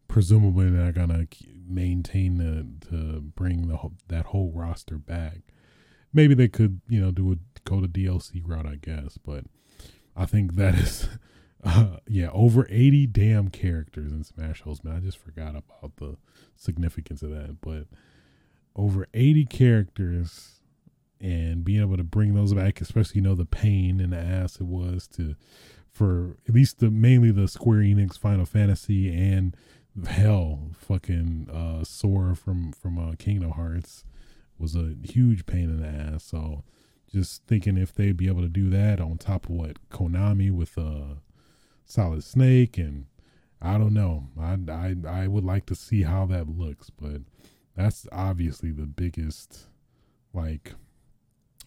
presumably 0.07 0.69
they're 0.69 0.85
not 0.85 0.93
gonna 0.93 1.27
maintain 1.67 2.37
the 2.37 2.87
to 2.89 3.21
bring 3.21 3.67
the 3.67 3.77
that 4.07 4.27
whole 4.27 4.51
roster 4.53 4.97
back. 4.97 5.39
Maybe 6.13 6.33
they 6.33 6.47
could, 6.47 6.81
you 6.87 6.99
know, 6.99 7.11
do 7.11 7.31
a 7.31 7.35
go 7.65 7.81
the 7.81 7.87
DLC 7.87 8.41
route, 8.43 8.65
I 8.65 8.75
guess. 8.75 9.17
But 9.17 9.45
I 10.15 10.25
think 10.25 10.55
that 10.55 10.75
is, 10.75 11.07
uh, 11.63 11.97
yeah, 12.07 12.29
over 12.31 12.67
eighty 12.69 13.07
damn 13.07 13.49
characters 13.49 14.11
in 14.11 14.23
Smash 14.23 14.63
Man. 14.83 14.95
I 14.95 14.99
just 14.99 15.17
forgot 15.17 15.51
about 15.51 15.95
the 15.97 16.17
significance 16.55 17.21
of 17.21 17.31
that, 17.31 17.61
but 17.61 17.87
over 18.75 19.07
eighty 19.13 19.45
characters 19.45 20.61
and 21.19 21.63
being 21.63 21.81
able 21.81 21.97
to 21.97 22.03
bring 22.03 22.35
those 22.35 22.53
back, 22.53 22.79
especially 22.81 23.15
you 23.15 23.21
know 23.21 23.35
the 23.35 23.45
pain 23.45 23.99
in 23.99 24.11
the 24.11 24.17
ass 24.17 24.57
it 24.57 24.65
was 24.67 25.07
to 25.07 25.35
for 25.91 26.37
at 26.47 26.53
least 26.53 26.79
the 26.79 26.91
mainly 26.91 27.31
the 27.31 27.47
Square 27.47 27.79
Enix 27.79 28.19
Final 28.19 28.45
Fantasy 28.45 29.11
and 29.11 29.55
hell, 30.05 30.69
fucking 30.77 31.49
uh, 31.51 31.83
Sora 31.83 32.35
from 32.35 32.71
from 32.71 32.99
uh, 32.99 33.13
Kingdom 33.17 33.51
Hearts 33.51 34.03
was 34.59 34.75
a 34.75 34.95
huge 35.03 35.45
pain 35.45 35.63
in 35.63 35.81
the 35.81 35.87
ass. 35.87 36.23
So 36.23 36.63
just 37.11 37.45
thinking 37.45 37.77
if 37.77 37.93
they'd 37.93 38.17
be 38.17 38.27
able 38.27 38.41
to 38.41 38.49
do 38.49 38.69
that 38.69 38.99
on 38.99 39.17
top 39.17 39.45
of 39.45 39.51
what 39.51 39.89
Konami 39.89 40.51
with 40.51 40.77
uh, 40.77 41.15
Solid 41.87 42.23
Snake 42.23 42.77
and 42.77 43.05
I 43.61 43.77
don't 43.77 43.93
know. 43.93 44.27
I, 44.39 44.57
I 44.69 44.95
I 45.07 45.27
would 45.27 45.43
like 45.43 45.65
to 45.67 45.75
see 45.75 46.03
how 46.03 46.25
that 46.27 46.47
looks, 46.47 46.89
but 46.91 47.21
that's 47.75 48.05
obviously 48.11 48.71
the 48.71 48.85
biggest 48.85 49.67
like 50.33 50.73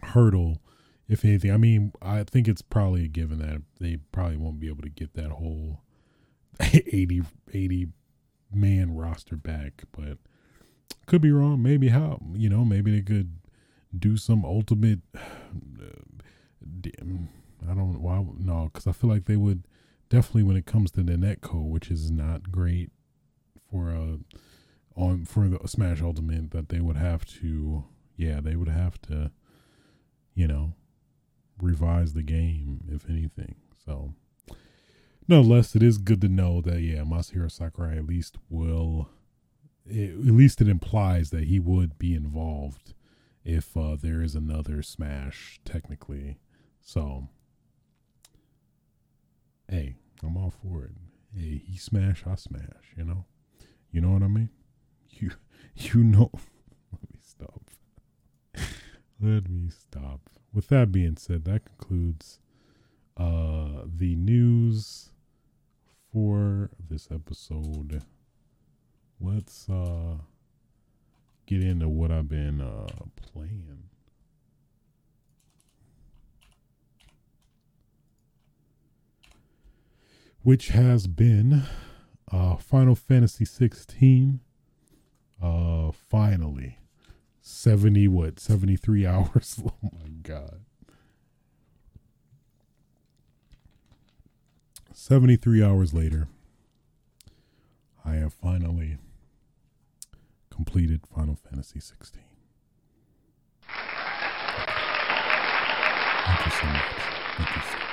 hurdle 0.02 0.60
if 1.08 1.24
anything. 1.24 1.50
I 1.50 1.56
mean, 1.56 1.92
I 2.00 2.22
think 2.22 2.46
it's 2.46 2.62
probably 2.62 3.06
a 3.06 3.08
given 3.08 3.38
that 3.38 3.62
they 3.80 3.96
probably 4.12 4.36
won't 4.36 4.60
be 4.60 4.68
able 4.68 4.82
to 4.82 4.88
get 4.90 5.14
that 5.14 5.30
whole 5.30 5.80
80 6.60 7.22
80 7.52 7.88
man 8.52 8.94
roster 8.94 9.36
back, 9.36 9.84
but 9.90 10.18
could 11.06 11.22
be 11.22 11.32
wrong. 11.32 11.62
Maybe 11.62 11.88
how 11.88 12.20
you 12.34 12.48
know 12.50 12.64
maybe 12.64 12.92
they 12.92 13.02
could 13.02 13.38
do 13.98 14.16
some 14.16 14.44
ultimate. 14.44 15.00
I 17.62 17.74
don't 17.74 18.00
why 18.00 18.24
no 18.38 18.70
because 18.72 18.86
I 18.86 18.92
feel 18.92 19.10
like 19.10 19.24
they 19.24 19.36
would 19.36 19.64
definitely 20.10 20.42
when 20.42 20.56
it 20.56 20.66
comes 20.66 20.90
to 20.92 21.02
the 21.02 21.14
netcode, 21.14 21.70
which 21.70 21.90
is 21.90 22.10
not 22.10 22.52
great 22.52 22.90
for 23.70 23.90
a 23.90 24.18
on 24.94 25.24
for 25.24 25.48
the 25.48 25.66
Smash 25.66 26.02
Ultimate 26.02 26.50
that 26.50 26.68
they 26.68 26.80
would 26.80 26.96
have 26.96 27.24
to 27.24 27.84
yeah 28.16 28.40
they 28.40 28.56
would 28.56 28.68
have 28.68 29.00
to 29.02 29.30
you 30.34 30.46
know 30.46 30.74
revise 31.62 32.12
the 32.12 32.22
game 32.22 32.80
if 32.90 33.08
anything 33.08 33.54
so 33.86 34.14
nonetheless, 35.30 35.76
it 35.76 35.82
is 35.82 35.96
good 35.96 36.20
to 36.20 36.28
know 36.28 36.60
that 36.60 36.80
yeah, 36.80 37.02
Masahiro 37.02 37.50
Sakurai 37.50 37.96
at 37.96 38.06
least 38.06 38.36
will, 38.50 39.08
it, 39.86 40.10
at 40.10 40.34
least 40.34 40.60
it 40.60 40.68
implies 40.68 41.30
that 41.30 41.44
he 41.44 41.60
would 41.60 41.98
be 41.98 42.14
involved 42.14 42.94
if 43.44 43.76
uh, 43.76 43.96
there 44.00 44.20
is 44.20 44.34
another 44.34 44.82
Smash 44.82 45.60
technically. 45.64 46.38
So, 46.82 47.28
hey, 49.68 49.94
I'm 50.22 50.36
all 50.36 50.50
for 50.62 50.84
it. 50.84 50.92
Hey, 51.34 51.62
he 51.66 51.76
smash, 51.76 52.24
I 52.26 52.34
smash. 52.34 52.94
You 52.96 53.04
know, 53.04 53.24
you 53.90 54.00
know 54.00 54.10
what 54.10 54.22
I 54.22 54.28
mean. 54.28 54.50
You, 55.12 55.32
you 55.74 56.02
know. 56.04 56.30
Let 56.92 57.12
me 57.12 57.18
stop. 57.20 57.62
Let 59.20 59.50
me 59.50 59.68
stop. 59.68 60.30
With 60.54 60.68
that 60.68 60.92
being 60.92 61.16
said, 61.16 61.44
that 61.44 61.64
concludes 61.64 62.38
uh, 63.16 63.82
the 63.84 64.14
news 64.16 65.10
for 66.12 66.70
this 66.88 67.08
episode, 67.10 68.02
let's 69.20 69.68
uh 69.68 70.16
get 71.46 71.62
into 71.62 71.88
what 71.88 72.10
I've 72.10 72.28
been 72.28 72.60
uh 72.60 72.86
playing. 73.16 73.89
Which 80.42 80.68
has 80.68 81.06
been 81.06 81.64
uh 82.32 82.56
Final 82.56 82.94
Fantasy 82.94 83.44
16 83.44 84.40
uh 85.42 85.90
finally 85.92 86.78
70 87.40 88.08
what 88.08 88.38
73 88.38 89.06
hours 89.06 89.60
oh 89.64 89.72
my 89.82 90.08
god 90.22 90.60
73 95.00 95.62
hours 95.62 95.94
later, 95.94 96.28
I 98.04 98.16
have 98.16 98.34
finally 98.34 98.98
completed 100.50 101.06
Final 101.06 101.36
Fantasy 101.36 101.80
16. 101.80 102.22
Thank 106.26 106.44
you 106.44 106.52
so 106.52 106.66
much. 106.66 106.84
Thank 107.36 107.56
you 107.56 107.62
so 107.62 107.78
much. 107.78 107.86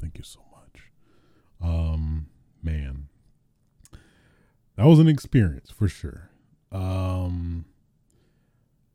Thank 0.00 0.18
you 0.18 0.24
so 0.24 0.40
much. 0.50 0.90
Um, 1.60 2.28
man, 2.62 3.08
that 4.78 4.86
was 4.86 5.00
an 5.00 5.08
experience 5.08 5.72
for 5.72 5.88
sure. 5.88 6.30
Um, 6.70 7.64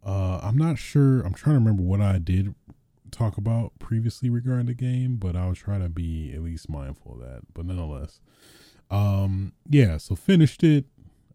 uh, 0.06 0.40
I'm 0.42 0.58
not 0.58 0.78
sure. 0.78 1.20
I'm 1.22 1.34
trying 1.34 1.56
to 1.56 1.60
remember 1.60 1.84
what 1.84 2.00
I 2.00 2.20
did 2.20 2.56
talk 3.12 3.38
about 3.38 3.78
previously 3.80 4.30
regarding 4.30 4.68
the 4.68 4.74
game, 4.74 5.18
but 5.18 5.36
I'll 5.36 5.54
try 5.54 5.80
to 5.80 5.90
be 5.90 6.32
at 6.34 6.42
least 6.42 6.70
mindful 6.70 7.16
of 7.16 7.20
that. 7.20 7.42
But 7.54 7.66
nonetheless, 7.66 8.22
um, 8.90 9.52
yeah. 9.70 9.98
So 9.98 10.16
finished 10.16 10.64
it. 10.64 10.86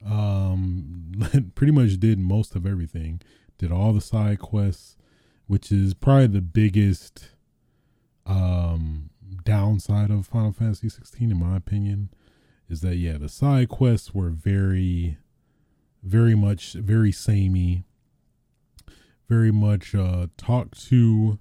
Um, 0.05 1.13
pretty 1.55 1.73
much 1.73 2.01
did 2.01 2.19
most 2.19 2.57
of 2.57 2.65
everything. 2.65 3.21
Did 3.59 3.71
all 3.71 3.93
the 3.93 4.01
side 4.01 4.39
quests, 4.39 4.97
which 5.47 5.71
is 5.71 5.93
probably 5.93 6.29
the 6.29 6.41
biggest 6.41 7.33
um 8.25 9.11
downside 9.45 10.11
of 10.11 10.27
Final 10.27 10.53
Fantasy 10.53 10.89
16 10.89 11.31
in 11.31 11.39
my 11.39 11.57
opinion 11.57 12.09
is 12.69 12.81
that 12.83 12.97
yeah, 12.97 13.19
the 13.19 13.29
side 13.29 13.69
quests 13.69 14.15
were 14.15 14.31
very 14.31 15.19
very 16.03 16.35
much 16.35 16.75
very 16.75 17.13
samey. 17.13 17.85
Very 19.29 19.53
much 19.53 19.95
uh 19.95 20.29
talk 20.37 20.75
to 20.89 21.39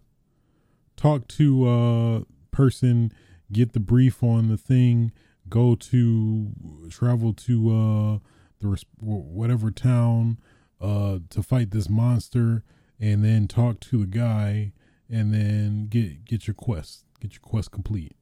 talk 0.95 1.27
to 1.29 1.67
uh 1.67 2.21
person, 2.51 3.11
get 3.51 3.73
the 3.73 3.79
brief 3.79 4.23
on 4.23 4.47
the 4.49 4.57
thing, 4.57 5.11
go 5.47 5.75
to 5.75 6.51
travel 6.89 7.33
to 7.33 7.69
uh 7.69 8.29
the 8.59 8.83
whatever 8.99 9.71
town 9.71 10.37
uh 10.81 11.19
to 11.29 11.43
fight 11.43 11.71
this 11.71 11.89
monster 11.89 12.63
and 12.99 13.23
then 13.23 13.47
talk 13.47 13.79
to 13.79 13.99
the 13.99 14.07
guy 14.07 14.73
and 15.09 15.33
then 15.33 15.87
get 15.87 16.25
get 16.25 16.47
your 16.47 16.53
quest 16.53 17.05
get 17.19 17.33
your 17.33 17.41
quest 17.41 17.71
complete 17.71 18.15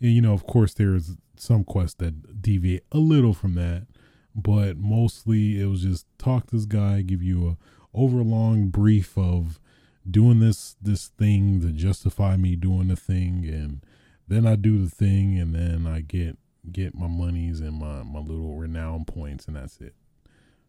and, 0.00 0.12
you 0.12 0.20
know 0.20 0.32
of 0.32 0.46
course 0.46 0.74
there's 0.74 1.16
some 1.36 1.64
quests 1.64 1.94
that 1.94 2.42
deviate 2.42 2.84
a 2.92 2.98
little 2.98 3.34
from 3.34 3.54
that 3.54 3.86
but 4.34 4.76
mostly 4.76 5.60
it 5.60 5.66
was 5.66 5.82
just 5.82 6.06
talk 6.18 6.46
to 6.46 6.56
this 6.56 6.64
guy 6.64 7.00
give 7.02 7.22
you 7.22 7.48
a 7.48 7.56
overlong 7.96 8.68
brief 8.68 9.16
of 9.16 9.60
doing 10.08 10.40
this 10.40 10.76
this 10.80 11.08
thing 11.08 11.60
to 11.60 11.72
justify 11.72 12.36
me 12.36 12.56
doing 12.56 12.88
the 12.88 12.96
thing 12.96 13.44
and 13.46 13.84
then 14.26 14.46
I 14.46 14.56
do 14.56 14.82
the 14.82 14.90
thing 14.90 15.38
and 15.38 15.54
then 15.54 15.86
I 15.86 16.00
get 16.00 16.36
get 16.70 16.94
my 16.94 17.06
monies 17.06 17.60
and 17.60 17.78
my 17.78 18.02
my 18.02 18.20
little 18.20 18.56
renown 18.56 19.04
points 19.04 19.46
and 19.46 19.56
that's 19.56 19.80
it. 19.80 19.94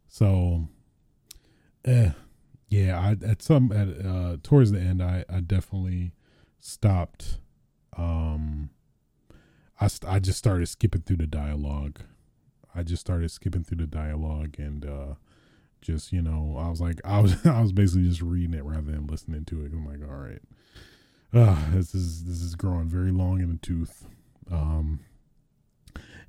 So 0.08 0.68
eh 1.86 2.12
yeah, 2.70 3.00
I 3.00 3.26
at 3.26 3.42
some 3.42 3.72
at 3.72 4.06
uh 4.06 4.38
towards 4.42 4.72
the 4.72 4.80
end 4.80 5.04
I 5.04 5.26
I 5.30 5.42
definitely 5.42 6.14
stopped 6.60 7.40
um 7.98 8.70
I 9.80 9.90
I 10.08 10.20
just 10.20 10.38
started 10.38 10.68
skipping 10.68 11.02
through 11.02 11.18
the 11.18 11.28
dialogue. 11.28 12.02
I 12.76 12.84
just 12.84 13.02
started 13.02 13.32
skipping 13.32 13.64
through 13.64 13.78
the 13.78 13.88
dialogue 13.88 14.56
and 14.58 14.86
uh 14.86 15.14
just 15.82 16.12
you 16.12 16.22
know 16.22 16.56
I 16.60 16.70
was 16.70 16.82
like 16.82 17.00
I 17.06 17.20
was 17.20 17.36
I 17.46 17.62
was 17.62 17.72
basically 17.72 18.08
just 18.08 18.22
reading 18.22 18.54
it 18.54 18.64
rather 18.64 18.92
than 18.92 19.08
listening 19.08 19.46
to 19.46 19.66
it. 19.66 19.72
I'm 19.72 19.86
like, 19.86 20.08
all 20.08 20.18
right, 20.18 20.42
uh, 21.34 21.72
this 21.72 21.96
is 21.96 22.26
this 22.26 22.42
is 22.42 22.56
growing 22.56 22.88
very 22.88 23.12
long 23.12 23.42
in 23.42 23.50
the 23.50 23.58
tooth. 23.58 24.06
Um, 24.52 25.02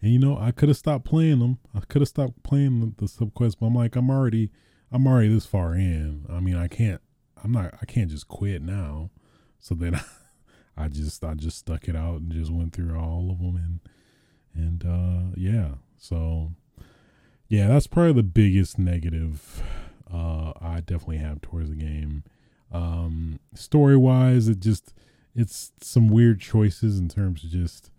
and 0.03 0.13
you 0.13 0.19
know 0.19 0.39
I 0.39 0.51
could 0.51 0.69
have 0.69 0.79
stopped 0.79 1.05
playing 1.05 1.41
them. 1.41 1.59
I 1.75 1.81
could 1.81 2.03
have 2.03 2.09
stopped 2.09 2.43
playing 2.43 2.81
the, 2.81 3.07
the 3.07 3.07
subquest, 3.07 3.57
but 3.61 3.67
I'm 3.67 3.75
like 3.75 3.97
I'm 3.97 4.11
already 4.11 4.51
I'm 4.93 5.07
already 5.07 5.33
this 5.33 5.47
far 5.47 5.75
in. 5.75 6.27
I 6.29 6.41
mean 6.41 6.57
I 6.57 6.69
can't 6.69 7.01
I'm 7.43 7.53
not 7.53 7.75
I 7.81 7.85
can't 7.87 8.11
just 8.11 8.29
quit 8.29 8.63
now. 8.63 9.11
So 9.59 9.75
then 9.75 10.01
I, 10.85 10.89
just 10.89 11.25
I 11.25 11.35
just 11.35 11.59
stuck 11.59 11.89
it 11.89 11.97
out 11.97 12.21
and 12.21 12.33
just 12.33 12.51
went 12.51 12.73
through 12.73 12.97
all 12.99 13.31
of 13.31 13.39
them 13.39 13.57
and 13.57 13.81
and 14.55 14.85
uh 14.85 15.35
yeah 15.37 15.75
so 15.97 16.51
yeah, 17.51 17.67
that's 17.67 17.89
probably 17.89 18.13
the 18.13 18.23
biggest 18.23 18.79
negative 18.79 19.63
uh, 20.11 20.53
I 20.61 20.81
definitely 20.81 21.19
have 21.19 21.43
towards 21.43 21.69
the 21.69 21.77
game. 21.77 22.23
Um, 22.73 23.41
story 23.55 23.97
wise, 23.97 24.47
it 24.47 24.61
just 24.61 24.95
it's 25.35 25.73
some 25.81 26.09
weird 26.09 26.41
choices 26.41 26.99
in 26.99 27.09
terms 27.09 27.43
of 27.43 27.51
just 27.51 27.91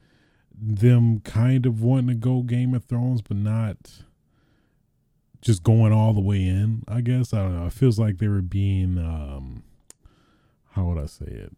them 0.58 1.20
kind 1.20 1.66
of 1.66 1.82
wanting 1.82 2.08
to 2.08 2.14
go 2.16 2.44
Game 2.44 2.74
of 2.74 2.86
Thrones, 2.86 3.22
but 3.22 3.38
not 3.38 4.04
just 5.42 5.64
going 5.64 5.92
all 5.92 6.14
the 6.14 6.22
way 6.22 6.46
in. 6.46 6.84
I 6.88 7.02
guess 7.02 7.34
I 7.34 7.40
don't 7.40 7.60
know. 7.60 7.66
It 7.66 7.74
feels 7.74 8.00
like 8.00 8.20
they 8.20 8.30
were 8.30 8.42
being 8.42 8.98
um, 8.98 9.64
how 10.72 10.86
would 10.86 10.98
I 10.98 11.08
say 11.08 11.26
it? 11.26 11.52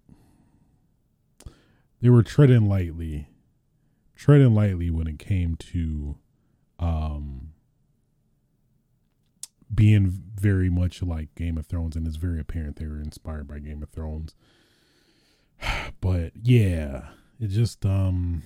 They 2.03 2.09
were 2.09 2.21
treading 2.21 2.67
lightly, 2.67 3.29
treading 4.13 4.53
lightly 4.53 4.89
when 4.89 5.07
it 5.07 5.19
came 5.19 5.55
to 5.55 6.17
um 6.77 7.53
being 9.73 10.21
very 10.35 10.69
much 10.69 11.01
like 11.01 11.33
Game 11.35 11.57
of 11.57 11.65
Thrones, 11.65 11.95
and 11.95 12.05
it's 12.05 12.17
very 12.17 12.41
apparent 12.41 12.75
they 12.75 12.87
were 12.87 12.99
inspired 12.99 13.47
by 13.47 13.59
Game 13.59 13.81
of 13.81 13.89
Thrones. 13.89 14.35
But 16.01 16.33
yeah, 16.35 17.11
it 17.39 17.47
just 17.47 17.85
um 17.85 18.43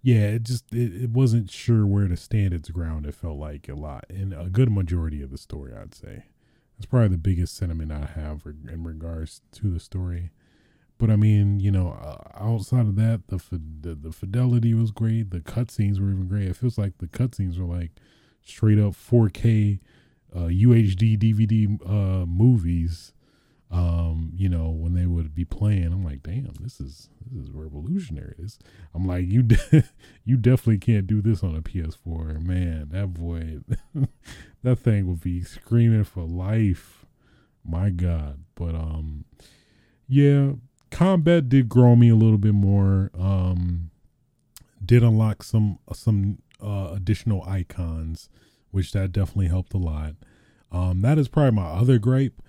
yeah, 0.00 0.28
it 0.28 0.44
just 0.44 0.72
it, 0.72 1.02
it 1.02 1.10
wasn't 1.10 1.50
sure 1.50 1.84
where 1.84 2.06
to 2.06 2.16
stand 2.16 2.54
its 2.54 2.70
ground. 2.70 3.04
It 3.04 3.16
felt 3.16 3.38
like 3.38 3.68
a 3.68 3.74
lot, 3.74 4.04
in 4.08 4.32
a 4.32 4.48
good 4.48 4.70
majority 4.70 5.22
of 5.22 5.32
the 5.32 5.38
story, 5.38 5.72
I'd 5.74 5.92
say. 5.92 6.26
That's 6.78 6.86
probably 6.86 7.08
the 7.08 7.18
biggest 7.18 7.56
sentiment 7.56 7.90
I 7.90 8.06
have 8.14 8.46
in 8.46 8.84
regards 8.84 9.40
to 9.54 9.72
the 9.72 9.80
story. 9.80 10.30
But 10.98 11.10
I 11.10 11.16
mean, 11.16 11.58
you 11.58 11.70
know, 11.70 11.98
uh, 12.00 12.18
outside 12.38 12.86
of 12.86 12.96
that, 12.96 13.26
the, 13.28 13.40
the 13.80 13.94
the 13.94 14.12
fidelity 14.12 14.72
was 14.74 14.90
great. 14.90 15.30
The 15.30 15.40
cutscenes 15.40 15.98
were 16.00 16.10
even 16.10 16.28
great. 16.28 16.48
It 16.48 16.56
feels 16.56 16.78
like 16.78 16.98
the 16.98 17.08
cutscenes 17.08 17.58
were 17.58 17.64
like 17.64 17.90
straight 18.44 18.78
up 18.78 18.92
4K 18.92 19.80
uh, 20.34 20.48
UHD 20.48 21.18
DVD 21.18 21.78
uh, 21.86 22.26
movies. 22.26 23.12
Um, 23.70 24.32
you 24.34 24.50
know, 24.50 24.68
when 24.68 24.92
they 24.92 25.06
would 25.06 25.34
be 25.34 25.46
playing, 25.46 25.86
I'm 25.86 26.04
like, 26.04 26.22
damn, 26.22 26.52
this 26.60 26.78
is 26.78 27.08
this 27.30 27.44
is 27.44 27.50
revolutionary. 27.50 28.34
This, 28.38 28.58
I'm 28.94 29.06
like, 29.06 29.26
you 29.26 29.42
de- 29.42 29.84
you 30.24 30.36
definitely 30.36 30.78
can't 30.78 31.06
do 31.06 31.22
this 31.22 31.42
on 31.42 31.56
a 31.56 31.62
PS4, 31.62 32.44
man. 32.44 32.88
That 32.90 33.14
boy, 33.14 33.60
that 34.62 34.76
thing 34.76 35.06
would 35.06 35.22
be 35.22 35.42
screaming 35.42 36.04
for 36.04 36.24
life. 36.24 37.06
My 37.64 37.88
God, 37.90 38.44
but 38.56 38.74
um, 38.74 39.24
yeah, 40.06 40.52
combat 40.92 41.48
did 41.48 41.68
grow 41.68 41.96
me 41.96 42.08
a 42.10 42.14
little 42.14 42.38
bit 42.38 42.54
more. 42.54 43.10
Um, 43.18 43.90
did 44.84 45.02
unlock 45.02 45.42
some 45.42 45.78
some 45.92 46.38
uh, 46.62 46.92
additional 46.94 47.42
icons, 47.42 48.28
which 48.70 48.92
that 48.92 49.12
definitely 49.12 49.48
helped 49.48 49.74
a 49.74 49.78
lot. 49.78 50.14
Um, 50.70 51.02
that 51.02 51.18
is 51.18 51.28
probably 51.28 51.52
my 51.52 51.66
other 51.66 51.98
gripe. 51.98 52.40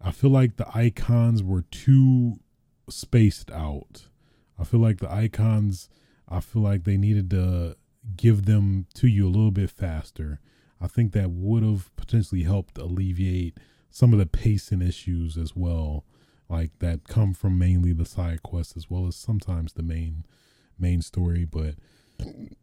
I 0.00 0.10
feel 0.10 0.30
like 0.30 0.56
the 0.56 0.66
icons 0.76 1.42
were 1.42 1.62
too 1.62 2.40
spaced 2.88 3.50
out. 3.50 4.08
I 4.58 4.64
feel 4.64 4.80
like 4.80 4.98
the 4.98 5.12
icons, 5.12 5.88
I 6.28 6.40
feel 6.40 6.62
like 6.62 6.84
they 6.84 6.96
needed 6.96 7.30
to 7.30 7.76
give 8.16 8.46
them 8.46 8.86
to 8.94 9.06
you 9.06 9.26
a 9.26 9.30
little 9.30 9.50
bit 9.50 9.70
faster. 9.70 10.40
I 10.80 10.86
think 10.86 11.12
that 11.12 11.30
would 11.30 11.62
have 11.62 11.94
potentially 11.96 12.42
helped 12.44 12.78
alleviate 12.78 13.58
some 13.90 14.12
of 14.12 14.18
the 14.18 14.26
pacing 14.26 14.82
issues 14.82 15.36
as 15.36 15.54
well, 15.54 16.04
like 16.50 16.78
that 16.80 17.08
come 17.08 17.32
from 17.32 17.58
mainly 17.58 17.92
the 17.92 18.04
side 18.04 18.42
quests 18.42 18.76
as 18.76 18.90
well 18.90 19.06
as 19.06 19.16
sometimes 19.16 19.72
the 19.72 19.82
main 19.82 20.24
main 20.78 21.02
story. 21.02 21.44
But 21.44 21.76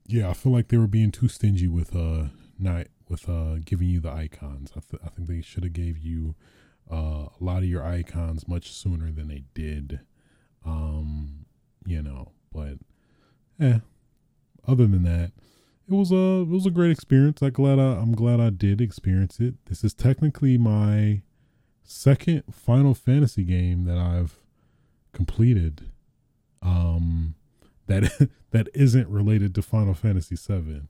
yeah, 0.06 0.30
I 0.30 0.34
feel 0.34 0.52
like 0.52 0.68
they 0.68 0.78
were 0.78 0.88
being 0.88 1.12
too 1.12 1.28
stingy 1.28 1.68
with 1.68 1.96
uh 1.96 2.26
not 2.60 2.88
with 3.10 3.30
uh 3.30 3.56
giving 3.66 3.88
you 3.90 4.00
the 4.00 4.12
icons. 4.12 4.72
I, 4.76 4.82
th- 4.82 5.02
I 5.06 5.10
think 5.10 5.28
they 5.28 5.42
should 5.42 5.64
have 5.64 5.74
gave 5.74 5.98
you 5.98 6.36
uh, 6.92 7.28
a 7.40 7.42
lot 7.42 7.60
of 7.60 7.66
your 7.66 7.84
icons 7.84 8.48
much 8.48 8.72
sooner 8.72 9.12
than 9.12 9.28
they 9.28 9.44
did. 9.54 10.00
Um, 10.66 11.46
you 11.86 12.02
know, 12.02 12.32
but 12.52 12.76
yeah. 13.60 13.80
Other 14.68 14.86
than 14.86 15.04
that, 15.04 15.32
it 15.88 15.94
was 15.94 16.12
a 16.12 16.42
it 16.42 16.50
was 16.50 16.66
a 16.66 16.72
great 16.72 16.92
experience. 16.92 17.42
I 17.42 17.50
glad 17.50 17.80
I, 17.80 17.94
I'm 17.94 18.14
glad 18.14 18.42
I 18.42 18.50
did 18.50 18.82
experience 18.82 19.40
it. 19.40 19.54
This 19.68 19.84
is 19.84 19.94
technically 19.94 20.58
my 20.58 21.22
second 21.88 22.44
Final 22.52 22.94
Fantasy 22.94 23.44
game 23.44 23.86
that 23.86 23.98
I've 23.98 24.38
completed. 25.14 25.90
Um, 26.62 27.36
that 27.88 28.30
that 28.52 28.68
isn't 28.74 29.10
related 29.10 29.56
to 29.56 29.62
Final 29.62 29.94
Fantasy 29.94 30.36
VII. 30.36 30.84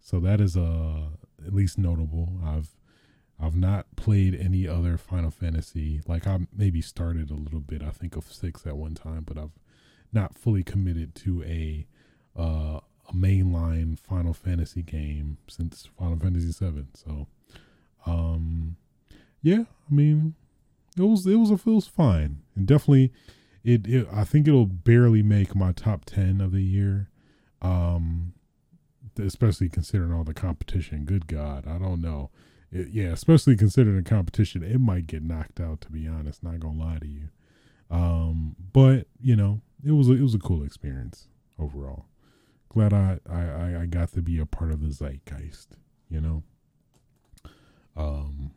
So 0.00 0.20
that 0.20 0.40
is 0.40 0.56
uh 0.56 1.08
at 1.44 1.54
least 1.54 1.78
notable. 1.78 2.38
I've 2.44 2.70
I've 3.40 3.56
not 3.56 3.86
played 3.96 4.34
any 4.34 4.68
other 4.68 4.96
Final 4.96 5.30
Fantasy. 5.30 6.00
Like 6.06 6.26
I 6.26 6.40
maybe 6.56 6.80
started 6.80 7.30
a 7.30 7.34
little 7.34 7.60
bit. 7.60 7.82
I 7.82 7.90
think 7.90 8.14
of 8.16 8.32
six 8.32 8.66
at 8.66 8.76
one 8.76 8.94
time, 8.94 9.24
but 9.26 9.36
I've 9.38 9.58
not 10.12 10.38
fully 10.38 10.62
committed 10.62 11.14
to 11.16 11.42
a 11.44 11.86
uh, 12.38 12.80
a 13.08 13.12
mainline 13.14 13.98
Final 13.98 14.32
Fantasy 14.32 14.82
game 14.82 15.38
since 15.48 15.88
Final 15.98 16.18
Fantasy 16.18 16.52
VII. 16.52 16.86
So, 16.94 17.26
um, 18.06 18.76
yeah, 19.42 19.64
I 19.90 19.94
mean, 19.94 20.34
it 20.96 21.02
was 21.02 21.26
it 21.26 21.36
was 21.36 21.50
a, 21.50 21.54
it 21.54 21.66
was 21.66 21.86
fine 21.86 22.42
and 22.54 22.66
definitely 22.66 23.12
it, 23.64 23.86
it 23.86 24.06
I 24.12 24.24
think 24.24 24.46
it'll 24.48 24.66
barely 24.66 25.22
make 25.22 25.54
my 25.54 25.72
top 25.72 26.04
10 26.04 26.40
of 26.40 26.52
the 26.52 26.62
year. 26.62 27.08
Um 27.60 28.34
especially 29.18 29.68
considering 29.68 30.12
all 30.12 30.24
the 30.24 30.34
competition. 30.34 31.04
Good 31.04 31.26
God, 31.26 31.66
I 31.66 31.78
don't 31.78 32.00
know. 32.00 32.30
It, 32.70 32.88
yeah, 32.88 33.08
especially 33.08 33.56
considering 33.56 33.96
the 33.96 34.02
competition, 34.02 34.62
it 34.62 34.80
might 34.80 35.06
get 35.06 35.22
knocked 35.22 35.60
out. 35.60 35.80
To 35.82 35.90
be 35.90 36.06
honest, 36.08 36.42
not 36.42 36.60
gonna 36.60 36.78
lie 36.78 36.98
to 36.98 37.06
you. 37.06 37.28
Um, 37.90 38.56
but 38.72 39.06
you 39.20 39.36
know, 39.36 39.60
it 39.84 39.92
was 39.92 40.08
a, 40.08 40.12
it 40.12 40.22
was 40.22 40.34
a 40.34 40.38
cool 40.38 40.62
experience 40.64 41.28
overall. 41.58 42.06
Glad 42.70 42.94
I, 42.94 43.18
I 43.28 43.82
I 43.82 43.86
got 43.86 44.12
to 44.12 44.22
be 44.22 44.38
a 44.38 44.46
part 44.46 44.72
of 44.72 44.80
the 44.80 44.88
zeitgeist. 44.88 45.76
you 46.08 46.20
know. 46.20 46.42
Um, 47.94 48.52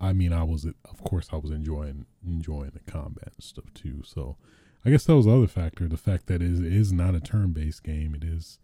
I 0.00 0.12
mean, 0.12 0.32
I 0.32 0.44
was, 0.44 0.64
of 0.64 1.04
course, 1.04 1.28
I 1.32 1.36
was 1.36 1.50
enjoying 1.50 2.06
enjoying 2.26 2.72
the 2.72 2.90
combat 2.90 3.32
and 3.36 3.44
stuff 3.44 3.72
too. 3.74 4.02
So, 4.04 4.36
I 4.84 4.90
guess 4.90 5.04
that 5.04 5.16
was 5.16 5.26
the 5.26 5.36
other 5.36 5.46
factor. 5.46 5.86
The 5.88 5.96
fact 5.96 6.26
that 6.26 6.40
it 6.42 6.60
is, 6.64 6.92
not 6.92 7.14
a 7.14 7.20
turn 7.20 7.52
based 7.52 7.82
game. 7.82 8.14
It 8.14 8.24
is, 8.24 8.58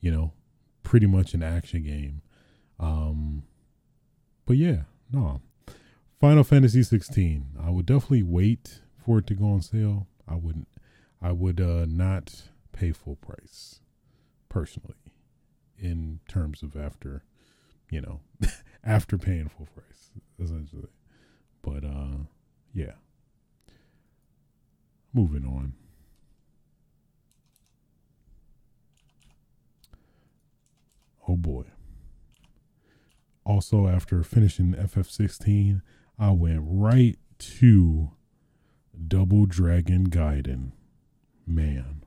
you 0.00 0.10
know, 0.10 0.32
pretty 0.82 1.06
much 1.06 1.34
an 1.34 1.42
action 1.42 1.84
game. 1.84 2.22
Um, 2.80 3.44
but 4.44 4.56
yeah, 4.56 4.82
no. 5.12 5.40
Final 6.20 6.44
Fantasy 6.44 6.82
16. 6.82 7.58
I 7.60 7.70
would 7.70 7.86
definitely 7.86 8.24
wait 8.24 8.80
for 8.96 9.18
it 9.18 9.26
to 9.28 9.34
go 9.34 9.46
on 9.46 9.62
sale. 9.62 10.06
I 10.28 10.34
wouldn't. 10.34 10.68
I 11.20 11.32
would 11.32 11.60
uh, 11.60 11.86
not 11.88 12.42
pay 12.72 12.90
full 12.90 13.16
price, 13.16 13.80
personally, 14.48 14.96
in 15.78 16.18
terms 16.26 16.62
of 16.64 16.76
after, 16.76 17.22
you 17.90 18.00
know, 18.00 18.20
after 18.84 19.16
paying 19.16 19.48
full 19.48 19.68
price, 19.74 19.91
essentially. 20.42 20.88
But 21.62 21.84
uh, 21.84 22.24
yeah. 22.74 22.92
Moving 25.14 25.44
on. 25.44 25.74
Oh 31.28 31.36
boy. 31.36 31.64
Also, 33.44 33.88
after 33.88 34.22
finishing 34.22 34.74
FF16, 34.74 35.82
I 36.18 36.30
went 36.30 36.60
right 36.64 37.18
to 37.38 38.12
Double 39.08 39.46
Dragon 39.46 40.08
Gaiden. 40.08 40.72
Man. 41.46 42.04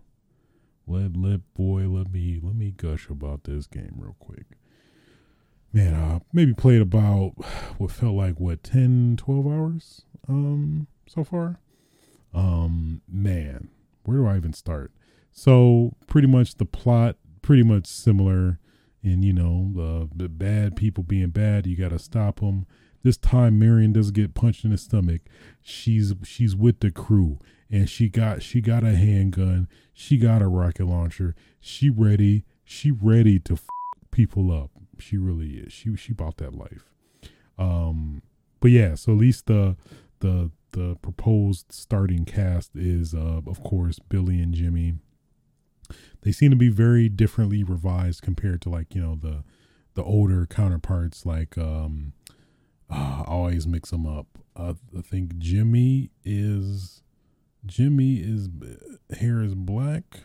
Let 0.88 1.18
let 1.18 1.42
boy 1.56 1.88
let 1.88 2.12
me 2.12 2.40
let 2.42 2.56
me 2.56 2.72
gush 2.72 3.10
about 3.10 3.44
this 3.44 3.66
game 3.68 3.96
real 3.98 4.16
quick. 4.20 4.46
Man, 5.76 5.94
I 5.94 6.22
maybe 6.32 6.54
played 6.54 6.82
about 6.82 7.34
what 7.78 7.92
felt 7.92 8.16
like 8.16 8.40
what 8.40 8.64
10 8.64 9.18
12 9.18 9.46
hours 9.46 10.04
um 10.30 10.88
so 11.06 11.26
far. 11.26 11.60
Um 12.34 13.02
man, 13.12 13.68
where 14.04 14.20
do 14.20 14.26
I 14.26 14.38
even 14.38 14.54
start? 14.54 14.94
So, 15.34 15.98
pretty 16.08 16.30
much 16.30 16.56
the 16.56 16.66
plot 16.66 17.18
pretty 17.42 17.64
much 17.64 17.88
similar 17.88 18.58
and 19.04 19.26
you 19.26 19.34
know 19.34 19.72
the, 19.76 20.10
the 20.16 20.30
bad 20.30 20.78
people 20.78 21.04
being 21.04 21.30
bad 21.30 21.68
you 21.68 21.76
got 21.76 21.90
to 21.90 22.00
stop 22.00 22.40
them 22.40 22.66
this 23.04 23.18
time 23.18 23.60
marian 23.60 23.92
doesn't 23.92 24.16
get 24.16 24.34
punched 24.34 24.64
in 24.64 24.72
the 24.72 24.78
stomach. 24.78 25.24
She's 25.62 26.14
she's 26.24 26.56
with 26.56 26.80
the 26.80 26.90
crew 26.90 27.38
and 27.70 27.90
she 27.90 28.08
got 28.08 28.42
she 28.42 28.62
got 28.62 28.86
a 28.86 28.96
handgun. 28.96 29.68
She 29.94 30.18
got 30.18 30.42
a 30.42 30.48
rocket 30.48 30.86
launcher. 30.86 31.36
She 31.60 31.90
ready 31.90 32.46
she 32.64 32.92
ready 32.92 33.40
to 33.40 33.56
f- 33.56 33.68
people 34.12 34.54
up 34.54 34.72
she 35.00 35.18
really 35.18 35.58
is. 35.58 35.74
She 35.74 35.96
she 35.96 36.14
bought 36.14 36.38
that 36.38 36.56
life. 36.56 36.86
Um 37.58 38.22
but 38.60 38.72
yeah 38.72 38.96
so 38.96 39.12
at 39.12 39.18
least 39.18 39.46
the 39.48 39.76
the 40.20 40.52
the 40.72 40.96
proposed 41.02 41.72
starting 41.72 42.26
cast 42.26 42.72
is 42.76 43.14
uh 43.14 43.42
of 43.48 43.64
course 43.64 44.00
billy 44.00 44.42
and 44.42 44.54
jimmy. 44.54 44.96
They 46.22 46.32
seem 46.32 46.50
to 46.52 46.58
be 46.58 46.70
very 46.70 47.08
differently 47.10 47.64
revised 47.64 48.22
compared 48.22 48.62
to 48.64 48.70
like 48.70 48.96
you 48.96 49.02
know 49.02 49.16
the 49.16 49.44
the 49.94 50.04
older 50.04 50.46
counterparts 50.46 51.26
like 51.26 51.58
um 51.58 52.14
uh, 52.90 53.24
I 53.26 53.32
always 53.32 53.66
mix 53.66 53.90
them 53.90 54.06
up. 54.06 54.28
Uh, 54.56 54.74
i 54.98 55.02
think 55.02 55.38
jimmy 55.38 56.12
is 56.24 57.02
jimmy 57.66 58.18
is 58.18 58.48
hair 59.18 59.42
is 59.42 59.56
black. 59.56 60.22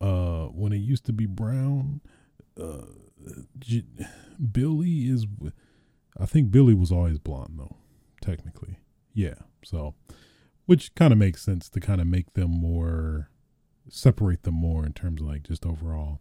Uh 0.00 0.46
when 0.46 0.72
it 0.72 0.78
used 0.78 1.04
to 1.06 1.12
be 1.12 1.26
brown 1.26 2.00
uh 2.60 2.86
billy 4.52 5.02
is 5.08 5.26
i 6.18 6.26
think 6.26 6.50
billy 6.50 6.74
was 6.74 6.92
always 6.92 7.18
blonde 7.18 7.54
though 7.58 7.76
technically. 8.20 8.78
Yeah 9.14 9.34
so 9.64 9.94
which 10.66 10.94
kind 10.94 11.12
of 11.12 11.18
makes 11.18 11.42
sense 11.42 11.68
to 11.68 11.80
kind 11.80 12.00
of 12.00 12.06
make 12.06 12.34
them 12.34 12.50
more 12.50 13.30
separate 13.88 14.44
them 14.44 14.54
more 14.54 14.86
in 14.86 14.92
terms 14.92 15.20
of 15.20 15.26
like 15.26 15.42
just 15.42 15.66
overall 15.66 16.20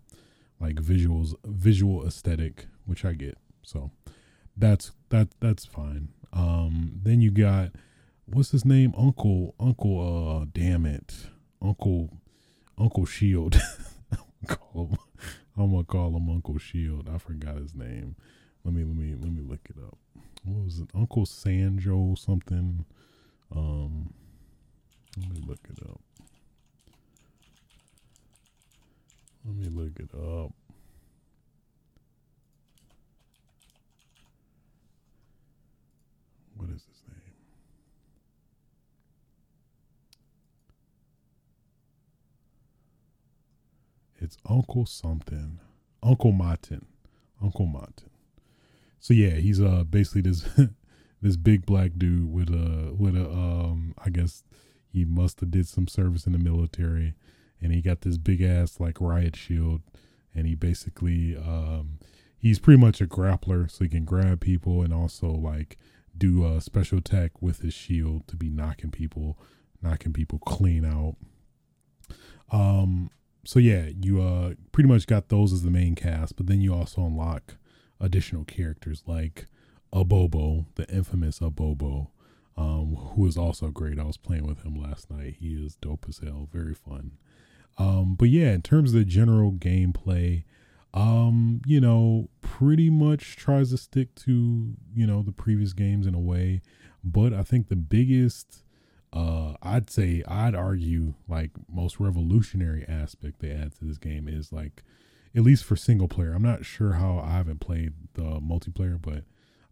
like 0.60 0.76
visuals 0.76 1.34
visual 1.46 2.06
aesthetic 2.06 2.68
which 2.86 3.06
i 3.06 3.14
get 3.14 3.38
so 3.64 3.92
that's 4.58 4.92
that 5.10 5.30
that's 5.40 5.66
fine. 5.66 6.10
Um 6.34 7.00
then 7.04 7.22
you 7.22 7.32
got 7.32 7.72
what's 8.26 8.52
his 8.52 8.66
name? 8.66 8.94
Uncle 8.98 9.56
uncle 9.60 10.42
uh 10.42 10.46
damn 10.52 10.86
it. 10.86 11.28
Uncle 11.62 12.18
uncle 12.78 13.06
shield 13.06 13.62
i'm 15.64 15.72
gonna 15.72 15.84
call 15.84 16.16
him 16.16 16.30
uncle 16.30 16.58
shield. 16.58 17.10
I 17.14 17.18
forgot 17.18 17.56
his 17.58 17.76
name. 17.76 18.16
Let 18.64 18.74
me 18.74 18.84
let 18.84 18.96
me 18.96 19.16
let 19.20 19.32
me 19.32 19.42
look 19.42 19.62
it 19.70 19.78
up. 19.78 19.98
What 20.44 20.66
was 20.66 20.80
it? 20.80 20.90
Uncle 20.96 21.26
sanjo 21.26 22.18
something? 22.18 22.86
Um 23.56 24.14
let 25.18 25.30
me 25.30 25.42
look 25.46 25.60
it 25.70 25.80
up. 25.88 26.02
Let 29.46 29.56
me 29.56 29.68
look 29.70 30.00
it 30.00 30.14
up. 30.16 30.52
What 36.56 36.70
is 36.70 36.84
his 36.84 37.02
name? 37.08 37.18
It's 44.22 44.38
Uncle 44.48 44.86
something. 44.86 45.60
Uncle 46.04 46.32
Martin. 46.32 46.86
Uncle 47.42 47.66
Martin. 47.66 48.10
So 49.00 49.16
yeah, 49.16 49.32
he's 49.32 49.60
uh 49.60 49.84
basically 49.84 50.22
this 50.22 50.48
this 51.22 51.36
big 51.38 51.66
black 51.66 51.92
dude 51.98 52.32
with 52.32 52.50
a 52.50 52.94
with 52.94 53.16
a 53.16 53.26
um 53.26 53.96
I 53.98 54.10
guess 54.10 54.44
he 54.88 55.06
must 55.06 55.40
have 55.40 55.50
did 55.50 55.68
some 55.68 55.88
service 55.88 56.28
in 56.28 56.34
the 56.34 56.40
military 56.40 57.16
and 57.60 57.72
he 57.74 57.82
got 57.82 58.02
this 58.02 58.18
big 58.18 58.42
ass 58.42 58.80
like 58.80 59.02
riot 59.02 59.36
shield 59.36 59.82
and 60.36 60.46
he 60.46 60.54
basically 60.54 61.36
um 61.36 61.98
he's 62.38 62.60
pretty 62.60 62.80
much 62.80 63.02
a 63.02 63.08
grappler 63.08 63.70
so 63.70 63.84
he 63.84 63.90
can 63.90 64.06
grab 64.06 64.40
people 64.40 64.84
and 64.84 64.94
also 64.94 65.28
like 65.28 65.78
do 66.16 66.46
a 66.46 66.62
special 66.62 67.00
attack 67.00 67.42
with 67.42 67.62
his 67.62 67.74
shield 67.74 68.28
to 68.28 68.36
be 68.36 68.50
knocking 68.50 68.92
people 68.92 69.40
knocking 69.82 70.14
people 70.14 70.38
clean 70.40 70.86
out 70.86 71.16
um 72.52 73.10
so 73.44 73.60
yeah 73.60 73.90
you 74.02 74.22
uh 74.22 74.54
pretty 74.72 74.88
much 74.88 75.08
got 75.08 75.30
those 75.30 75.52
as 75.54 75.64
the 75.64 75.72
main 75.72 75.96
cast 75.96 76.36
but 76.36 76.48
then 76.48 76.62
you 76.62 76.74
also 76.74 77.02
unlock 77.06 77.56
additional 78.00 78.44
characters 78.44 79.04
like 79.06 79.48
abobo 79.94 80.66
the 80.76 80.88
infamous 80.94 81.40
abobo 81.40 82.08
um 82.58 82.96
who 83.16 83.26
is 83.28 83.38
also 83.38 83.68
great. 83.70 84.00
I 84.00 84.04
was 84.04 84.18
playing 84.18 84.46
with 84.46 84.64
him 84.64 84.76
last 84.76 85.10
night. 85.10 85.36
He 85.40 85.54
is 85.54 85.76
dope 85.76 86.06
as 86.08 86.20
hell. 86.20 86.48
Very 86.52 86.74
fun. 86.74 87.12
Um, 87.78 88.16
but 88.16 88.30
yeah, 88.30 88.52
in 88.52 88.62
terms 88.62 88.94
of 88.94 89.00
the 89.00 89.06
general 89.06 89.52
gameplay, 89.54 90.44
um, 90.94 91.62
you 91.66 91.80
know, 91.80 92.30
pretty 92.42 92.90
much 92.90 93.38
tries 93.38 93.70
to 93.72 93.78
stick 93.78 94.14
to, 94.16 94.74
you 94.94 95.08
know, 95.08 95.22
the 95.22 95.32
previous 95.32 95.74
games 95.74 96.06
in 96.06 96.14
a 96.14 96.20
way. 96.20 96.62
But 97.04 97.34
I 97.34 97.44
think 97.44 97.70
the 97.70 97.76
biggest, 97.76 98.64
uh, 99.14 99.56
I'd 99.62 99.90
say, 99.90 100.24
I'd 100.28 100.56
argue, 100.56 101.16
like, 101.28 101.52
most 101.70 102.00
revolutionary 102.00 102.86
aspect 102.88 103.40
they 103.40 103.52
add 103.52 103.76
to 103.76 103.86
this 103.86 103.98
game 103.98 104.28
is 104.28 104.52
like, 104.52 104.84
at 105.36 105.44
least 105.44 105.64
for 105.64 105.76
single 105.76 106.08
player. 106.08 106.34
I'm 106.34 106.44
not 106.44 106.66
sure 106.66 106.94
how 106.94 107.20
I 107.20 107.32
haven't 107.32 107.60
played 107.60 107.94
the 108.14 108.40
multiplayer, 108.40 109.02
but 109.02 109.24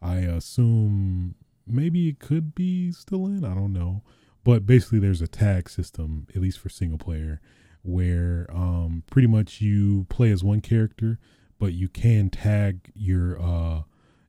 I 0.01 0.17
assume 0.19 1.35
maybe 1.67 2.09
it 2.09 2.19
could 2.19 2.55
be 2.55 2.91
still 2.91 3.25
in. 3.25 3.43
I 3.43 3.53
don't 3.53 3.73
know. 3.73 4.03
But 4.43 4.65
basically, 4.65 4.99
there's 4.99 5.21
a 5.21 5.27
tag 5.27 5.69
system, 5.69 6.27
at 6.33 6.41
least 6.41 6.59
for 6.59 6.69
single 6.69 6.97
player, 6.97 7.41
where 7.81 8.47
um, 8.53 9.03
pretty 9.11 9.27
much 9.27 9.61
you 9.61 10.05
play 10.09 10.31
as 10.31 10.43
one 10.43 10.61
character, 10.61 11.19
but 11.59 11.73
you 11.73 11.89
can 11.89 12.29
tag 12.29 12.91
your. 12.95 13.39
Uh, 13.39 13.81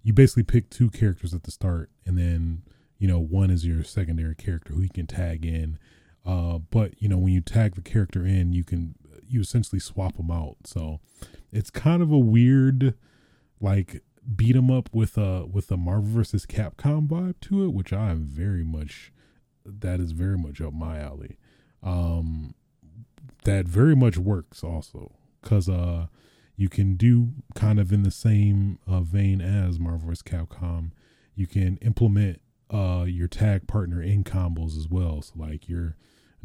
you 0.02 0.12
basically 0.12 0.42
pick 0.42 0.68
two 0.70 0.90
characters 0.90 1.32
at 1.32 1.44
the 1.44 1.50
start, 1.50 1.90
and 2.04 2.18
then 2.18 2.62
you 3.00 3.08
know 3.08 3.18
one 3.18 3.50
is 3.50 3.66
your 3.66 3.82
secondary 3.82 4.36
character 4.36 4.74
who 4.74 4.82
you 4.82 4.90
can 4.90 5.08
tag 5.08 5.44
in. 5.44 5.76
Uh, 6.24 6.58
but 6.58 6.92
you 7.02 7.08
know 7.08 7.18
when 7.18 7.32
you 7.32 7.40
tag 7.40 7.74
the 7.74 7.80
character 7.82 8.24
in, 8.24 8.52
you 8.52 8.62
can 8.62 8.94
you 9.26 9.40
essentially 9.40 9.80
swap 9.80 10.16
them 10.16 10.30
out. 10.30 10.56
So 10.64 11.00
it's 11.50 11.70
kind 11.70 12.02
of 12.02 12.12
a 12.12 12.18
weird, 12.18 12.94
like 13.60 14.02
beat 14.36 14.54
'em 14.54 14.70
up 14.70 14.90
with 14.92 15.16
a 15.16 15.46
with 15.46 15.72
a 15.72 15.76
Marvel 15.78 16.10
versus 16.12 16.44
Capcom 16.46 17.08
vibe 17.08 17.40
to 17.40 17.64
it, 17.64 17.72
which 17.72 17.92
I 17.92 18.10
am 18.10 18.22
very 18.22 18.62
much 18.64 19.12
that 19.64 19.98
is 19.98 20.12
very 20.12 20.36
much 20.38 20.60
up 20.60 20.74
my 20.74 21.00
alley. 21.00 21.38
Um, 21.82 22.54
that 23.44 23.66
very 23.66 23.96
much 23.96 24.18
works 24.18 24.62
also 24.62 25.12
because 25.40 25.68
uh 25.68 26.06
you 26.56 26.68
can 26.68 26.94
do 26.96 27.30
kind 27.54 27.80
of 27.80 27.90
in 27.90 28.02
the 28.02 28.10
same 28.10 28.78
uh, 28.86 29.00
vein 29.00 29.40
as 29.40 29.80
Marvel 29.80 30.08
vs. 30.08 30.22
Capcom. 30.22 30.90
You 31.34 31.46
can 31.46 31.78
implement 31.78 32.42
uh 32.72 33.04
your 33.04 33.28
tag 33.28 33.66
partner 33.66 34.02
in 34.02 34.24
combos 34.24 34.76
as 34.76 34.88
well. 34.88 35.22
So 35.22 35.34
like 35.36 35.68
you're 35.68 35.96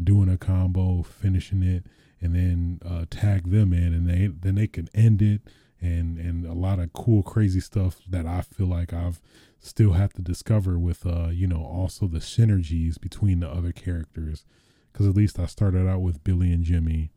doing 0.01 0.29
a 0.29 0.37
combo, 0.37 1.03
finishing 1.03 1.63
it, 1.63 1.85
and 2.21 2.35
then 2.35 2.79
uh, 2.85 3.05
tag 3.09 3.51
them 3.51 3.73
in, 3.73 3.93
and 3.93 4.09
they 4.09 4.27
then 4.27 4.55
they 4.55 4.67
can 4.67 4.89
end 4.93 5.21
it, 5.21 5.41
and 5.81 6.17
and 6.17 6.45
a 6.45 6.53
lot 6.53 6.79
of 6.79 6.93
cool 6.93 7.23
crazy 7.23 7.59
stuff 7.59 7.97
that 8.09 8.25
I 8.25 8.41
feel 8.41 8.67
like 8.67 8.93
I've 8.93 9.21
still 9.59 9.93
have 9.93 10.13
to 10.13 10.21
discover 10.21 10.77
with 10.77 11.05
uh 11.05 11.29
you 11.29 11.47
know 11.47 11.63
also 11.63 12.07
the 12.07 12.19
synergies 12.19 12.99
between 12.99 13.39
the 13.39 13.49
other 13.49 13.71
characters. 13.71 14.45
Because 14.91 15.07
at 15.07 15.15
least 15.15 15.39
I 15.39 15.45
started 15.45 15.89
out 15.89 15.99
with 15.99 16.23
Billy 16.23 16.53
and 16.53 16.63
Jimmy 16.63 17.11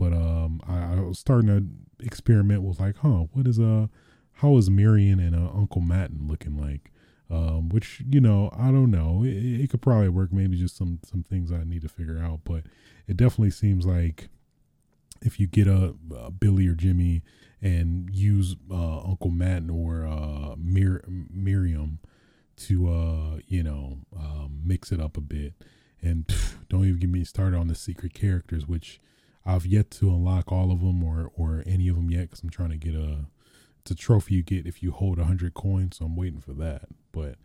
but 0.00 0.14
um 0.14 0.62
I, 0.66 0.94
I 0.94 1.00
was 1.00 1.18
starting 1.18 1.48
to 1.48 2.04
experiment 2.04 2.62
with 2.62 2.80
like 2.80 2.96
huh 2.96 3.24
what 3.34 3.46
is 3.46 3.60
uh 3.60 3.86
how 4.32 4.56
is 4.56 4.70
Marian 4.70 5.20
and 5.20 5.36
uh, 5.36 5.50
Uncle 5.54 5.82
Matin 5.82 6.26
looking 6.26 6.56
like 6.56 6.89
um, 7.30 7.68
which 7.68 8.02
you 8.08 8.20
know 8.20 8.50
I 8.56 8.66
don't 8.66 8.90
know. 8.90 9.22
It, 9.24 9.62
it, 9.62 9.70
could 9.70 9.82
probably 9.82 10.08
work. 10.08 10.32
Maybe 10.32 10.56
just 10.56 10.76
some 10.76 11.00
some 11.04 11.22
things 11.22 11.52
I 11.52 11.64
need 11.64 11.82
to 11.82 11.88
figure 11.88 12.18
out, 12.18 12.40
but 12.44 12.64
it 13.06 13.16
definitely 13.16 13.50
seems 13.50 13.86
like 13.86 14.28
if 15.22 15.38
you 15.38 15.46
get 15.46 15.66
a, 15.66 15.94
a 16.16 16.30
Billy 16.30 16.66
or 16.66 16.74
Jimmy 16.74 17.22
and 17.62 18.10
use 18.10 18.56
uh, 18.70 19.00
Uncle 19.00 19.30
Matt 19.30 19.64
or 19.70 20.06
uh, 20.06 20.54
Mir- 20.56 21.04
Miriam 21.08 21.98
to 22.56 22.88
uh, 22.88 23.38
you 23.46 23.62
know 23.62 23.98
um, 24.16 24.60
mix 24.64 24.90
it 24.90 25.00
up 25.00 25.16
a 25.16 25.20
bit, 25.20 25.54
and 26.02 26.26
pff, 26.26 26.54
don't 26.68 26.84
even 26.84 26.98
get 26.98 27.10
me 27.10 27.24
started 27.24 27.56
on 27.56 27.68
the 27.68 27.74
secret 27.74 28.12
characters, 28.14 28.66
which 28.66 29.00
I've 29.46 29.66
yet 29.66 29.90
to 29.92 30.08
unlock 30.08 30.50
all 30.50 30.72
of 30.72 30.80
them 30.80 31.02
or 31.04 31.30
or 31.36 31.62
any 31.66 31.88
of 31.88 31.96
them 31.96 32.10
yet 32.10 32.22
because 32.22 32.42
I'm 32.42 32.50
trying 32.50 32.70
to 32.70 32.76
get 32.76 32.94
a 32.94 33.26
it's 33.80 33.90
a 33.90 33.94
trophy 33.94 34.36
you 34.36 34.42
get 34.42 34.66
if 34.66 34.82
you 34.82 34.92
hold 34.92 35.18
a 35.18 35.24
hundred 35.24 35.54
coins. 35.54 35.98
So 35.98 36.06
I'm 36.06 36.16
waiting 36.16 36.40
for 36.40 36.52
that. 36.54 36.82
But 37.12 37.36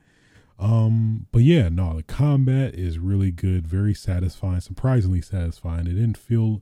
um, 0.57 1.27
but 1.31 1.41
yeah, 1.41 1.69
no, 1.69 1.95
the 1.95 2.03
combat 2.03 2.75
is 2.75 2.97
really 2.97 3.31
good, 3.31 3.67
very 3.67 3.93
satisfying, 3.93 4.61
surprisingly 4.61 5.21
satisfying. 5.21 5.87
It 5.87 5.95
didn't 5.95 6.17
feel 6.17 6.61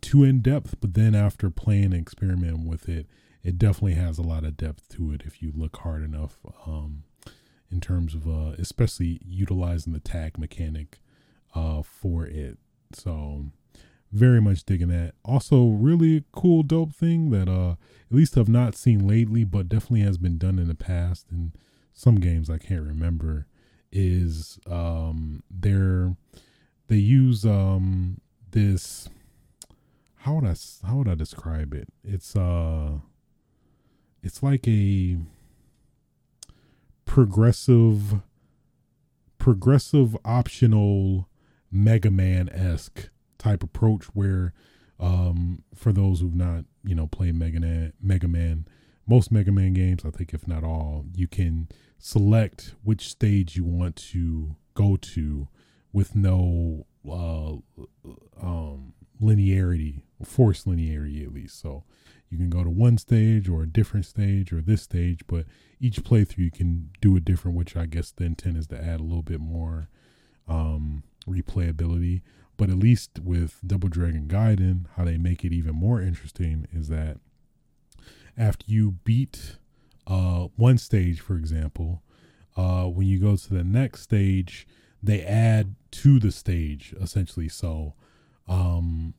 too 0.00 0.24
in 0.24 0.40
depth, 0.40 0.76
but 0.80 0.94
then 0.94 1.14
after 1.14 1.50
playing 1.50 1.86
and 1.86 1.94
experimenting 1.94 2.66
with 2.66 2.88
it, 2.88 3.06
it 3.42 3.58
definitely 3.58 3.94
has 3.94 4.18
a 4.18 4.22
lot 4.22 4.44
of 4.44 4.56
depth 4.56 4.88
to 4.96 5.12
it 5.12 5.22
if 5.24 5.42
you 5.42 5.52
look 5.54 5.76
hard 5.78 6.02
enough. 6.02 6.38
Um, 6.66 7.04
in 7.70 7.80
terms 7.80 8.14
of 8.14 8.26
uh, 8.26 8.54
especially 8.58 9.20
utilizing 9.24 9.92
the 9.92 10.00
tag 10.00 10.38
mechanic 10.38 10.98
uh 11.54 11.82
for 11.82 12.26
it. 12.26 12.58
So 12.92 13.46
very 14.12 14.40
much 14.40 14.64
digging 14.64 14.88
that. 14.88 15.14
Also, 15.24 15.66
really 15.66 16.24
cool, 16.32 16.62
dope 16.62 16.92
thing 16.94 17.30
that 17.30 17.48
uh 17.48 17.72
at 18.10 18.16
least 18.16 18.38
I've 18.38 18.48
not 18.48 18.74
seen 18.74 19.06
lately, 19.06 19.44
but 19.44 19.68
definitely 19.68 20.00
has 20.00 20.18
been 20.18 20.38
done 20.38 20.58
in 20.58 20.68
the 20.68 20.74
past 20.74 21.26
and 21.30 21.52
some 21.92 22.16
games 22.16 22.48
I 22.48 22.58
can't 22.58 22.86
remember. 22.86 23.46
Is 23.92 24.58
um 24.70 25.42
they're 25.50 26.16
they 26.88 26.96
use 26.96 27.44
um 27.44 28.20
this 28.50 29.08
how 30.16 30.34
would 30.34 30.44
I 30.44 30.54
how 30.86 30.96
would 30.96 31.08
I 31.08 31.14
describe 31.14 31.74
it? 31.74 31.88
It's 32.04 32.34
uh 32.34 32.98
it's 34.22 34.42
like 34.42 34.66
a 34.66 35.16
progressive 37.04 38.20
progressive 39.38 40.16
optional 40.24 41.28
Mega 41.70 42.10
Man 42.10 42.48
esque 42.50 43.10
type 43.38 43.62
approach 43.62 44.04
where 44.06 44.52
um, 45.00 45.62
for 45.74 45.92
those 45.92 46.20
who've 46.20 46.34
not 46.34 46.64
you 46.84 46.94
know 46.94 47.06
played 47.06 47.34
Mega 47.34 47.60
Man, 47.60 47.92
Mega 48.00 48.28
Man, 48.28 48.66
most 49.06 49.30
Mega 49.30 49.52
Man 49.52 49.72
games, 49.72 50.04
I 50.04 50.10
think 50.10 50.34
if 50.34 50.46
not 50.46 50.64
all, 50.64 51.04
you 51.14 51.28
can 51.28 51.68
select 51.98 52.74
which 52.82 53.08
stage 53.08 53.56
you 53.56 53.64
want 53.64 53.96
to 53.96 54.56
go 54.74 54.96
to 54.96 55.48
with 55.92 56.14
no 56.14 56.86
uh, 57.08 57.54
um, 58.40 58.92
linearity, 59.20 60.02
forced 60.24 60.66
linearity 60.66 61.24
at 61.24 61.32
least. 61.32 61.60
So 61.60 61.84
you 62.30 62.36
can 62.36 62.50
go 62.50 62.62
to 62.62 62.70
one 62.70 62.98
stage 62.98 63.48
or 63.48 63.62
a 63.62 63.66
different 63.66 64.06
stage 64.06 64.52
or 64.52 64.60
this 64.60 64.82
stage, 64.82 65.22
but 65.26 65.46
each 65.80 66.02
playthrough 66.04 66.38
you 66.38 66.50
can 66.50 66.90
do 67.00 67.16
it 67.16 67.24
different, 67.24 67.56
which 67.56 67.76
I 67.76 67.86
guess 67.86 68.10
the 68.10 68.24
intent 68.24 68.58
is 68.58 68.66
to 68.68 68.78
add 68.78 69.00
a 69.00 69.04
little 69.04 69.22
bit 69.22 69.40
more 69.40 69.88
um, 70.46 71.04
replayability. 71.26 72.22
But 72.58 72.68
at 72.68 72.76
least 72.76 73.20
with 73.22 73.60
Double 73.66 73.88
Dragon 73.88 74.26
Gaiden, 74.28 74.86
how 74.96 75.04
they 75.04 75.16
make 75.16 75.44
it 75.44 75.52
even 75.52 75.74
more 75.74 76.02
interesting 76.02 76.66
is 76.72 76.88
that 76.88 77.16
after 78.36 78.66
you 78.68 78.96
beat 79.04 79.56
uh, 80.06 80.48
one 80.56 80.76
stage, 80.76 81.20
for 81.20 81.36
example, 81.36 82.02
uh, 82.56 82.84
when 82.84 83.06
you 83.06 83.18
go 83.20 83.36
to 83.36 83.54
the 83.54 83.62
next 83.62 84.02
stage, 84.02 84.66
they 85.00 85.22
add 85.22 85.76
to 85.92 86.18
the 86.18 86.32
stage 86.32 86.92
essentially. 87.00 87.48
So, 87.48 87.94
um, 88.48 89.14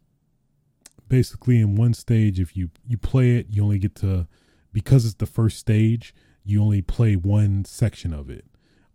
basically, 1.07 1.59
in 1.59 1.75
one 1.75 1.93
stage, 1.93 2.41
if 2.41 2.57
you 2.57 2.69
you 2.85 2.97
play 2.97 3.37
it, 3.37 3.47
you 3.49 3.63
only 3.63 3.79
get 3.79 3.95
to 3.95 4.27
because 4.73 5.05
it's 5.05 5.15
the 5.15 5.25
first 5.25 5.57
stage, 5.57 6.13
you 6.43 6.61
only 6.61 6.81
play 6.81 7.15
one 7.15 7.63
section 7.63 8.13
of 8.13 8.29
it. 8.29 8.45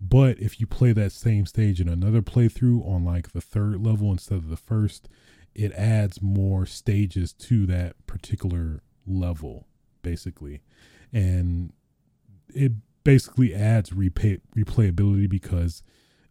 But 0.09 0.39
if 0.39 0.61
you 0.61 0.67
play 0.67 0.93
that 0.93 1.13
same 1.13 1.47
stage 1.47 1.81
in 1.81 1.89
another 1.89 2.21
playthrough 2.21 2.87
on 2.87 3.05
like 3.05 3.33
the 3.33 3.41
third 3.41 3.85
level 3.85 4.11
instead 4.11 4.39
of 4.39 4.49
the 4.49 4.57
first, 4.57 5.09
it 5.55 5.73
adds 5.73 6.21
more 6.21 6.67
stages 6.67 7.33
to 7.33 7.65
that 7.67 8.07
particular 8.07 8.83
level, 9.07 9.67
basically. 10.03 10.61
And 11.13 11.73
it 12.55 12.73
basically 13.05 13.55
adds 13.55 13.91
replay, 13.91 14.41
replayability 14.57 15.29
because 15.29 15.83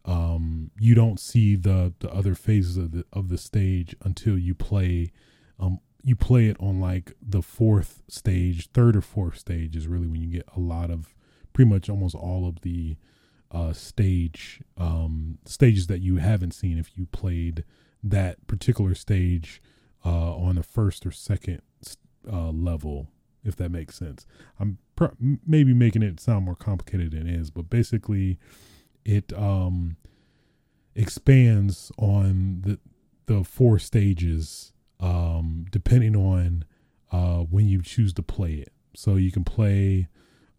um, 0.04 0.70
you 0.78 0.94
don't 0.94 1.18
see 1.18 1.56
the, 1.56 1.94
the 1.98 2.10
other 2.12 2.34
phases 2.34 2.76
of 2.76 2.92
the 2.92 3.04
of 3.12 3.28
the 3.28 3.38
stage 3.38 3.96
until 4.04 4.38
you 4.38 4.54
play 4.54 5.10
um, 5.58 5.80
you 6.02 6.14
play 6.14 6.48
it 6.48 6.56
on 6.60 6.80
like 6.80 7.14
the 7.22 7.40
fourth 7.40 8.02
stage, 8.08 8.68
third 8.72 8.94
or 8.94 9.00
fourth 9.00 9.38
stage 9.38 9.74
is 9.74 9.88
really 9.88 10.06
when 10.06 10.20
you 10.20 10.28
get 10.28 10.46
a 10.54 10.60
lot 10.60 10.90
of 10.90 11.14
pretty 11.54 11.70
much 11.70 11.88
almost 11.88 12.14
all 12.14 12.46
of 12.46 12.60
the 12.60 12.96
uh, 13.54 13.72
stage 13.72 14.60
um, 14.76 15.38
stages 15.44 15.86
that 15.86 16.00
you 16.00 16.16
haven't 16.16 16.52
seen 16.52 16.78
if 16.78 16.90
you 16.96 17.06
played 17.06 17.64
that 18.02 18.46
particular 18.46 18.94
stage 18.94 19.62
uh, 20.04 20.34
on 20.36 20.56
the 20.56 20.62
first 20.62 21.06
or 21.06 21.12
second 21.12 21.62
uh, 22.30 22.50
level, 22.50 23.08
if 23.44 23.56
that 23.56 23.70
makes 23.70 23.96
sense. 23.96 24.26
I'm 24.58 24.78
pr- 24.96 25.14
maybe 25.46 25.72
making 25.72 26.02
it 26.02 26.20
sound 26.20 26.44
more 26.44 26.56
complicated 26.56 27.12
than 27.12 27.26
it 27.26 27.34
is, 27.34 27.50
but 27.50 27.70
basically, 27.70 28.38
it 29.04 29.32
um, 29.32 29.96
expands 30.94 31.92
on 31.96 32.62
the 32.62 32.78
the 33.26 33.42
four 33.42 33.78
stages 33.78 34.72
um, 35.00 35.66
depending 35.70 36.14
on 36.14 36.64
uh, 37.10 37.38
when 37.38 37.66
you 37.68 37.82
choose 37.82 38.12
to 38.14 38.22
play 38.22 38.54
it. 38.54 38.72
So 38.94 39.16
you 39.16 39.32
can 39.32 39.44
play 39.44 40.08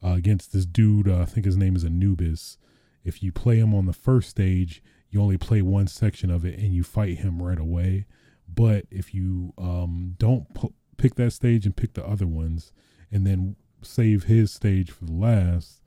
uh, 0.03 0.13
against 0.13 0.51
this 0.53 0.65
dude. 0.65 1.07
Uh, 1.07 1.19
I 1.19 1.25
think 1.25 1.45
his 1.45 1.57
name 1.57 1.75
is 1.75 1.83
Anubis, 1.83 2.57
if 3.05 3.23
you 3.23 3.31
play 3.31 3.59
him 3.59 3.73
on 3.73 3.85
the 3.85 3.93
first 3.93 4.29
stage, 4.29 4.83
you 5.09 5.21
only 5.21 5.37
play 5.37 5.61
one 5.61 5.87
section 5.87 6.29
of 6.29 6.43
it 6.43 6.59
and 6.59 6.73
you 6.73 6.83
fight 6.83 7.19
him 7.19 7.41
right 7.41 7.59
away. 7.59 8.05
But 8.53 8.85
if 8.91 9.13
you 9.13 9.53
um, 9.57 10.15
don't 10.17 10.53
p- 10.53 10.73
pick 10.97 11.15
that 11.15 11.31
stage 11.31 11.65
and 11.65 11.75
pick 11.75 11.93
the 11.93 12.05
other 12.05 12.27
ones, 12.27 12.73
and 13.11 13.25
then 13.25 13.55
save 13.81 14.23
his 14.23 14.51
stage 14.51 14.91
for 14.91 15.05
the 15.05 15.13
last, 15.13 15.81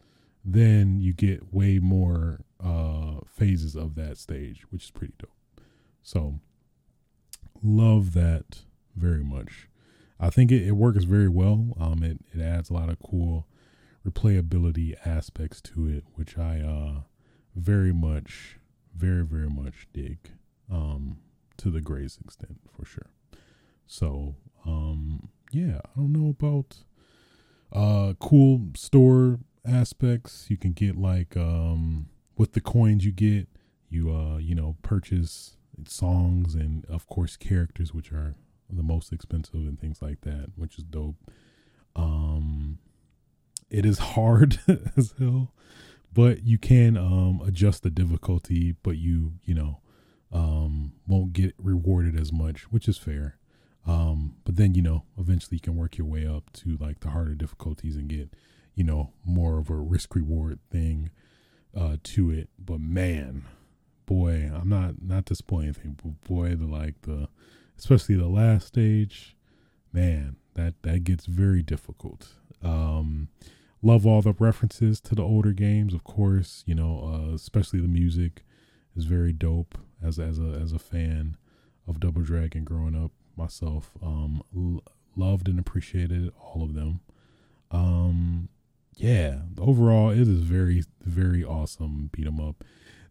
then 0.44 0.98
you 1.00 1.12
get 1.12 1.52
way 1.52 1.78
more 1.78 2.40
uh, 2.64 3.16
phases 3.26 3.74
of 3.74 3.96
that 3.96 4.16
stage, 4.16 4.62
which 4.70 4.84
is 4.84 4.90
pretty 4.90 5.14
dope. 5.18 5.30
So, 6.02 6.40
love 7.62 8.14
that 8.14 8.60
very 8.96 9.24
much. 9.24 9.68
I 10.20 10.30
think 10.30 10.50
it, 10.50 10.66
it 10.66 10.72
works 10.72 11.04
very 11.04 11.28
well. 11.28 11.76
Um, 11.78 12.02
it, 12.02 12.18
it 12.32 12.40
adds 12.40 12.70
a 12.70 12.74
lot 12.74 12.88
of 12.88 12.98
cool 12.98 13.46
replayability 14.06 14.94
aspects 15.04 15.60
to 15.60 15.86
it, 15.86 16.04
which 16.14 16.38
I 16.38 16.60
uh, 16.60 17.00
very 17.58 17.92
much, 17.92 18.58
very, 18.94 19.24
very 19.24 19.48
much 19.48 19.88
dig 19.92 20.18
um, 20.70 21.18
to 21.56 21.70
the 21.70 21.80
greatest 21.80 22.20
extent 22.20 22.58
for 22.74 22.84
sure. 22.84 23.10
So, 23.86 24.36
um, 24.66 25.28
yeah, 25.50 25.80
I 25.84 25.90
don't 25.96 26.12
know 26.12 26.28
about 26.28 26.76
uh, 27.72 28.14
cool 28.20 28.68
store 28.74 29.40
aspects. 29.66 30.46
You 30.48 30.56
can 30.56 30.72
get 30.72 30.96
like 30.96 31.36
um, 31.36 32.08
with 32.36 32.52
the 32.52 32.60
coins 32.60 33.04
you 33.04 33.12
get, 33.12 33.48
you 33.88 34.10
uh, 34.14 34.38
you 34.38 34.54
know, 34.54 34.76
purchase 34.82 35.56
songs 35.86 36.54
and 36.54 36.84
of 36.86 37.06
course 37.06 37.36
characters, 37.36 37.92
which 37.92 38.12
are 38.12 38.34
the 38.70 38.82
most 38.82 39.12
expensive 39.12 39.54
and 39.54 39.80
things 39.80 40.02
like 40.02 40.20
that, 40.22 40.50
which 40.56 40.78
is 40.78 40.84
dope. 40.84 41.16
Um, 41.96 42.78
it 43.70 43.84
is 43.84 43.98
hard 43.98 44.60
as 44.96 45.14
hell, 45.18 45.52
but 46.12 46.44
you 46.44 46.58
can 46.58 46.96
um, 46.96 47.40
adjust 47.44 47.82
the 47.82 47.90
difficulty, 47.90 48.74
but 48.82 48.96
you 48.96 49.34
you 49.44 49.54
know 49.54 49.80
um, 50.32 50.92
won't 51.06 51.32
get 51.32 51.54
rewarded 51.58 52.18
as 52.18 52.32
much, 52.32 52.70
which 52.72 52.88
is 52.88 52.98
fair. 52.98 53.38
Um, 53.86 54.36
but 54.44 54.56
then 54.56 54.74
you 54.74 54.82
know 54.82 55.04
eventually 55.18 55.56
you 55.56 55.60
can 55.60 55.76
work 55.76 55.96
your 55.96 56.06
way 56.06 56.26
up 56.26 56.52
to 56.54 56.76
like 56.78 57.00
the 57.00 57.10
harder 57.10 57.34
difficulties 57.34 57.96
and 57.96 58.08
get 58.08 58.34
you 58.74 58.84
know 58.84 59.12
more 59.24 59.58
of 59.58 59.70
a 59.70 59.74
risk 59.74 60.14
reward 60.14 60.60
thing 60.70 61.10
uh, 61.76 61.96
to 62.02 62.30
it. 62.30 62.48
But 62.58 62.80
man, 62.80 63.44
boy, 64.06 64.50
I'm 64.54 64.68
not 64.68 65.02
not 65.02 65.24
disappointed 65.26 65.76
anything, 65.76 65.98
but 66.02 66.28
boy, 66.28 66.54
the 66.54 66.66
like 66.66 67.02
the 67.02 67.28
especially 67.78 68.16
the 68.16 68.28
last 68.28 68.66
stage, 68.66 69.36
man, 69.92 70.36
that 70.54 70.74
that 70.82 71.04
gets 71.04 71.26
very 71.26 71.62
difficult. 71.62 72.28
Um, 72.62 73.28
love 73.82 74.06
all 74.06 74.22
the 74.22 74.34
references 74.38 75.00
to 75.02 75.14
the 75.14 75.22
older 75.22 75.52
games, 75.52 75.94
of 75.94 76.04
course. 76.04 76.64
You 76.66 76.74
know, 76.74 77.00
uh, 77.30 77.34
especially 77.34 77.80
the 77.80 77.88
music 77.88 78.44
is 78.96 79.04
very 79.04 79.32
dope. 79.32 79.78
As 80.02 80.18
as 80.18 80.38
a 80.38 80.58
as 80.62 80.72
a 80.72 80.78
fan 80.78 81.36
of 81.86 82.00
Double 82.00 82.22
Dragon 82.22 82.64
growing 82.64 82.94
up 82.94 83.12
myself, 83.36 83.92
um, 84.02 84.42
l- 84.56 84.82
loved 85.16 85.48
and 85.48 85.58
appreciated 85.58 86.32
all 86.40 86.62
of 86.62 86.74
them. 86.74 87.00
Um, 87.70 88.48
yeah, 88.96 89.40
overall, 89.58 90.10
it 90.10 90.20
is 90.28 90.42
very 90.42 90.84
very 91.02 91.44
awesome 91.44 92.10
beat 92.12 92.26
'em 92.26 92.40
up. 92.40 92.64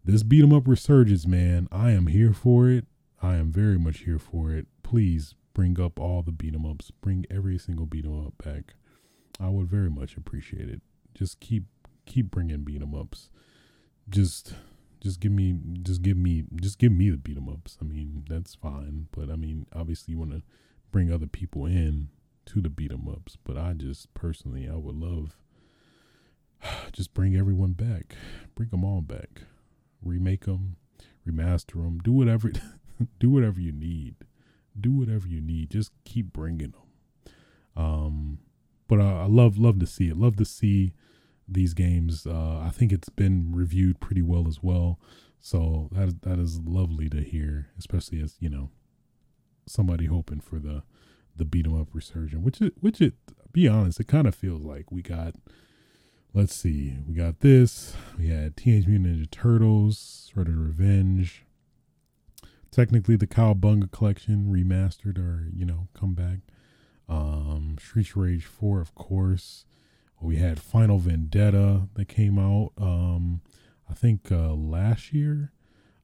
This 0.05 0.23
beat 0.23 0.43
'em 0.43 0.53
up 0.53 0.67
resurgence, 0.67 1.27
man. 1.27 1.67
I 1.71 1.91
am 1.91 2.07
here 2.07 2.33
for 2.33 2.69
it. 2.69 2.85
I 3.21 3.35
am 3.35 3.51
very 3.51 3.77
much 3.77 3.99
here 3.99 4.19
for 4.19 4.51
it. 4.53 4.67
Please 4.83 5.35
bring 5.53 5.79
up 5.79 5.99
all 5.99 6.21
the 6.21 6.31
beat 6.31 6.53
'em 6.55 6.65
ups. 6.65 6.91
Bring 7.01 7.25
every 7.29 7.57
single 7.57 7.85
beat 7.85 8.05
'em 8.05 8.25
up 8.25 8.37
back. 8.43 8.75
I 9.39 9.49
would 9.49 9.67
very 9.69 9.89
much 9.89 10.17
appreciate 10.17 10.69
it. 10.69 10.81
Just 11.13 11.39
keep 11.39 11.65
keep 12.05 12.31
bringing 12.31 12.63
beat 12.63 12.81
'em 12.81 12.95
ups. 12.95 13.29
Just 14.09 14.55
just 15.01 15.19
give 15.19 15.31
me 15.31 15.59
just 15.83 16.01
give 16.01 16.17
me 16.17 16.45
just 16.55 16.79
give 16.79 16.91
me 16.91 17.09
the 17.09 17.17
beat 17.17 17.37
'em 17.37 17.49
ups. 17.49 17.77
I 17.81 17.85
mean, 17.85 18.25
that's 18.29 18.55
fine, 18.55 19.07
but 19.11 19.29
I 19.29 19.35
mean, 19.35 19.67
obviously 19.73 20.13
you 20.13 20.17
want 20.19 20.31
to 20.31 20.41
bring 20.91 21.11
other 21.11 21.27
people 21.27 21.65
in 21.65 22.09
to 22.45 22.61
the 22.61 22.69
beat 22.69 22.91
'em 22.91 23.07
ups, 23.07 23.37
but 23.43 23.57
I 23.57 23.73
just 23.73 24.13
personally 24.13 24.67
I 24.67 24.75
would 24.75 24.95
love 24.95 25.37
just 26.93 27.13
bring 27.13 27.35
everyone 27.35 27.73
back. 27.73 28.15
Bring 28.55 28.69
them 28.69 28.83
all 28.83 29.01
back. 29.01 29.43
Remake 30.01 30.45
them, 30.45 30.77
remaster 31.27 31.73
them, 31.83 31.99
do 31.99 32.11
whatever 32.11 32.51
do 33.19 33.29
whatever 33.29 33.59
you 33.59 33.71
need. 33.71 34.15
Do 34.79 34.91
whatever 34.91 35.27
you 35.27 35.41
need. 35.41 35.71
Just 35.71 35.91
keep 36.05 36.31
bringing 36.33 36.71
them. 36.71 36.81
Um 37.75 38.39
but 38.87 38.99
uh, 38.99 39.23
I 39.23 39.25
love 39.25 39.57
love 39.57 39.79
to 39.79 39.87
see 39.87 40.09
it. 40.09 40.17
Love 40.17 40.35
to 40.37 40.45
see 40.45 40.93
these 41.47 41.73
games. 41.73 42.25
Uh, 42.25 42.59
I 42.59 42.69
think 42.69 42.91
it's 42.91 43.09
been 43.09 43.51
reviewed 43.53 43.99
pretty 43.99 44.21
well 44.21 44.47
as 44.47 44.61
well. 44.61 44.99
So 45.39 45.89
that 45.93 46.07
is, 46.07 46.15
that 46.21 46.39
is 46.39 46.59
lovely 46.61 47.09
to 47.09 47.21
hear, 47.21 47.67
especially 47.77 48.21
as 48.21 48.35
you 48.39 48.49
know 48.49 48.69
somebody 49.65 50.05
hoping 50.05 50.39
for 50.39 50.59
the 50.59 50.83
the 51.35 51.45
beat 51.45 51.67
'em 51.67 51.79
up 51.79 51.89
resurgence. 51.93 52.43
Which 52.43 52.61
it 52.61 52.73
which 52.79 53.01
it 53.01 53.13
be 53.51 53.67
honest, 53.67 53.99
it 53.99 54.07
kind 54.07 54.27
of 54.27 54.35
feels 54.35 54.63
like 54.63 54.91
we 54.91 55.01
got. 55.01 55.35
Let's 56.33 56.53
see, 56.53 56.97
we 57.07 57.15
got 57.15 57.39
this. 57.39 57.95
We 58.17 58.27
had 58.27 58.57
Teenage 58.57 58.85
Mutant 58.85 59.17
Ninja 59.17 59.31
Turtles, 59.31 60.31
Shredder 60.35 60.67
Revenge. 60.67 61.45
Technically, 62.69 63.15
the 63.15 63.25
Cowabunga 63.25 63.89
collection 63.91 64.45
remastered 64.51 65.17
or 65.17 65.47
you 65.55 65.65
know 65.65 65.87
come 65.93 66.13
back. 66.13 66.39
Um, 67.09 67.77
Street 67.79 68.15
Rage 68.15 68.45
Four, 68.45 68.81
of 68.81 68.93
course. 68.95 69.65
We 70.19 70.37
had 70.37 70.59
Final 70.59 70.97
Vendetta 70.97 71.87
that 71.93 72.07
came 72.07 72.39
out, 72.39 72.71
um, 72.77 73.41
I 73.89 73.93
think 73.93 74.31
uh, 74.31 74.53
last 74.53 75.13
year. 75.13 75.51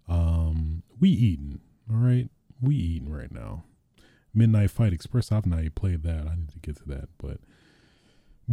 Um, 0.08 0.84
we 1.00 1.10
eating, 1.10 1.60
all 1.90 1.98
right. 1.98 2.30
We 2.62 2.76
eating 2.76 3.12
right 3.12 3.32
now. 3.32 3.64
Midnight 4.34 4.72
Fight 4.72 4.94
Express. 4.94 5.32
I've 5.32 5.46
not 5.46 5.76
played 5.76 6.04
that. 6.04 6.28
I 6.28 6.36
need 6.36 6.50
to 6.50 6.60
get 6.60 6.78
to 6.78 6.86
that, 6.90 7.10
but 7.18 7.40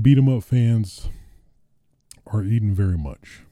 beat 0.01 0.19
'em 0.19 0.29
up 0.29 0.43
fans 0.43 1.09
are 2.27 2.43
eating 2.43 2.75
very 2.75 2.99
much. 2.99 3.43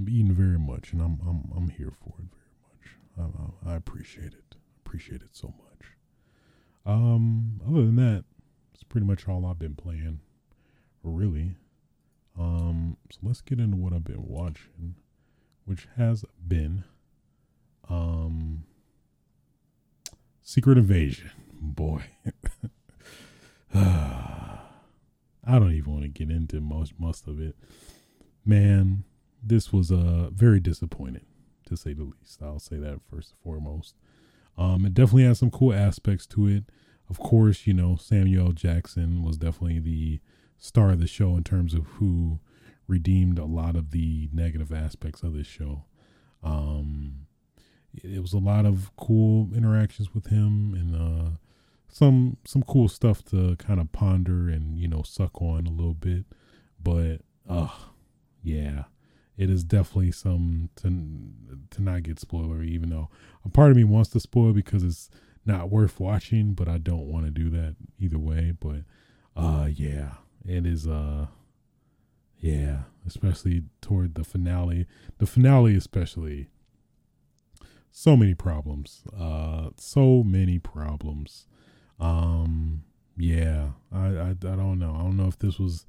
eating 0.00 0.32
very 0.32 0.58
much, 0.58 0.92
and 0.92 1.02
I'm 1.02 1.20
I'm 1.26 1.52
I'm 1.56 1.68
here 1.70 1.90
for 1.90 2.14
it 2.20 2.28
very 2.30 3.26
much. 3.26 3.32
I, 3.66 3.72
I 3.72 3.74
appreciate 3.76 4.32
it. 4.32 4.56
Appreciate 4.84 5.22
it 5.22 5.34
so 5.34 5.48
much. 5.48 5.88
Um, 6.86 7.60
other 7.66 7.84
than 7.84 7.96
that, 7.96 8.24
it's 8.78 8.84
pretty 8.84 9.06
much 9.06 9.26
all 9.26 9.44
I've 9.44 9.58
been 9.58 9.74
playing 9.74 10.20
really. 11.02 11.56
Um, 12.38 12.96
so 13.10 13.18
let's 13.22 13.40
get 13.40 13.58
into 13.58 13.76
what 13.76 13.92
I've 13.92 14.04
been 14.04 14.26
watching, 14.26 14.94
which 15.64 15.88
has 15.96 16.24
been 16.46 16.84
um 17.88 18.62
Secret 20.42 20.78
Invasion. 20.78 21.32
Boy. 21.60 22.04
I 23.74 24.60
don't 25.44 25.72
even 25.72 25.92
want 25.92 26.02
to 26.04 26.08
get 26.08 26.30
into 26.30 26.60
most 26.60 26.92
most 26.98 27.26
of 27.26 27.40
it. 27.40 27.56
Man, 28.44 29.02
this 29.42 29.72
was 29.72 29.90
uh 29.90 30.30
very 30.32 30.60
disappointing 30.60 31.26
to 31.66 31.76
say 31.76 31.94
the 31.94 32.04
least. 32.04 32.40
I'll 32.40 32.60
say 32.60 32.76
that 32.76 33.00
first 33.10 33.32
and 33.32 33.40
foremost. 33.42 33.96
Um, 34.56 34.86
it 34.86 34.94
definitely 34.94 35.24
has 35.24 35.38
some 35.38 35.50
cool 35.50 35.72
aspects 35.72 36.26
to 36.26 36.46
it. 36.46 36.64
Of 37.08 37.18
course, 37.18 37.66
you 37.66 37.74
know 37.74 37.96
Samuel 37.96 38.52
Jackson 38.52 39.22
was 39.22 39.38
definitely 39.38 39.78
the 39.78 40.20
star 40.58 40.90
of 40.90 41.00
the 41.00 41.06
show 41.06 41.36
in 41.36 41.44
terms 41.44 41.74
of 41.74 41.86
who 41.98 42.40
redeemed 42.86 43.38
a 43.38 43.44
lot 43.44 43.76
of 43.76 43.90
the 43.90 44.28
negative 44.32 44.72
aspects 44.72 45.22
of 45.22 45.34
this 45.34 45.46
show. 45.46 45.84
Um, 46.42 47.26
it 47.94 48.20
was 48.20 48.32
a 48.32 48.38
lot 48.38 48.66
of 48.66 48.90
cool 48.96 49.48
interactions 49.54 50.14
with 50.14 50.26
him 50.26 50.74
and 50.74 50.94
uh, 50.94 51.30
some 51.88 52.36
some 52.44 52.62
cool 52.62 52.88
stuff 52.88 53.24
to 53.24 53.56
kind 53.56 53.80
of 53.80 53.92
ponder 53.92 54.48
and 54.48 54.78
you 54.78 54.88
know 54.88 55.02
suck 55.02 55.40
on 55.40 55.66
a 55.66 55.70
little 55.70 55.94
bit. 55.94 56.24
But 56.82 57.22
uh 57.48 57.68
yeah, 58.42 58.84
it 59.36 59.50
is 59.50 59.64
definitely 59.64 60.12
some 60.12 60.70
to 60.76 60.88
to 61.70 61.82
not 61.82 62.02
get 62.02 62.16
spoilery. 62.16 62.68
Even 62.68 62.90
though 62.90 63.08
a 63.44 63.48
part 63.48 63.70
of 63.70 63.76
me 63.76 63.84
wants 63.84 64.10
to 64.10 64.20
spoil 64.20 64.52
because 64.52 64.82
it's 64.84 65.10
not 65.48 65.70
worth 65.70 65.98
watching, 65.98 66.52
but 66.52 66.68
I 66.68 66.78
don't 66.78 67.10
want 67.10 67.24
to 67.24 67.30
do 67.30 67.50
that 67.50 67.74
either 67.98 68.18
way. 68.18 68.52
But 68.58 68.82
uh 69.34 69.68
yeah, 69.72 70.12
it 70.44 70.66
is 70.66 70.86
uh 70.86 71.26
yeah, 72.38 72.82
especially 73.06 73.64
toward 73.80 74.14
the 74.14 74.22
finale. 74.22 74.86
The 75.18 75.26
finale 75.26 75.74
especially 75.74 76.48
so 77.90 78.16
many 78.16 78.34
problems. 78.34 79.02
Uh 79.18 79.70
so 79.76 80.22
many 80.22 80.58
problems. 80.58 81.46
Um 81.98 82.84
yeah, 83.16 83.70
I, 83.92 84.06
I 84.06 84.28
I 84.30 84.34
don't 84.34 84.78
know. 84.78 84.94
I 84.94 85.02
don't 85.02 85.16
know 85.16 85.26
if 85.26 85.38
this 85.38 85.58
was 85.58 85.86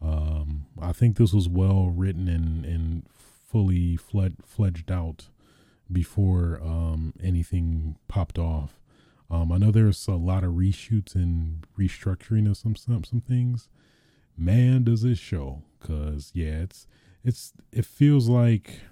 um 0.00 0.66
I 0.80 0.92
think 0.92 1.16
this 1.16 1.32
was 1.32 1.48
well 1.48 1.90
written 1.90 2.28
and 2.28 2.64
and 2.64 3.06
fully 3.50 3.96
fled, 3.96 4.36
fledged 4.46 4.90
out 4.90 5.28
before 5.90 6.60
um 6.62 7.12
anything 7.22 7.96
popped 8.08 8.38
off. 8.38 8.81
Um 9.32 9.50
I 9.50 9.56
know 9.56 9.70
there's 9.70 10.06
a 10.06 10.12
lot 10.12 10.44
of 10.44 10.52
reshoots 10.52 11.14
and 11.14 11.64
restructuring 11.78 12.48
of 12.48 12.56
some 12.58 12.76
some 12.76 13.02
some 13.02 13.20
things. 13.20 13.68
Man 14.36 14.84
does 14.84 15.04
it 15.04 15.18
show 15.18 15.62
because 15.80 16.30
yeah 16.34 16.62
it's 16.62 16.86
it's 17.24 17.52
it 17.72 17.86
feels 17.86 18.28
like 18.28 18.82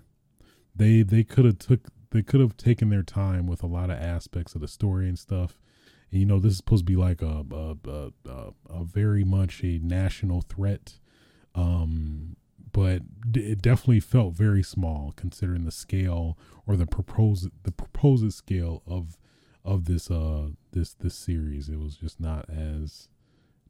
they 0.75 1.03
they 1.03 1.23
could 1.23 1.45
have 1.45 1.59
took 1.59 1.89
they 2.11 2.23
could 2.23 2.41
have 2.41 2.57
taken 2.57 2.89
their 2.89 3.03
time 3.03 3.47
with 3.47 3.63
a 3.63 3.69
lot 3.69 3.91
of 3.91 3.99
aspects 3.99 4.55
of 4.55 4.63
the 4.63 4.69
story 4.69 5.07
and 5.09 5.19
stuff. 5.19 5.57
And 6.11 6.21
you 6.21 6.27
know 6.27 6.39
this 6.41 6.53
is 6.53 6.57
supposed 6.59 6.87
to 6.87 6.93
be 6.93 6.97
like 6.97 7.21
a 7.21 7.45
a, 7.53 7.77
a, 7.87 8.13
a, 8.29 8.53
a 8.71 8.85
very 8.85 9.25
much 9.25 9.63
a 9.63 9.79
national 9.79 10.41
threat. 10.41 10.99
Um 11.55 12.37
but 12.73 13.03
it 13.35 13.61
definitely 13.61 14.01
felt 14.01 14.35
very 14.35 14.63
small 14.63 15.13
considering 15.17 15.65
the 15.65 15.73
scale 15.73 16.39
or 16.67 16.77
the 16.77 16.87
proposed 16.87 17.51
the 17.65 17.73
proposed 17.73 18.33
scale 18.33 18.83
of 18.87 19.19
of 19.65 19.85
this 19.85 20.11
uh 20.11 20.49
this 20.73 20.95
this 20.95 21.15
series 21.15 21.69
it 21.69 21.79
was 21.79 21.97
just 21.97 22.19
not 22.19 22.49
as 22.49 23.09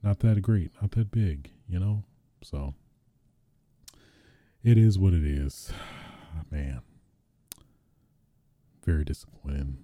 not 0.03 0.21
that 0.21 0.41
great, 0.41 0.71
not 0.81 0.93
that 0.93 1.11
big, 1.11 1.51
you 1.69 1.79
know? 1.79 2.05
So 2.43 2.75
it 4.63 4.79
is 4.79 4.99
what 4.99 5.13
it 5.13 5.25
is. 5.25 5.73
Man. 6.51 6.81
Very 8.85 9.05
disappointing. 9.05 9.79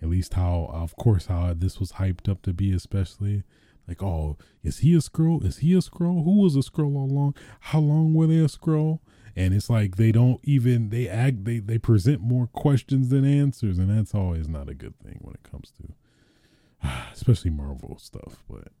At 0.00 0.08
least 0.08 0.34
how 0.34 0.70
of 0.72 0.94
course 0.96 1.26
how 1.26 1.52
this 1.54 1.80
was 1.80 1.92
hyped 1.92 2.28
up 2.28 2.42
to 2.42 2.52
be, 2.52 2.72
especially 2.72 3.42
like, 3.88 4.02
oh, 4.02 4.36
is 4.62 4.78
he 4.78 4.94
a 4.94 4.98
Skrull? 4.98 5.44
Is 5.44 5.58
he 5.58 5.74
a 5.74 5.78
Skrull? 5.78 6.22
Who 6.22 6.42
was 6.42 6.54
a 6.54 6.60
Skrull 6.60 6.94
all 6.94 7.10
along? 7.10 7.34
How 7.60 7.80
long 7.80 8.14
were 8.14 8.26
they 8.26 8.38
a 8.38 8.44
Skrull? 8.44 9.00
And 9.38 9.54
it's 9.54 9.70
like 9.70 9.94
they 9.94 10.10
don't 10.10 10.40
even 10.42 10.88
they 10.88 11.08
act 11.08 11.44
they 11.44 11.60
they 11.60 11.78
present 11.78 12.20
more 12.20 12.48
questions 12.48 13.10
than 13.10 13.24
answers, 13.24 13.78
and 13.78 13.88
that's 13.88 14.12
always 14.12 14.48
not 14.48 14.68
a 14.68 14.74
good 14.74 14.98
thing 14.98 15.20
when 15.20 15.34
it 15.34 15.48
comes 15.48 15.72
to 15.76 16.88
especially 17.12 17.52
Marvel 17.52 17.96
stuff. 18.00 18.42
But 18.50 18.72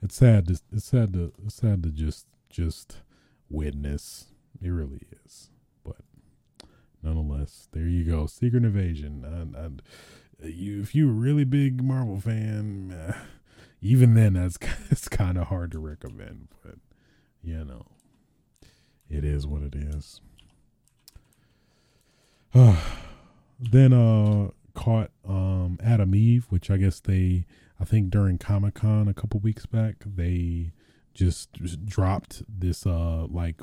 it's 0.00 0.16
sad 0.16 0.46
to 0.48 0.58
it's 0.72 0.86
sad 0.86 1.12
to 1.12 1.34
it's 1.44 1.56
sad 1.56 1.82
to 1.82 1.90
just 1.90 2.26
just 2.48 3.02
witness. 3.50 4.28
It 4.62 4.70
really 4.70 5.02
is. 5.26 5.50
But 5.84 6.00
nonetheless, 7.02 7.68
there 7.72 7.86
you 7.86 8.02
go. 8.02 8.24
Secret 8.26 8.64
Invasion. 8.64 9.26
And, 9.26 9.82
you, 10.42 10.80
if 10.80 10.94
you're 10.94 11.10
a 11.10 11.12
really 11.12 11.44
big 11.44 11.82
Marvel 11.82 12.18
fan, 12.18 13.14
even 13.82 14.14
then, 14.14 14.32
that's 14.32 14.56
it's 14.90 15.06
kind 15.06 15.36
of 15.36 15.48
hard 15.48 15.70
to 15.72 15.78
recommend. 15.78 16.48
But 16.64 16.76
you 17.42 17.62
know, 17.62 17.84
it 19.10 19.24
is 19.24 19.46
what 19.46 19.62
it 19.62 19.74
is. 19.74 20.20
then 23.60 23.92
uh 23.92 24.50
caught 24.74 25.10
um 25.26 25.78
Atom 25.82 26.14
Eve, 26.14 26.46
which 26.48 26.70
I 26.70 26.76
guess 26.76 27.00
they 27.00 27.44
I 27.80 27.84
think 27.84 28.10
during 28.10 28.38
Comic 28.38 28.74
Con 28.74 29.08
a 29.08 29.14
couple 29.14 29.40
weeks 29.40 29.66
back, 29.66 29.96
they 30.04 30.72
just 31.14 31.52
dropped 31.86 32.42
this 32.48 32.86
uh 32.86 33.26
like 33.28 33.60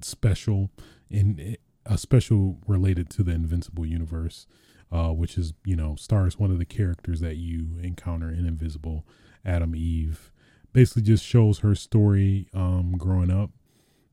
special 0.00 0.70
in 1.10 1.56
a 1.84 1.98
special 1.98 2.58
related 2.66 3.08
to 3.10 3.22
the 3.22 3.32
Invincible 3.32 3.86
universe, 3.86 4.46
uh, 4.90 5.10
which 5.10 5.38
is 5.38 5.52
you 5.64 5.76
know 5.76 5.94
stars 5.96 6.38
one 6.38 6.50
of 6.50 6.58
the 6.58 6.64
characters 6.64 7.20
that 7.20 7.36
you 7.36 7.78
encounter 7.82 8.30
in 8.30 8.46
Invincible, 8.46 9.06
Atom 9.44 9.74
Eve. 9.74 10.32
Basically, 10.72 11.02
just 11.02 11.24
shows 11.24 11.60
her 11.60 11.74
story 11.74 12.48
um, 12.52 12.96
growing 12.98 13.30
up 13.30 13.50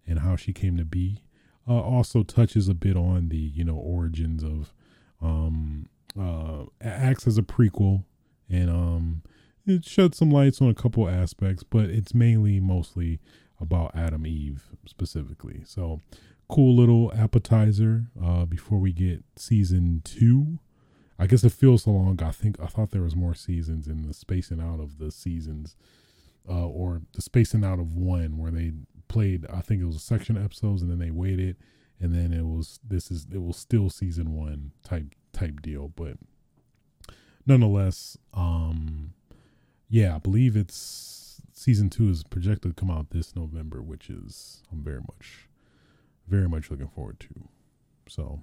and 0.07 0.19
how 0.19 0.35
she 0.35 0.53
came 0.53 0.77
to 0.77 0.85
be. 0.85 1.23
Uh, 1.67 1.79
also 1.79 2.23
touches 2.23 2.67
a 2.67 2.73
bit 2.73 2.97
on 2.97 3.29
the 3.29 3.37
you 3.37 3.63
know 3.63 3.75
origins 3.75 4.43
of 4.43 4.73
um, 5.21 5.85
uh, 6.19 6.63
acts 6.81 7.25
as 7.25 7.37
a 7.37 7.41
prequel 7.41 8.03
and 8.49 8.69
um, 8.69 9.21
it 9.65 9.85
sheds 9.85 10.17
some 10.17 10.29
lights 10.29 10.61
on 10.61 10.69
a 10.69 10.73
couple 10.73 11.07
aspects, 11.07 11.63
but 11.63 11.85
it's 11.85 12.13
mainly 12.13 12.59
mostly 12.59 13.19
about 13.59 13.95
Atom 13.95 14.27
Eve 14.27 14.69
specifically. 14.85 15.61
So 15.65 16.01
cool 16.49 16.75
little 16.75 17.11
appetizer 17.13 18.07
uh, 18.21 18.45
before 18.45 18.79
we 18.79 18.91
get 18.91 19.23
season 19.37 20.01
two. 20.03 20.59
I 21.17 21.27
guess 21.27 21.43
it 21.43 21.51
feels 21.53 21.83
so 21.83 21.91
long. 21.91 22.21
I 22.21 22.31
think 22.31 22.59
I 22.59 22.65
thought 22.65 22.91
there 22.91 23.01
was 23.03 23.15
more 23.15 23.35
seasons 23.35 23.87
in 23.87 24.01
the 24.01 24.13
spacing 24.13 24.59
out 24.59 24.79
of 24.79 24.97
the 24.97 25.11
seasons, 25.11 25.75
uh, 26.49 26.67
or 26.67 27.03
the 27.13 27.21
spacing 27.21 27.63
out 27.63 27.79
of 27.79 27.95
one 27.95 28.37
where 28.37 28.51
they 28.51 28.73
played. 29.07 29.45
I 29.51 29.61
think 29.61 29.81
it 29.81 29.85
was 29.85 29.95
a 29.95 29.99
section 29.99 30.37
of 30.37 30.43
episodes, 30.43 30.81
and 30.81 30.91
then 30.91 30.99
they 30.99 31.11
waited, 31.11 31.57
and 31.99 32.13
then 32.13 32.33
it 32.33 32.45
was 32.45 32.79
this 32.87 33.11
is 33.11 33.27
it 33.31 33.41
was 33.41 33.57
still 33.57 33.89
season 33.89 34.33
one 34.33 34.71
type 34.83 35.15
type 35.31 35.61
deal. 35.61 35.89
But 35.89 36.17
nonetheless, 37.45 38.17
um, 38.33 39.13
yeah, 39.89 40.15
I 40.15 40.19
believe 40.19 40.55
it's 40.55 41.41
season 41.53 41.89
two 41.89 42.09
is 42.09 42.23
projected 42.23 42.75
to 42.75 42.79
come 42.79 42.91
out 42.91 43.11
this 43.11 43.35
November, 43.35 43.81
which 43.81 44.09
is 44.09 44.63
I'm 44.71 44.83
very 44.83 45.01
much, 45.01 45.47
very 46.27 46.49
much 46.49 46.69
looking 46.69 46.87
forward 46.89 47.19
to. 47.21 47.47
So, 48.07 48.41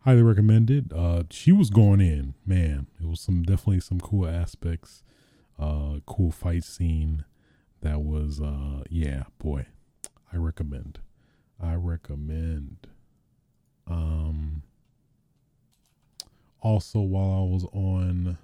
highly 0.00 0.22
recommended. 0.22 0.92
Uh, 0.92 1.24
she 1.30 1.52
was 1.52 1.70
going 1.70 2.00
in, 2.00 2.34
man. 2.44 2.86
It 3.00 3.06
was 3.06 3.20
some 3.20 3.42
definitely 3.42 3.80
some 3.80 4.00
cool 4.00 4.26
aspects. 4.26 5.02
Uh, 5.58 6.00
cool 6.06 6.30
fight 6.30 6.64
scene. 6.64 7.24
That 7.80 8.02
was, 8.02 8.40
uh, 8.40 8.82
yeah, 8.90 9.24
boy, 9.38 9.66
I 10.32 10.36
recommend. 10.36 10.98
I 11.60 11.74
recommend. 11.74 12.86
Um, 13.86 14.62
also, 16.60 17.00
while 17.00 17.30
I 17.30 17.52
was 17.52 17.64
on 17.72 18.38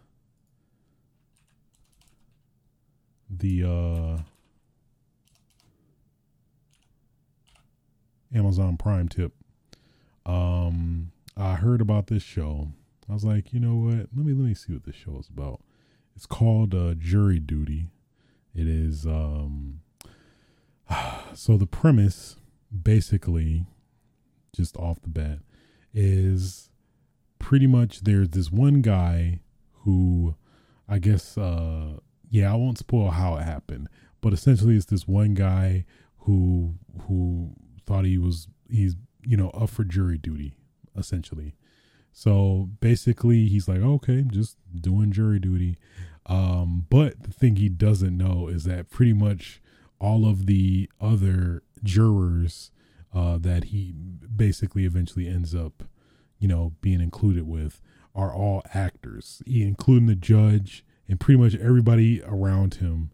the 3.28 3.64
uh, 3.64 4.18
Amazon 8.34 8.76
Prime 8.76 9.08
tip, 9.08 9.32
um, 10.24 11.12
I 11.36 11.54
heard 11.54 11.80
about 11.80 12.06
this 12.06 12.22
show. 12.22 12.68
I 13.08 13.12
was 13.12 13.24
like, 13.24 13.52
you 13.52 13.60
know 13.60 13.74
what? 13.74 14.08
Let 14.16 14.24
me 14.24 14.32
let 14.32 14.46
me 14.46 14.54
see 14.54 14.72
what 14.72 14.84
this 14.84 14.96
show 14.96 15.18
is 15.18 15.28
about. 15.28 15.60
It's 16.16 16.26
called 16.26 16.74
uh, 16.74 16.94
Jury 16.94 17.38
Duty. 17.38 17.88
It 18.54 18.66
is 18.68 19.04
um, 19.04 19.80
so 21.34 21.56
the 21.56 21.66
premise, 21.66 22.36
basically, 22.82 23.66
just 24.54 24.76
off 24.76 25.00
the 25.02 25.08
bat, 25.08 25.38
is 25.92 26.70
pretty 27.38 27.66
much 27.66 28.00
there's 28.00 28.30
this 28.30 28.50
one 28.50 28.80
guy 28.80 29.40
who 29.82 30.34
I 30.88 30.98
guess 30.98 31.36
uh 31.36 31.98
yeah, 32.30 32.52
I 32.52 32.56
won't 32.56 32.78
spoil 32.78 33.10
how 33.10 33.36
it 33.36 33.42
happened, 33.42 33.88
but 34.20 34.32
essentially 34.32 34.76
it's 34.76 34.86
this 34.86 35.06
one 35.06 35.34
guy 35.34 35.84
who 36.20 36.74
who 37.02 37.52
thought 37.86 38.04
he 38.04 38.18
was 38.18 38.48
he's 38.68 38.96
you 39.22 39.36
know 39.36 39.50
up 39.50 39.70
for 39.70 39.84
jury 39.84 40.18
duty 40.18 40.56
essentially. 40.96 41.54
So 42.12 42.70
basically 42.80 43.46
he's 43.46 43.68
like, 43.68 43.80
okay, 43.80 44.22
just 44.22 44.56
doing 44.74 45.12
jury 45.12 45.40
duty. 45.40 45.76
Um, 46.26 46.86
but 46.88 47.22
the 47.22 47.32
thing 47.32 47.56
he 47.56 47.68
doesn't 47.68 48.16
know 48.16 48.48
is 48.48 48.64
that 48.64 48.88
pretty 48.88 49.12
much 49.12 49.60
all 50.04 50.28
of 50.28 50.46
the 50.46 50.90
other 51.00 51.62
jurors 51.82 52.70
uh, 53.14 53.38
that 53.38 53.64
he 53.64 53.92
basically 54.36 54.84
eventually 54.84 55.28
ends 55.28 55.54
up 55.54 55.84
you 56.44 56.48
know, 56.48 56.74
being 56.82 57.00
included 57.00 57.48
with 57.48 57.80
are 58.14 58.30
all 58.30 58.62
actors, 58.74 59.42
including 59.46 60.06
the 60.06 60.14
judge 60.14 60.84
and 61.08 61.18
pretty 61.18 61.40
much 61.40 61.54
everybody 61.54 62.22
around 62.22 62.74
him 62.74 63.10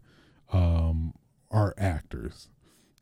um, 0.51 1.13
are 1.49 1.73
actors. 1.77 2.49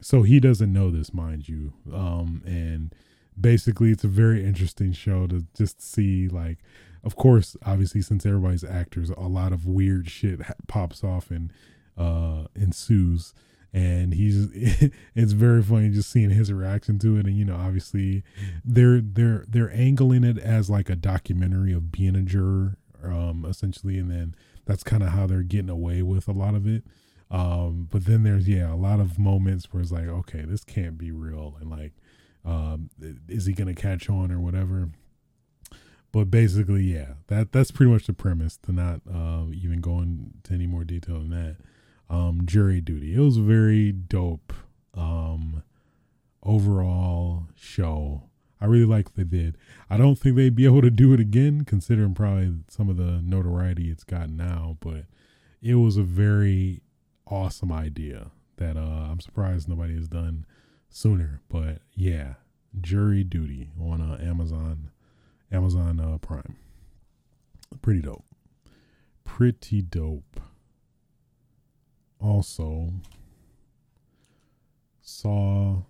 So 0.01 0.21
he 0.21 0.39
doesn't 0.39 0.71
know 0.71 0.91
this, 0.91 1.15
mind 1.15 1.49
you. 1.49 1.73
Um, 1.91 2.43
and 2.45 2.93
basically, 3.41 3.89
it's 3.89 4.03
a 4.03 4.07
very 4.07 4.45
interesting 4.45 4.93
show 4.93 5.25
to 5.25 5.47
just 5.57 5.81
see, 5.81 6.27
like, 6.27 6.59
of 7.03 7.15
course, 7.15 7.57
obviously, 7.65 8.03
since 8.03 8.23
everybody's 8.23 8.63
actors, 8.63 9.09
a 9.09 9.21
lot 9.21 9.51
of 9.51 9.65
weird 9.65 10.09
shit 10.09 10.41
pops 10.67 11.03
off 11.03 11.31
and 11.31 11.51
uh, 11.97 12.43
ensues 12.55 13.33
and 13.73 14.13
he's 14.13 14.47
it's 15.15 15.33
very 15.33 15.61
funny 15.61 15.89
just 15.89 16.11
seeing 16.11 16.29
his 16.29 16.51
reaction 16.51 16.99
to 16.99 17.17
it. 17.17 17.25
And 17.25 17.37
you 17.37 17.45
know 17.45 17.55
obviously 17.55 18.23
they're 18.65 19.01
they're 19.01 19.45
they're 19.47 19.71
angling 19.71 20.23
it 20.23 20.37
as 20.37 20.69
like 20.69 20.89
a 20.89 20.95
documentary 20.95 21.73
of 21.73 21.91
being 21.91 22.15
a 22.15 22.21
juror 22.21 22.77
um 23.03 23.45
essentially. 23.47 23.97
And 23.97 24.09
then 24.09 24.35
that's 24.65 24.83
kind 24.83 25.03
of 25.03 25.09
how 25.09 25.27
they're 25.27 25.43
getting 25.43 25.69
away 25.69 26.01
with 26.01 26.27
a 26.27 26.33
lot 26.33 26.55
of 26.55 26.67
it. 26.67 26.83
Um 27.29 27.87
but 27.91 28.05
then 28.05 28.23
there's 28.23 28.47
yeah 28.47 28.73
a 28.73 28.75
lot 28.75 28.99
of 28.99 29.19
moments 29.19 29.71
where 29.71 29.81
it's 29.81 29.91
like 29.91 30.07
okay 30.07 30.41
this 30.41 30.63
can't 30.63 30.97
be 30.97 31.11
real. 31.11 31.55
And 31.59 31.69
like 31.69 31.93
um 32.45 32.89
is 33.27 33.45
he 33.45 33.53
gonna 33.53 33.75
catch 33.75 34.09
on 34.09 34.31
or 34.31 34.39
whatever? 34.39 34.89
But 36.11 36.31
basically 36.31 36.85
yeah 36.85 37.13
that 37.27 37.51
that's 37.51 37.69
pretty 37.69 37.91
much 37.91 38.07
the 38.07 38.13
premise 38.13 38.57
to 38.63 38.71
not 38.71 39.01
uh 39.07 39.45
even 39.53 39.79
go 39.79 39.99
into 39.99 40.53
any 40.55 40.65
more 40.65 40.83
detail 40.83 41.19
than 41.19 41.29
that 41.29 41.57
um, 42.09 42.41
jury 42.45 42.81
duty. 42.81 43.15
It 43.15 43.19
was 43.19 43.37
a 43.37 43.41
very 43.41 43.91
dope 43.91 44.53
um, 44.93 45.63
overall 46.43 47.47
show. 47.55 48.23
I 48.61 48.65
really 48.65 48.85
like 48.85 49.13
they 49.13 49.23
did. 49.23 49.57
I 49.89 49.97
don't 49.97 50.15
think 50.15 50.35
they'd 50.35 50.55
be 50.55 50.65
able 50.65 50.81
to 50.81 50.89
do 50.89 51.13
it 51.13 51.19
again, 51.19 51.65
considering 51.65 52.13
probably 52.13 52.55
some 52.67 52.89
of 52.89 52.97
the 52.97 53.21
notoriety 53.23 53.89
it's 53.89 54.03
got 54.03 54.29
now. 54.29 54.77
But 54.79 55.05
it 55.61 55.75
was 55.75 55.97
a 55.97 56.03
very 56.03 56.81
awesome 57.27 57.71
idea 57.71 58.31
that 58.57 58.75
uh, 58.75 59.07
I'm 59.11 59.19
surprised 59.19 59.69
nobody 59.69 59.95
has 59.95 60.07
done 60.07 60.45
sooner. 60.89 61.41
But 61.47 61.79
yeah, 61.93 62.35
jury 62.79 63.23
duty 63.23 63.69
on 63.79 64.01
uh, 64.01 64.17
Amazon, 64.21 64.91
Amazon 65.51 65.99
uh, 65.99 66.17
Prime. 66.17 66.57
Pretty 67.81 68.01
dope. 68.01 68.25
Pretty 69.23 69.81
dope 69.81 70.41
also 72.19 72.93
saw 75.01 75.81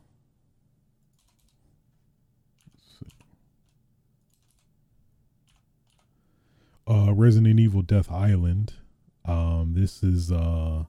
uh, 6.88 7.14
Resident 7.14 7.60
Evil 7.60 7.82
Death 7.82 8.12
Island. 8.12 8.74
Um, 9.26 9.74
this 9.76 10.02
is 10.02 10.32
uh, 10.32 10.86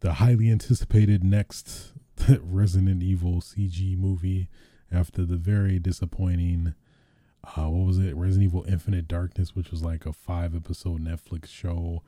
the 0.00 0.14
highly 0.14 0.50
anticipated 0.50 1.24
next 1.24 1.92
Resident 2.40 3.02
Evil 3.02 3.40
CG 3.40 3.96
movie 3.98 4.48
after 4.90 5.24
the 5.24 5.36
very 5.36 5.78
disappointing 5.78 6.74
uh, 7.56 7.68
what 7.68 7.86
was 7.86 7.98
it? 7.98 8.14
Resident 8.16 8.44
Evil 8.44 8.64
Infinite 8.68 9.08
Darkness, 9.08 9.54
which 9.54 9.70
was 9.70 9.82
like 9.82 10.06
a 10.06 10.12
five 10.12 10.54
episode 10.54 11.00
Netflix 11.00 11.46
show 11.48 12.02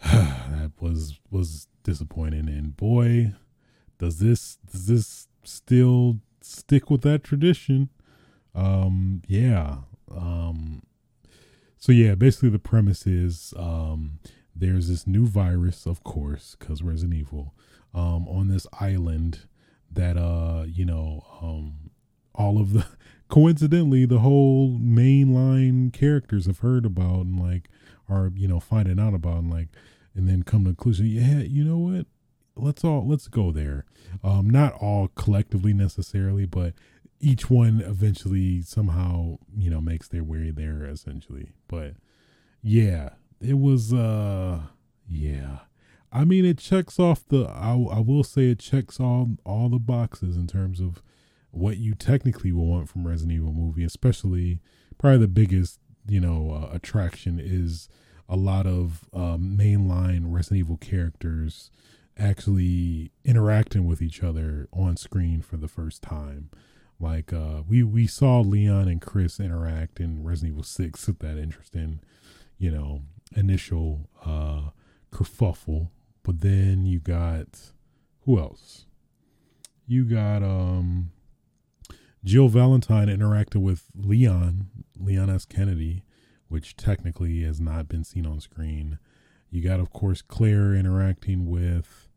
that 0.04 0.72
was 0.80 1.18
was 1.30 1.68
disappointing. 1.82 2.48
And 2.48 2.76
boy, 2.76 3.32
does 3.98 4.18
this 4.18 4.58
does 4.70 4.86
this 4.86 5.28
still 5.44 6.18
stick 6.40 6.90
with 6.90 7.02
that 7.02 7.24
tradition? 7.24 7.90
Um, 8.54 9.22
yeah. 9.26 9.78
Um, 10.10 10.82
so 11.78 11.92
yeah, 11.92 12.14
basically 12.14 12.50
the 12.50 12.58
premise 12.58 13.06
is 13.06 13.54
um, 13.56 14.18
there's 14.54 14.88
this 14.88 15.06
new 15.06 15.26
virus, 15.26 15.86
of 15.86 16.04
course, 16.04 16.56
because 16.58 16.82
Resident 16.82 17.18
Evil, 17.18 17.54
um, 17.94 18.28
on 18.28 18.48
this 18.48 18.66
island 18.80 19.46
that 19.90 20.16
uh, 20.16 20.64
you 20.66 20.84
know, 20.84 21.24
um, 21.40 21.90
all 22.34 22.60
of 22.60 22.72
the 22.72 22.86
coincidentally 23.28 24.04
the 24.04 24.18
whole 24.18 24.78
mainline 24.78 25.92
characters 25.92 26.46
have 26.46 26.58
heard 26.58 26.84
about 26.84 27.26
and 27.26 27.38
like 27.38 27.68
are 28.10 28.30
you 28.34 28.48
know 28.48 28.60
finding 28.60 28.98
out 28.98 29.14
about 29.14 29.38
and 29.38 29.50
like 29.50 29.68
and 30.14 30.28
then 30.28 30.42
come 30.42 30.64
to 30.64 30.70
the 30.70 30.76
conclusion, 30.76 31.06
yeah, 31.06 31.38
you 31.40 31.64
know 31.64 31.78
what? 31.78 32.06
Let's 32.56 32.84
all 32.84 33.06
let's 33.06 33.28
go 33.28 33.52
there. 33.52 33.84
Um, 34.24 34.50
not 34.50 34.74
all 34.74 35.08
collectively 35.14 35.72
necessarily, 35.72 36.46
but 36.46 36.74
each 37.20 37.48
one 37.48 37.80
eventually 37.80 38.62
somehow 38.62 39.38
you 39.56 39.70
know 39.70 39.80
makes 39.80 40.08
their 40.08 40.24
way 40.24 40.50
there 40.50 40.84
essentially. 40.84 41.50
But 41.68 41.94
yeah, 42.62 43.10
it 43.40 43.58
was 43.58 43.92
uh 43.92 44.60
Yeah. 45.08 45.60
I 46.12 46.24
mean, 46.24 46.44
it 46.44 46.58
checks 46.58 46.98
off 46.98 47.24
the. 47.28 47.44
I, 47.46 47.70
I 47.70 48.00
will 48.00 48.24
say 48.24 48.50
it 48.50 48.58
checks 48.58 48.98
all 48.98 49.36
all 49.44 49.68
the 49.68 49.78
boxes 49.78 50.36
in 50.36 50.46
terms 50.48 50.80
of 50.80 51.02
what 51.52 51.78
you 51.78 51.94
technically 51.94 52.52
will 52.52 52.66
want 52.66 52.88
from 52.88 53.06
Resident 53.06 53.36
Evil 53.36 53.52
movie. 53.52 53.84
Especially, 53.84 54.60
probably 54.98 55.18
the 55.18 55.28
biggest 55.28 55.78
you 56.06 56.20
know 56.20 56.50
uh, 56.52 56.74
attraction 56.74 57.40
is 57.42 57.88
a 58.28 58.36
lot 58.36 58.66
of 58.66 59.08
um, 59.12 59.56
mainline 59.58 60.24
Resident 60.26 60.60
Evil 60.60 60.76
characters 60.76 61.70
actually 62.18 63.12
interacting 63.24 63.86
with 63.86 64.02
each 64.02 64.22
other 64.22 64.68
on 64.72 64.96
screen 64.96 65.40
for 65.42 65.56
the 65.56 65.68
first 65.68 66.02
time. 66.02 66.50
Like 66.98 67.32
uh, 67.32 67.62
we 67.68 67.82
we 67.82 68.06
saw 68.06 68.40
Leon 68.40 68.88
and 68.88 69.00
Chris 69.00 69.40
interact 69.40 70.00
in 70.00 70.22
Resident 70.22 70.52
Evil 70.54 70.64
Six 70.64 71.06
with 71.06 71.18
that 71.20 71.38
interesting, 71.38 72.00
you 72.58 72.70
know, 72.70 73.02
initial 73.34 74.08
uh, 74.24 74.70
kerfuffle 75.10 75.88
but 76.22 76.40
then 76.40 76.84
you 76.86 77.00
got 77.00 77.72
who 78.20 78.38
else? 78.38 78.86
You 79.86 80.04
got 80.04 80.42
um 80.42 81.12
Jill 82.24 82.48
Valentine 82.48 83.08
interacted 83.08 83.62
with 83.62 83.84
Leon, 83.94 84.68
Leon 84.98 85.30
S. 85.30 85.44
Kennedy, 85.44 86.04
which 86.48 86.76
technically 86.76 87.42
has 87.42 87.60
not 87.60 87.88
been 87.88 88.04
seen 88.04 88.26
on 88.26 88.40
screen. 88.40 88.98
You 89.50 89.62
got, 89.62 89.80
of 89.80 89.92
course, 89.92 90.22
Claire 90.22 90.74
interacting 90.74 91.48
with 91.48 92.08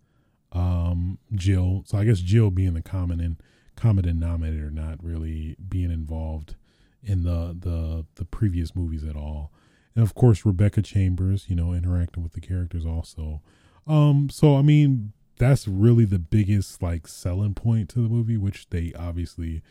um, 0.51 1.17
Jill. 1.33 1.83
So 1.87 1.97
I 1.97 2.05
guess 2.05 2.19
Jill 2.19 2.51
being 2.51 2.73
the 2.73 2.81
common 2.81 3.19
and 3.19 3.37
common 3.75 4.03
denominator, 4.03 4.69
not 4.69 5.03
really 5.03 5.55
being 5.67 5.91
involved 5.91 6.55
in 7.01 7.23
the 7.23 7.55
the 7.59 8.05
the 8.15 8.25
previous 8.25 8.75
movies 8.75 9.03
at 9.03 9.15
all. 9.15 9.51
And 9.95 10.03
of 10.03 10.15
course, 10.15 10.45
Rebecca 10.45 10.81
Chambers, 10.81 11.45
you 11.49 11.55
know, 11.55 11.73
interacting 11.73 12.23
with 12.23 12.33
the 12.33 12.41
characters 12.41 12.85
also. 12.85 13.41
Um, 13.87 14.29
so 14.29 14.57
I 14.57 14.61
mean, 14.61 15.13
that's 15.37 15.67
really 15.67 16.05
the 16.05 16.19
biggest 16.19 16.81
like 16.81 17.07
selling 17.07 17.53
point 17.53 17.89
to 17.89 17.99
the 17.99 18.09
movie, 18.09 18.37
which 18.37 18.69
they 18.69 18.93
obviously 18.97 19.61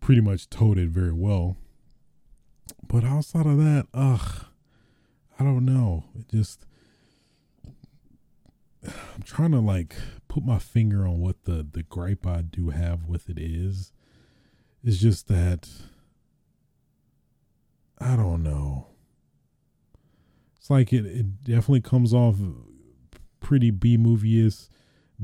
pretty 0.00 0.20
much 0.20 0.48
told 0.48 0.78
it 0.78 0.88
very 0.88 1.12
well. 1.12 1.56
But 2.86 3.04
outside 3.04 3.46
of 3.46 3.58
that, 3.58 3.86
ugh, 3.92 4.46
I 5.38 5.44
don't 5.44 5.64
know. 5.64 6.04
It 6.18 6.28
just 6.28 6.64
I'm 8.84 9.22
trying 9.24 9.52
to 9.52 9.60
like 9.60 9.94
put 10.28 10.44
my 10.44 10.58
finger 10.58 11.06
on 11.06 11.20
what 11.20 11.44
the 11.44 11.66
the 11.70 11.82
gripe 11.82 12.26
I 12.26 12.42
do 12.42 12.70
have 12.70 13.06
with 13.06 13.28
it 13.28 13.38
is. 13.38 13.92
It's 14.84 14.98
just 14.98 15.28
that 15.28 15.68
I 17.98 18.16
don't 18.16 18.42
know. 18.42 18.86
It's 20.56 20.70
like 20.70 20.92
it, 20.92 21.04
it 21.04 21.44
definitely 21.44 21.80
comes 21.80 22.14
off 22.14 22.36
pretty 23.40 23.70
B 23.70 23.96
movie 23.96 24.40
is 24.40 24.70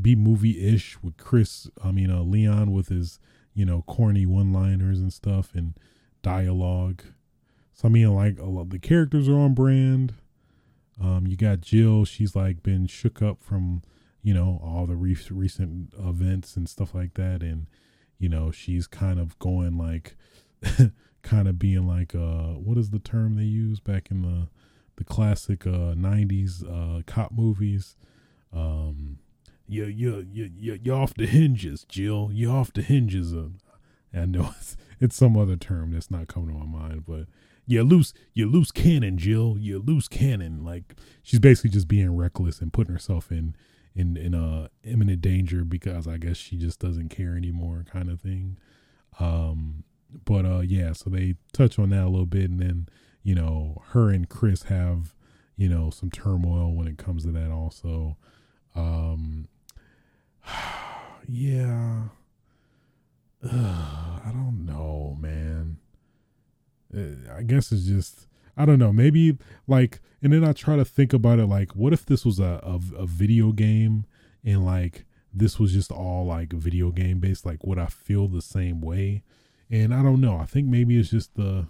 B 0.01 0.15
movie 0.15 0.67
ish 0.67 0.99
with 1.03 1.17
Chris. 1.17 1.71
I 1.83 1.93
mean, 1.93 2.11
uh, 2.11 2.23
Leon 2.23 2.73
with 2.73 2.89
his 2.89 3.21
you 3.55 3.65
know 3.65 3.83
corny 3.87 4.27
one 4.27 4.53
liners 4.53 5.01
and 5.01 5.13
stuff 5.13 5.55
and 5.55 5.75
dialogue. 6.23 7.03
So 7.73 7.89
I 7.89 7.91
mean, 7.91 8.13
like 8.15 8.39
a 8.39 8.47
lot 8.47 8.71
the 8.71 8.79
characters 8.79 9.29
are 9.29 9.39
on 9.39 9.55
brand. 9.55 10.15
Um, 11.01 11.27
you 11.27 11.37
got 11.37 11.61
Jill. 11.61 12.05
She's 12.05 12.37
like 12.37 12.63
been 12.63 12.87
shook 12.87 13.23
up 13.23 13.43
from 13.43 13.83
you 14.23 14.35
know 14.35 14.61
all 14.63 14.87
the 14.87 14.97
re- 14.97 15.17
recent 15.31 15.93
events 15.99 16.57
and 16.57 16.69
stuff 16.69 16.95
like 16.95 17.15
that, 17.15 17.43
and 17.43 17.67
you 18.19 18.29
know 18.29 18.51
she's 18.51 18.87
kind 18.87 19.19
of 19.19 19.39
going 19.39 19.77
like, 19.77 20.17
kind 21.23 21.49
of 21.49 21.59
being 21.59 21.87
like, 21.87 22.15
uh, 22.15 22.55
what 22.55 22.79
is 22.79 22.91
the 22.91 22.99
term 22.99 23.37
they 23.37 23.45
use 23.45 23.81
back 23.81 24.11
in 24.11 24.23
the 24.23 24.49
the 24.97 25.05
classic 25.05 25.67
uh, 25.67 25.95
90s 25.95 26.63
uh, 26.65 27.03
cop 27.07 27.33
movies. 27.33 27.97
Um, 28.53 29.19
you 29.67 29.85
you 29.87 30.27
you 30.31 30.51
you 30.57 30.79
you're 30.83 30.97
off 30.97 31.15
the 31.15 31.27
hinges, 31.27 31.85
Jill. 31.85 32.31
You're 32.33 32.55
off 32.55 32.73
the 32.73 32.83
hinges. 32.83 33.33
Of, 33.33 33.55
I 34.15 34.27
know 34.27 34.55
it's, 34.59 34.77
it's 35.01 35.17
some 35.17 35.37
other 35.37 35.57
term 35.57 35.93
that's 35.93 36.11
not 36.11 36.29
coming 36.29 36.49
to 36.49 36.65
my 36.65 36.67
mind, 36.67 37.05
but 37.07 37.27
you're 37.67 37.85
loose 37.85 38.13
you're 38.33 38.49
loose 38.49 38.71
cannon, 38.71 39.19
Jill. 39.19 39.57
You're 39.59 39.81
loose 39.81 40.09
cannon. 40.09 40.65
Like 40.65 40.95
she's 41.23 41.41
basically 41.41 41.71
just 41.71 41.89
being 41.89 42.17
reckless 42.17 42.61
and 42.61 42.73
putting 42.73 42.93
herself 42.93 43.31
in 43.31 43.57
in 43.95 44.17
in 44.17 44.35
a 44.35 44.71
imminent 44.85 45.21
danger 45.21 45.65
because 45.65 46.07
I 46.07 46.19
guess 46.19 46.37
she 46.37 46.57
just 46.57 46.81
doesn't 46.81 47.09
care 47.09 47.37
anymore, 47.37 47.85
kind 47.91 48.11
of 48.11 48.21
thing. 48.21 48.59
Um, 49.19 49.85
but 50.25 50.45
uh, 50.45 50.61
yeah, 50.61 50.93
so 50.93 51.11
they 51.11 51.37
touch 51.53 51.79
on 51.79 51.91
that 51.91 52.05
a 52.05 52.09
little 52.09 52.27
bit, 52.27 52.51
and 52.51 52.61
then 52.61 52.89
you 53.25 53.35
know, 53.35 53.83
her 53.89 54.11
and 54.11 54.29
Chris 54.29 54.65
have, 54.65 55.15
you 55.57 55.69
know, 55.69 55.91
some 55.91 56.11
turmoil 56.11 56.73
when 56.75 56.87
it 56.87 56.99
comes 56.99 57.25
to 57.25 57.33
that 57.33 57.51
also. 57.51 58.17
Um, 58.77 59.49
yeah. 61.29 62.03
Ugh, 63.45 64.21
I 64.25 64.31
don't 64.33 64.65
know, 64.67 65.17
man. 65.21 65.79
Uh, 66.97 67.35
I 67.37 67.43
guess 67.43 67.73
it's 67.73 67.85
just 67.87 68.27
I 68.57 68.65
don't 68.65 68.79
know. 68.79 68.93
Maybe 68.93 69.37
like, 69.67 70.01
and 70.23 70.33
then 70.33 70.45
I 70.45 70.53
try 70.53 70.77
to 70.77 70.85
think 70.85 71.13
about 71.13 71.39
it 71.39 71.47
like, 71.47 71.75
what 71.75 71.93
if 71.93 72.07
this 72.07 72.25
was 72.25 72.39
a 72.39 72.61
a, 72.63 72.81
a 72.97 73.07
video 73.07 73.53
game 73.53 74.07
and 74.45 74.65
like 74.65 75.05
this 75.33 75.59
was 75.59 75.73
just 75.73 75.91
all 75.91 76.27
like 76.27 76.53
video 76.53 76.91
game 76.91 77.19
based? 77.19 77.45
Like, 77.45 77.65
would 77.65 77.79
I 77.79 77.87
feel 77.87 78.29
the 78.29 78.43
same 78.43 78.81
way? 78.81 79.23
And 79.71 79.93
I 79.93 80.03
don't 80.03 80.21
know. 80.21 80.37
I 80.37 80.47
think 80.47 80.69
maybe 80.69 80.99
it's 80.99 81.11
just 81.11 81.35
the 81.35 81.67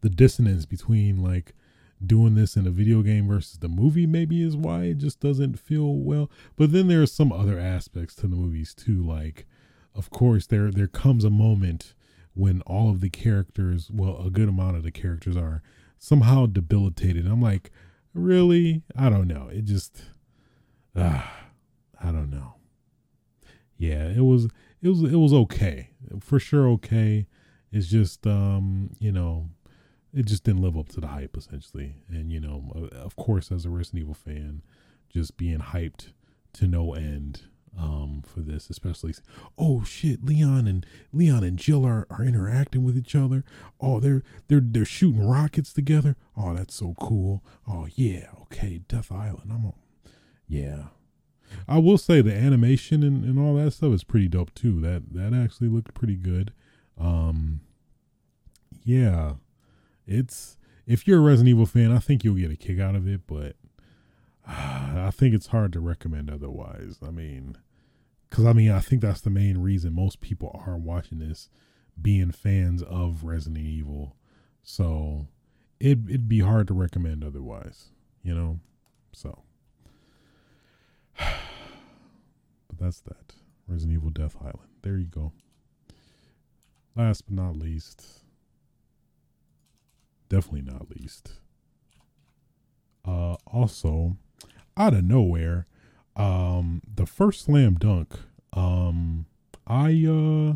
the 0.00 0.10
dissonance 0.10 0.64
between 0.66 1.22
like 1.22 1.54
doing 2.06 2.34
this 2.34 2.56
in 2.56 2.66
a 2.66 2.70
video 2.70 3.02
game 3.02 3.28
versus 3.28 3.58
the 3.58 3.68
movie 3.68 4.06
maybe 4.06 4.42
is 4.42 4.56
why 4.56 4.84
it 4.84 4.98
just 4.98 5.20
doesn't 5.20 5.58
feel 5.58 5.96
well. 5.96 6.30
But 6.56 6.72
then 6.72 6.88
there 6.88 7.02
are 7.02 7.06
some 7.06 7.32
other 7.32 7.58
aspects 7.58 8.14
to 8.16 8.22
the 8.22 8.36
movies 8.36 8.74
too 8.74 9.02
like 9.02 9.46
of 9.94 10.10
course 10.10 10.46
there 10.46 10.70
there 10.70 10.88
comes 10.88 11.24
a 11.24 11.30
moment 11.30 11.94
when 12.34 12.62
all 12.62 12.90
of 12.90 13.00
the 13.00 13.10
characters 13.10 13.90
well 13.92 14.20
a 14.24 14.30
good 14.30 14.48
amount 14.48 14.76
of 14.76 14.82
the 14.82 14.90
characters 14.90 15.36
are 15.36 15.62
somehow 15.98 16.46
debilitated. 16.46 17.26
I'm 17.26 17.42
like 17.42 17.70
really? 18.14 18.82
I 18.96 19.08
don't 19.08 19.28
know. 19.28 19.48
It 19.52 19.64
just 19.64 20.02
ah 20.96 21.46
i 22.02 22.06
don't 22.06 22.30
know. 22.30 22.54
Yeah 23.78 24.08
it 24.08 24.24
was 24.24 24.46
it 24.82 24.88
was 24.88 25.02
it 25.02 25.16
was 25.16 25.32
okay. 25.32 25.90
For 26.20 26.38
sure 26.38 26.68
okay. 26.70 27.26
It's 27.70 27.86
just 27.86 28.26
um 28.26 28.90
you 28.98 29.12
know 29.12 29.48
it 30.14 30.26
just 30.26 30.44
didn't 30.44 30.62
live 30.62 30.76
up 30.76 30.88
to 30.90 31.00
the 31.00 31.08
hype 31.08 31.36
essentially. 31.36 31.96
And 32.08 32.32
you 32.32 32.40
know, 32.40 32.72
uh, 32.74 32.96
of 32.96 33.16
course, 33.16 33.50
as 33.50 33.64
a 33.64 33.70
Resident 33.70 34.02
Evil 34.02 34.14
fan, 34.14 34.62
just 35.08 35.36
being 35.36 35.58
hyped 35.58 36.08
to 36.54 36.66
no 36.66 36.94
end 36.94 37.42
um, 37.78 38.22
for 38.26 38.40
this, 38.40 38.68
especially. 38.68 39.14
Oh 39.56 39.84
shit, 39.84 40.24
Leon 40.24 40.66
and 40.66 40.86
Leon 41.12 41.44
and 41.44 41.58
Jill 41.58 41.86
are, 41.86 42.06
are 42.10 42.24
interacting 42.24 42.84
with 42.84 42.96
each 42.96 43.14
other. 43.14 43.44
Oh, 43.80 44.00
they're 44.00 44.22
they're 44.48 44.62
they're 44.62 44.84
shooting 44.84 45.26
rockets 45.26 45.72
together. 45.72 46.16
Oh, 46.36 46.54
that's 46.54 46.74
so 46.74 46.94
cool. 47.00 47.42
Oh 47.66 47.88
yeah, 47.94 48.28
okay, 48.42 48.82
Death 48.88 49.10
Island. 49.10 49.50
I'm 49.50 49.66
on. 49.66 49.74
Yeah. 50.46 50.84
I 51.68 51.78
will 51.78 51.98
say 51.98 52.22
the 52.22 52.34
animation 52.34 53.02
and, 53.02 53.24
and 53.24 53.38
all 53.38 53.54
that 53.56 53.72
stuff 53.72 53.92
is 53.92 54.04
pretty 54.04 54.28
dope 54.28 54.54
too. 54.54 54.80
That 54.80 55.12
that 55.12 55.34
actually 55.34 55.68
looked 55.68 55.94
pretty 55.94 56.16
good. 56.16 56.52
Um 56.98 57.60
yeah 58.84 59.34
it's 60.06 60.56
if 60.86 61.06
you're 61.06 61.18
a 61.18 61.22
Resident 61.22 61.50
Evil 61.50 61.66
fan, 61.66 61.92
I 61.92 61.98
think 61.98 62.24
you'll 62.24 62.34
get 62.34 62.50
a 62.50 62.56
kick 62.56 62.80
out 62.80 62.96
of 62.96 63.06
it, 63.06 63.22
but 63.26 63.56
uh, 64.46 65.06
I 65.06 65.10
think 65.12 65.34
it's 65.34 65.48
hard 65.48 65.72
to 65.74 65.80
recommend 65.80 66.30
otherwise. 66.30 66.98
I 67.06 67.10
mean, 67.10 67.56
because 68.28 68.44
I 68.44 68.52
mean, 68.52 68.70
I 68.70 68.80
think 68.80 69.02
that's 69.02 69.20
the 69.20 69.30
main 69.30 69.58
reason 69.58 69.94
most 69.94 70.20
people 70.20 70.60
are 70.66 70.76
watching 70.76 71.18
this, 71.18 71.48
being 72.00 72.30
fans 72.30 72.82
of 72.82 73.24
Resident 73.24 73.64
Evil. 73.64 74.16
So 74.62 75.28
it 75.78 75.98
it'd 76.08 76.28
be 76.28 76.40
hard 76.40 76.66
to 76.68 76.74
recommend 76.74 77.24
otherwise, 77.24 77.88
you 78.22 78.34
know. 78.34 78.60
So, 79.12 79.42
but 81.18 82.78
that's 82.80 83.00
that 83.00 83.34
Resident 83.68 83.98
Evil 83.98 84.10
Death 84.10 84.36
Island. 84.40 84.70
There 84.82 84.96
you 84.96 85.06
go. 85.06 85.32
Last 86.96 87.22
but 87.22 87.34
not 87.34 87.56
least, 87.56 88.21
definitely 90.32 90.62
not 90.62 90.88
least. 90.90 91.32
Uh, 93.04 93.36
also, 93.46 94.16
out 94.78 94.94
of 94.94 95.04
nowhere, 95.04 95.66
um, 96.16 96.80
the 96.92 97.04
first 97.04 97.42
slam 97.42 97.74
dunk, 97.74 98.14
um, 98.54 99.26
I 99.66 100.06
uh, 100.08 100.54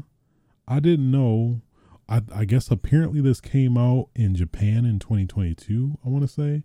I 0.67 0.81
didn't 0.81 1.11
know. 1.11 1.61
I 2.09 2.23
I 2.35 2.45
guess 2.47 2.71
apparently 2.71 3.21
this 3.21 3.41
came 3.41 3.77
out 3.77 4.09
in 4.15 4.35
Japan 4.35 4.87
in 4.87 4.99
2022. 4.99 5.99
I 6.05 6.09
want 6.09 6.23
to 6.23 6.29
say, 6.29 6.65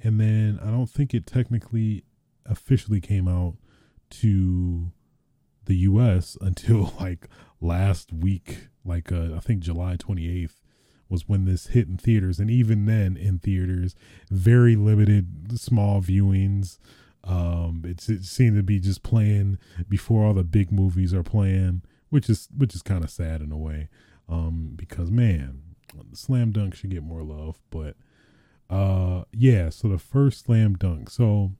and 0.00 0.18
then 0.18 0.58
I 0.62 0.70
don't 0.70 0.88
think 0.88 1.12
it 1.12 1.26
technically 1.26 2.04
officially 2.46 3.02
came 3.02 3.28
out 3.28 3.56
to 4.10 4.92
the 5.66 5.76
U.S. 5.76 6.38
until 6.40 6.94
like 6.98 7.28
last 7.60 8.14
week, 8.14 8.68
like 8.82 9.12
uh, 9.12 9.34
I 9.36 9.40
think 9.40 9.60
July 9.60 9.96
28th 9.96 10.62
was 11.08 11.28
when 11.28 11.44
this 11.44 11.68
hit 11.68 11.88
in 11.88 11.96
theaters, 11.96 12.38
and 12.38 12.50
even 12.50 12.86
then 12.86 13.16
in 13.16 13.38
theaters, 13.38 13.94
very 14.30 14.76
limited 14.76 15.58
small 15.58 16.00
viewings. 16.00 16.78
Um, 17.24 17.82
it's, 17.84 18.08
it 18.08 18.24
seemed 18.24 18.56
to 18.56 18.62
be 18.62 18.78
just 18.78 19.02
playing 19.02 19.58
before 19.88 20.24
all 20.24 20.34
the 20.34 20.44
big 20.44 20.70
movies 20.70 21.12
are 21.12 21.24
playing, 21.24 21.82
which 22.08 22.30
is 22.30 22.48
which 22.56 22.74
is 22.74 22.82
kind 22.82 23.02
of 23.02 23.10
sad 23.10 23.40
in 23.40 23.50
a 23.50 23.56
way, 23.56 23.88
um, 24.28 24.72
because 24.76 25.10
man, 25.10 25.62
Slam 26.12 26.52
Dunk 26.52 26.74
should 26.74 26.90
get 26.90 27.02
more 27.02 27.22
love. 27.22 27.58
But 27.70 27.96
uh, 28.70 29.24
yeah, 29.32 29.70
so 29.70 29.88
the 29.88 29.98
first 29.98 30.44
Slam 30.44 30.74
Dunk, 30.74 31.10
so 31.10 31.52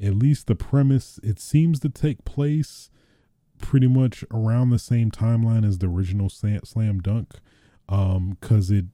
at 0.00 0.14
least 0.14 0.46
the 0.46 0.54
premise 0.54 1.18
it 1.22 1.38
seems 1.38 1.80
to 1.80 1.88
take 1.88 2.24
place 2.24 2.90
pretty 3.58 3.86
much 3.86 4.24
around 4.32 4.70
the 4.70 4.78
same 4.78 5.10
timeline 5.10 5.66
as 5.66 5.78
the 5.78 5.86
original 5.86 6.28
Slam 6.28 7.00
Dunk, 7.00 7.34
um, 7.90 8.38
because 8.40 8.70
it 8.70 8.86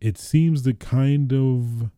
it 0.00 0.18
seems 0.18 0.62
to 0.62 0.74
kind 0.74 1.32
of 1.32 1.90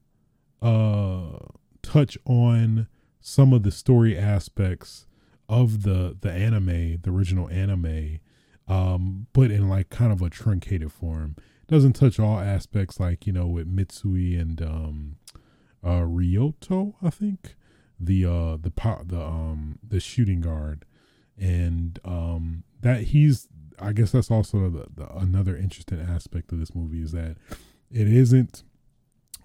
uh 0.61 1.39
touch 1.83 2.17
on 2.25 2.87
some 3.21 3.53
of 3.53 3.63
the 3.63 3.71
story 3.71 4.17
aspects 4.17 5.07
of 5.49 5.83
the 5.83 6.17
the 6.21 6.31
anime, 6.31 6.99
the 7.03 7.11
original 7.11 7.49
anime, 7.51 8.21
um, 8.69 9.27
but 9.33 9.51
in 9.51 9.69
like 9.69 9.91
kind 9.91 10.13
of 10.13 10.23
a 10.23 10.31
truncated 10.31 10.93
form. 10.93 11.37
Doesn't 11.69 11.95
touch 11.95 12.19
all 12.19 12.39
aspects, 12.39 13.01
like 13.01 13.27
you 13.27 13.33
know, 13.33 13.47
with 13.47 13.75
Mitsui 13.75 14.39
and 14.39 14.61
um, 14.61 15.17
uh, 15.83 16.01
Ryota, 16.01 16.95
I 17.03 17.11
think 17.11 17.57
the 17.99 18.25
uh 18.25 18.57
the 18.57 18.73
the 19.07 19.21
um 19.21 19.79
the 19.87 20.01
shooting 20.01 20.41
guard, 20.41 20.85
and 21.39 21.99
um 22.05 22.65
that 22.81 23.03
he's 23.05 23.49
I 23.81 23.93
guess 23.93 24.13
that's 24.13 24.31
also 24.31 24.69
the, 24.69 24.87
the, 24.95 25.17
another 25.17 25.57
interesting 25.57 26.01
aspect 26.01 26.53
of 26.53 26.59
this 26.59 26.75
movie 26.75 27.03
is 27.03 27.13
that 27.13 27.37
it 27.91 28.09
isn't 28.09 28.63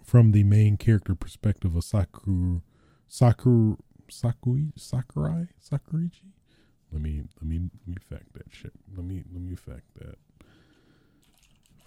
from 0.04 0.32
the 0.32 0.44
main 0.44 0.78
character 0.78 1.16
perspective 1.16 1.76
of 1.76 1.84
Sakura 1.84 2.62
Sakura 3.08 3.78
Sakui 4.10 4.72
Sakurai 4.78 5.48
Sakurigi. 5.62 6.32
Let 6.92 7.02
me 7.02 7.24
let 7.42 7.50
me 7.50 7.60
let 7.60 7.88
me 7.88 7.96
fact 8.10 8.34
that 8.34 8.46
shit. 8.52 8.72
Let 8.96 9.06
me 9.06 9.24
let 9.34 9.42
me 9.42 9.56
fact 9.56 9.94
that 9.96 10.18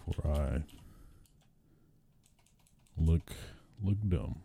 before 0.06 0.32
I 0.32 0.62
look 2.98 3.32
look 3.82 3.96
dumb. 4.08 4.40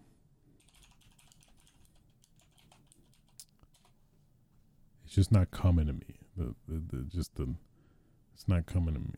It's 5.05 5.13
just 5.13 5.31
not 5.31 5.51
coming 5.51 5.87
to 5.87 5.93
me. 5.93 6.15
The, 6.37 6.55
the, 6.67 6.81
the 6.91 7.03
just 7.03 7.35
the 7.35 7.53
it's 8.35 8.47
not 8.47 8.67
coming 8.67 8.93
to 8.93 8.99
me. 8.99 9.15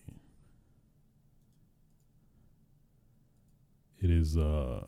It 3.99 4.10
is 4.11 4.38
uh 4.38 4.85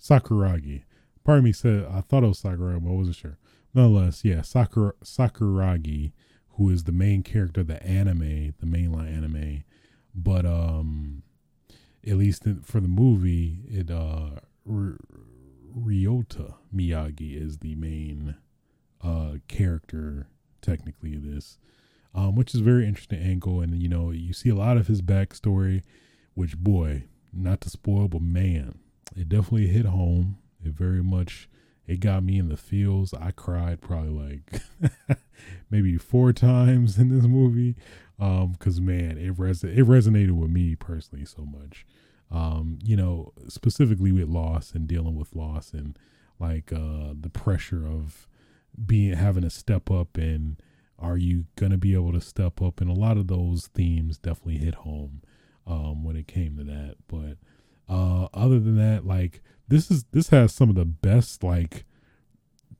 Sakuragi. 0.00 0.82
Part 1.24 1.38
of 1.38 1.44
me 1.44 1.52
said 1.52 1.86
I 1.90 2.00
thought 2.02 2.24
it 2.24 2.28
was 2.28 2.42
Sakuragi, 2.42 2.82
but 2.84 2.90
I 2.90 2.94
wasn't 2.94 3.16
sure. 3.16 3.38
Nonetheless, 3.72 4.24
yeah, 4.24 4.42
Sakura, 4.42 4.92
Sakuragi, 5.04 6.12
who 6.50 6.70
is 6.70 6.84
the 6.84 6.92
main 6.92 7.22
character 7.22 7.60
of 7.60 7.66
the 7.66 7.82
anime, 7.82 8.54
the 8.58 8.66
mainline 8.66 9.14
anime, 9.14 9.64
but 10.14 10.46
um, 10.46 11.22
at 12.06 12.16
least 12.16 12.44
for 12.64 12.80
the 12.80 12.88
movie, 12.88 13.60
it 13.68 13.90
uh, 13.90 14.40
R- 14.68 14.98
Ryota 15.78 16.54
Miyagi 16.74 17.40
is 17.40 17.58
the 17.58 17.74
main 17.76 18.36
uh 19.04 19.34
character 19.46 20.26
technically 20.62 21.14
of 21.14 21.22
this, 21.22 21.58
um, 22.16 22.34
which 22.34 22.54
is 22.54 22.60
very 22.60 22.86
interesting 22.86 23.20
angle, 23.20 23.60
and 23.60 23.80
you 23.80 23.88
know 23.88 24.10
you 24.10 24.32
see 24.32 24.48
a 24.48 24.54
lot 24.56 24.76
of 24.76 24.88
his 24.88 25.02
backstory, 25.02 25.82
which 26.34 26.56
boy, 26.56 27.04
not 27.32 27.60
to 27.60 27.70
spoil, 27.70 28.08
but 28.08 28.22
man, 28.22 28.78
it 29.14 29.28
definitely 29.28 29.68
hit 29.68 29.86
home 29.86 30.38
it 30.66 30.72
very 30.72 31.02
much 31.02 31.48
it 31.86 32.00
got 32.00 32.24
me 32.24 32.38
in 32.38 32.48
the 32.48 32.56
feels. 32.56 33.14
I 33.14 33.30
cried 33.30 33.80
probably 33.80 34.10
like 34.10 35.18
maybe 35.70 35.96
four 35.96 36.32
times 36.32 36.98
in 36.98 37.16
this 37.16 37.26
movie. 37.26 37.76
Um, 38.18 38.56
cause 38.58 38.80
man, 38.80 39.18
it 39.18 39.38
res 39.38 39.62
it 39.62 39.86
resonated 39.86 40.32
with 40.32 40.50
me 40.50 40.74
personally 40.74 41.24
so 41.24 41.44
much. 41.44 41.86
Um, 42.30 42.80
you 42.82 42.96
know, 42.96 43.32
specifically 43.46 44.10
with 44.10 44.28
loss 44.28 44.72
and 44.72 44.88
dealing 44.88 45.14
with 45.14 45.36
loss 45.36 45.72
and 45.72 45.96
like 46.40 46.72
uh 46.72 47.14
the 47.18 47.30
pressure 47.32 47.86
of 47.86 48.26
being 48.84 49.14
having 49.14 49.42
to 49.42 49.50
step 49.50 49.90
up 49.90 50.18
and 50.18 50.56
are 50.98 51.16
you 51.16 51.46
gonna 51.56 51.76
be 51.76 51.94
able 51.94 52.12
to 52.12 52.20
step 52.20 52.62
up 52.62 52.80
and 52.80 52.90
a 52.90 52.94
lot 52.94 53.16
of 53.16 53.28
those 53.28 53.68
themes 53.68 54.18
definitely 54.18 54.58
hit 54.58 54.74
home 54.76 55.22
um 55.66 56.04
when 56.04 56.16
it 56.16 56.26
came 56.26 56.56
to 56.56 56.64
that. 56.64 56.96
But 57.08 57.38
uh 57.92 58.28
other 58.34 58.58
than 58.58 58.76
that, 58.76 59.06
like 59.06 59.42
this 59.68 59.90
is 59.90 60.04
this 60.12 60.28
has 60.28 60.54
some 60.54 60.70
of 60.70 60.76
the 60.76 60.84
best 60.84 61.42
like 61.42 61.84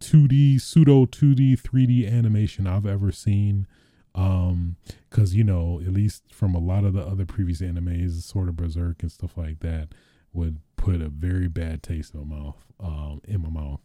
2D 0.01 0.60
pseudo 0.60 1.06
2D 1.06 1.60
3D 1.60 2.10
animation 2.10 2.66
I've 2.66 2.86
ever 2.86 3.10
seen. 3.12 3.66
Um, 4.14 4.76
cause 5.10 5.34
you 5.34 5.44
know, 5.44 5.80
at 5.84 5.93
least 5.93 6.32
from 6.32 6.55
a 6.55 6.59
lot 6.59 6.84
of 6.84 6.94
the 6.94 7.02
other 7.02 7.26
previous 7.26 7.60
animes, 7.60 8.22
sort 8.22 8.48
of 8.48 8.56
Berserk 8.56 9.02
and 9.02 9.12
stuff 9.12 9.36
like 9.36 9.60
that, 9.60 9.88
would 10.32 10.60
put 10.76 11.02
a 11.02 11.09
very 11.09 11.48
bad 11.48 11.82
taste 11.82 12.14
in 12.14 12.26
my 12.26 12.36
mouth, 12.36 12.64
um, 12.80 13.20
in 13.26 13.43
my 13.43 13.51
mouth. 13.51 13.80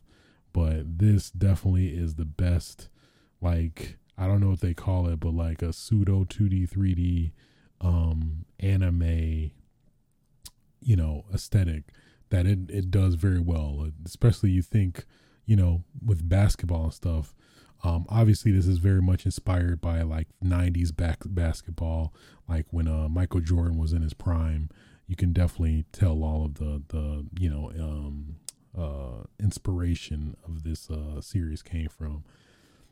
But 0.54 1.00
this 1.00 1.32
definitely 1.32 1.90
is 1.90 2.16
the 2.16 2.26
best. 2.26 2.90
Like 3.42 3.98
I 4.18 4.28
don't 4.28 4.42
know 4.42 4.50
what 4.50 4.62
they 4.62 4.74
call 4.74 5.08
it, 5.08 5.20
but 5.20 5.34
like 5.34 5.62
a 5.62 5.74
pseudo 5.74 6.24
2D 6.24 6.70
3D 6.70 7.32
um 7.80 8.46
anime, 8.60 9.52
you 10.82 10.96
know, 10.96 11.26
aesthetic 11.34 11.86
that 12.30 12.46
it, 12.46 12.60
it 12.70 12.92
does 12.92 13.16
very 13.16 13.40
well. 13.40 13.90
Especially 14.06 14.52
you 14.52 14.62
think, 14.62 15.06
you 15.46 15.56
know, 15.56 15.84
with 16.04 16.28
basketball 16.28 16.86
and 16.86 16.94
stuff. 16.94 17.34
Um, 17.84 18.06
obviously, 18.10 18.52
this 18.52 18.68
is 18.68 18.78
very 18.78 19.02
much 19.02 19.26
inspired 19.26 19.82
by 19.82 20.02
like 20.04 20.28
'90s 20.44 20.96
back 20.96 21.20
basketball, 21.26 22.14
like 22.48 22.68
when 22.70 22.88
uh, 22.88 23.10
Michael 23.10 23.42
Jordan 23.42 23.78
was 23.78 23.94
in 23.94 24.02
his 24.02 24.14
prime. 24.14 24.70
You 25.08 25.16
can 25.16 25.34
definitely 25.34 25.86
tell 25.92 26.24
all 26.24 26.46
of 26.46 26.56
the 26.56 26.84
the 26.90 27.26
you 27.40 27.50
know 27.50 27.72
um, 27.80 28.36
uh, 28.78 29.24
inspiration 29.40 30.38
of 30.46 30.64
this 30.64 30.90
uh, 30.90 31.22
series 31.22 31.62
came 31.62 31.90
from. 31.90 32.24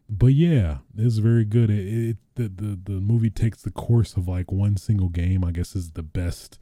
But 0.09 0.33
yeah, 0.33 0.79
it's 0.97 1.17
very 1.17 1.45
good. 1.45 1.69
It, 1.69 2.09
it 2.09 2.17
the, 2.35 2.49
the 2.49 2.79
the 2.83 2.99
movie 2.99 3.29
takes 3.29 3.61
the 3.61 3.71
course 3.71 4.17
of 4.17 4.27
like 4.27 4.51
one 4.51 4.75
single 4.75 5.09
game. 5.09 5.43
I 5.45 5.51
guess 5.51 5.75
is 5.75 5.91
the 5.91 6.03
best 6.03 6.57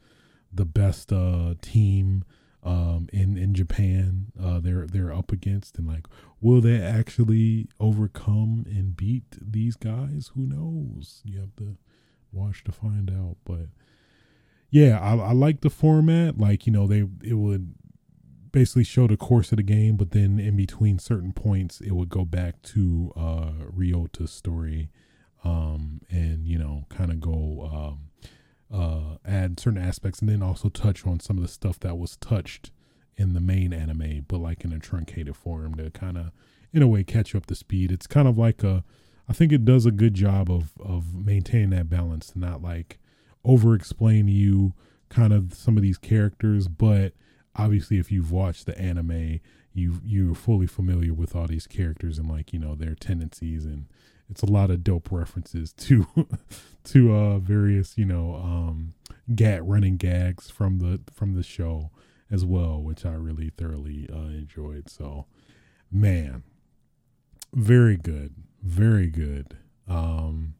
the 0.52 0.66
best 0.66 1.12
uh, 1.12 1.54
team 1.62 2.24
um, 2.62 3.08
in 3.12 3.38
in 3.38 3.54
Japan 3.54 4.26
uh, 4.42 4.60
they're 4.60 4.86
they're 4.86 5.12
up 5.12 5.32
against, 5.32 5.78
and 5.78 5.86
like, 5.86 6.06
will 6.40 6.60
they 6.60 6.80
actually 6.80 7.68
overcome 7.80 8.64
and 8.68 8.96
beat 8.96 9.24
these 9.40 9.76
guys? 9.76 10.30
Who 10.34 10.42
knows? 10.42 11.22
You 11.24 11.40
have 11.40 11.56
to 11.56 11.76
watch 12.32 12.64
to 12.64 12.72
find 12.72 13.10
out. 13.10 13.36
But 13.44 13.68
yeah, 14.70 14.98
I, 15.00 15.16
I 15.16 15.32
like 15.32 15.62
the 15.62 15.70
format. 15.70 16.38
Like 16.38 16.66
you 16.66 16.72
know, 16.72 16.86
they 16.86 17.04
it 17.22 17.34
would 17.34 17.74
basically 18.52 18.84
show 18.84 19.06
the 19.06 19.16
course 19.16 19.52
of 19.52 19.56
the 19.56 19.62
game, 19.62 19.96
but 19.96 20.12
then 20.12 20.38
in 20.38 20.56
between 20.56 20.98
certain 20.98 21.32
points, 21.32 21.80
it 21.80 21.92
would 21.92 22.08
go 22.08 22.24
back 22.24 22.62
to 22.62 23.12
uh, 23.16 23.52
Ryota's 23.74 24.32
story, 24.32 24.90
um, 25.44 26.00
and 26.10 26.46
you 26.46 26.58
know, 26.58 26.86
kind 26.88 27.10
of 27.10 27.20
go. 27.20 27.68
Um, 27.72 28.00
uh, 28.70 29.16
add 29.24 29.58
certain 29.58 29.80
aspects 29.80 30.20
and 30.20 30.28
then 30.28 30.42
also 30.42 30.68
touch 30.68 31.06
on 31.06 31.20
some 31.20 31.38
of 31.38 31.42
the 31.42 31.48
stuff 31.48 31.80
that 31.80 31.96
was 31.96 32.16
touched 32.16 32.70
in 33.16 33.32
the 33.32 33.40
main 33.40 33.72
anime, 33.72 34.24
but 34.28 34.38
like 34.38 34.64
in 34.64 34.72
a 34.72 34.78
truncated 34.78 35.36
form 35.36 35.74
to 35.76 35.90
kind 35.90 36.16
of, 36.16 36.30
in 36.72 36.82
a 36.82 36.86
way, 36.86 37.02
catch 37.02 37.34
up 37.34 37.46
to 37.46 37.54
speed. 37.54 37.90
It's 37.90 38.06
kind 38.06 38.28
of 38.28 38.38
like 38.38 38.62
a, 38.62 38.84
I 39.28 39.32
think 39.32 39.52
it 39.52 39.64
does 39.64 39.86
a 39.86 39.90
good 39.90 40.14
job 40.14 40.50
of 40.50 40.72
of 40.80 41.14
maintaining 41.14 41.70
that 41.70 41.90
balance 41.90 42.28
to 42.28 42.38
not 42.38 42.62
like 42.62 42.98
over 43.44 43.74
explain 43.74 44.26
to 44.26 44.32
you 44.32 44.74
kind 45.08 45.32
of 45.32 45.54
some 45.54 45.76
of 45.76 45.82
these 45.82 45.98
characters, 45.98 46.68
but 46.68 47.12
obviously 47.58 47.98
if 47.98 48.10
you've 48.10 48.32
watched 48.32 48.66
the 48.66 48.78
anime, 48.78 49.40
you 49.74 50.00
you're 50.04 50.34
fully 50.34 50.66
familiar 50.66 51.12
with 51.12 51.36
all 51.36 51.46
these 51.46 51.66
characters 51.66 52.18
and 52.18 52.28
like 52.28 52.52
you 52.52 52.58
know 52.58 52.74
their 52.74 52.94
tendencies 52.94 53.64
and 53.64 53.86
it's 54.30 54.42
a 54.42 54.46
lot 54.46 54.70
of 54.70 54.84
dope 54.84 55.10
references 55.10 55.72
to 55.72 56.06
to 56.84 57.14
uh 57.14 57.38
various 57.38 57.96
you 57.96 58.04
know 58.04 58.34
um 58.34 58.94
gat 59.34 59.64
running 59.64 59.96
gags 59.96 60.50
from 60.50 60.78
the 60.78 61.00
from 61.12 61.34
the 61.34 61.42
show 61.42 61.90
as 62.30 62.44
well 62.44 62.80
which 62.80 63.06
i 63.06 63.12
really 63.12 63.50
thoroughly 63.50 64.08
uh, 64.12 64.28
enjoyed. 64.28 64.88
So 64.88 65.26
man 65.90 66.42
very 67.54 67.96
good 67.96 68.34
very 68.62 69.08
good. 69.08 69.56
Um 69.86 70.54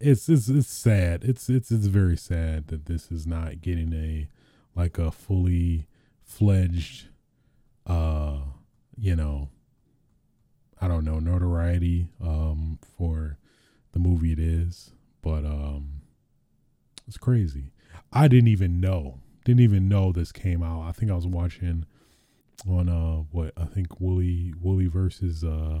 it's 0.00 0.28
it's 0.28 0.48
it's 0.48 0.68
sad. 0.68 1.24
It's 1.24 1.48
it's 1.48 1.70
it's 1.70 1.86
very 1.86 2.16
sad 2.16 2.68
that 2.68 2.86
this 2.86 3.10
is 3.10 3.26
not 3.26 3.60
getting 3.60 3.92
a 3.92 4.28
like 4.78 4.98
a 4.98 5.10
fully 5.10 5.86
fledged 6.24 7.08
uh 7.86 8.38
you 8.96 9.14
know 9.14 9.48
I 10.84 10.88
don't 10.88 11.06
know 11.06 11.18
notoriety 11.18 12.08
um, 12.20 12.78
for 12.98 13.38
the 13.92 13.98
movie 13.98 14.32
it 14.32 14.38
is, 14.38 14.90
but 15.22 15.44
um, 15.46 16.02
it's 17.08 17.16
crazy. 17.16 17.72
I 18.12 18.28
didn't 18.28 18.48
even 18.48 18.80
know. 18.80 19.20
Didn't 19.46 19.62
even 19.62 19.88
know 19.88 20.12
this 20.12 20.30
came 20.30 20.62
out. 20.62 20.82
I 20.82 20.92
think 20.92 21.10
I 21.10 21.14
was 21.14 21.26
watching 21.26 21.86
on 22.68 22.88
uh 22.90 23.24
what 23.30 23.52
I 23.56 23.64
think 23.64 23.98
Wooly 23.98 24.52
Wooly 24.60 24.86
versus 24.86 25.42
uh 25.42 25.80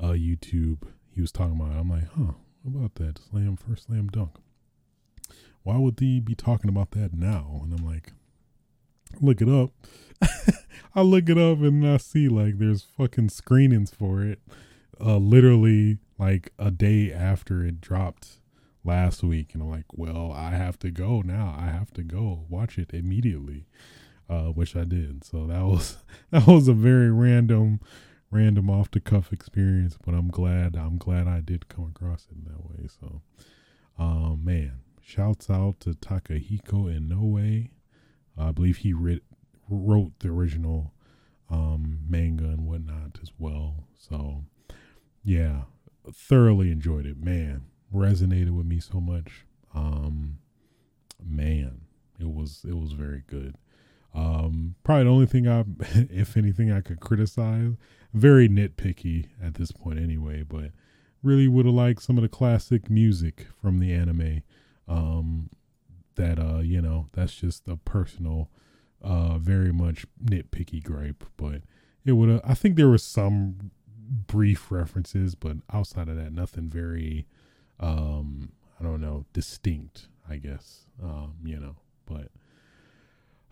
uh 0.00 0.12
YouTube. 0.12 0.78
He 1.14 1.20
was 1.20 1.30
talking 1.30 1.60
about. 1.60 1.76
It. 1.76 1.80
I'm 1.80 1.90
like, 1.90 2.08
huh, 2.16 2.32
what 2.62 2.78
about 2.78 2.94
that 2.94 3.18
slam 3.18 3.56
first 3.56 3.86
slam 3.86 4.08
dunk? 4.08 4.36
Why 5.62 5.76
would 5.76 6.00
he 6.00 6.20
be 6.20 6.34
talking 6.34 6.70
about 6.70 6.92
that 6.92 7.12
now? 7.12 7.60
And 7.62 7.78
I'm 7.78 7.86
like, 7.86 8.12
look 9.20 9.40
it 9.40 9.48
up. 9.48 9.70
I 10.94 11.02
look 11.02 11.28
it 11.28 11.38
up 11.38 11.58
and 11.60 11.86
I 11.86 11.96
see 11.96 12.28
like 12.28 12.58
there's 12.58 12.82
fucking 12.82 13.30
screenings 13.30 13.90
for 13.90 14.22
it. 14.22 14.40
Uh, 15.00 15.16
literally 15.16 15.98
like 16.18 16.52
a 16.58 16.70
day 16.70 17.12
after 17.12 17.64
it 17.64 17.80
dropped 17.80 18.38
last 18.84 19.22
week, 19.22 19.54
and 19.54 19.62
I'm 19.62 19.70
like, 19.70 19.86
well, 19.92 20.32
I 20.32 20.50
have 20.50 20.78
to 20.80 20.90
go 20.90 21.22
now. 21.22 21.56
I 21.58 21.66
have 21.66 21.92
to 21.94 22.02
go 22.02 22.44
watch 22.48 22.78
it 22.78 22.90
immediately, 22.92 23.66
uh, 24.28 24.46
which 24.46 24.76
I 24.76 24.84
did. 24.84 25.24
So 25.24 25.46
that 25.46 25.64
was 25.64 25.96
that 26.30 26.46
was 26.46 26.68
a 26.68 26.72
very 26.72 27.10
random, 27.10 27.80
random 28.30 28.70
off 28.70 28.90
the 28.90 29.00
cuff 29.00 29.32
experience, 29.32 29.96
but 30.04 30.14
I'm 30.14 30.28
glad 30.28 30.76
I'm 30.76 30.98
glad 30.98 31.26
I 31.26 31.40
did 31.40 31.68
come 31.68 31.92
across 31.94 32.26
it 32.30 32.36
in 32.36 32.44
that 32.44 32.64
way. 32.64 32.88
So, 33.00 33.22
um, 33.98 34.42
man, 34.44 34.80
shouts 35.00 35.50
out 35.50 35.80
to 35.80 35.90
Takehiko 35.90 36.94
I 38.38 38.52
believe 38.52 38.78
he 38.78 38.92
writ, 38.92 39.22
wrote 39.68 40.18
the 40.20 40.28
original 40.28 40.92
um, 41.50 41.98
manga 42.08 42.44
and 42.44 42.66
whatnot 42.66 43.18
as 43.22 43.30
well. 43.38 43.84
So, 43.98 44.44
yeah, 45.22 45.62
thoroughly 46.12 46.70
enjoyed 46.70 47.06
it. 47.06 47.22
Man, 47.22 47.66
resonated 47.94 48.50
with 48.50 48.66
me 48.66 48.80
so 48.80 49.00
much. 49.00 49.44
Um, 49.74 50.38
man, 51.24 51.82
it 52.18 52.30
was 52.30 52.64
it 52.68 52.76
was 52.76 52.92
very 52.92 53.22
good. 53.26 53.56
Um, 54.14 54.74
probably 54.84 55.04
the 55.04 55.10
only 55.10 55.26
thing 55.26 55.48
I, 55.48 55.64
if 56.10 56.36
anything, 56.36 56.70
I 56.70 56.80
could 56.80 57.00
criticize. 57.00 57.72
Very 58.12 58.48
nitpicky 58.48 59.28
at 59.42 59.54
this 59.54 59.72
point, 59.72 59.98
anyway. 59.98 60.42
But 60.42 60.72
really 61.22 61.48
would 61.48 61.66
have 61.66 61.74
liked 61.74 62.02
some 62.02 62.18
of 62.18 62.22
the 62.22 62.28
classic 62.28 62.90
music 62.90 63.46
from 63.60 63.78
the 63.78 63.92
anime. 63.92 64.42
Um, 64.88 65.50
that 66.16 66.38
uh, 66.38 66.58
you 66.58 66.80
know, 66.80 67.08
that's 67.12 67.34
just 67.34 67.68
a 67.68 67.76
personal, 67.76 68.50
uh, 69.02 69.38
very 69.38 69.72
much 69.72 70.06
nitpicky 70.22 70.82
gripe. 70.82 71.24
But 71.36 71.62
it 72.04 72.12
would. 72.12 72.40
I 72.44 72.54
think 72.54 72.76
there 72.76 72.88
was 72.88 73.04
some 73.04 73.70
brief 74.26 74.70
references, 74.70 75.34
but 75.34 75.58
outside 75.72 76.08
of 76.08 76.16
that, 76.16 76.32
nothing 76.32 76.68
very 76.68 77.26
um, 77.80 78.52
I 78.82 78.84
don't 78.84 79.00
know, 79.00 79.26
distinct, 79.32 80.08
I 80.28 80.36
guess. 80.36 80.86
Um, 81.02 81.34
you 81.44 81.58
know, 81.58 81.76
but 82.06 82.28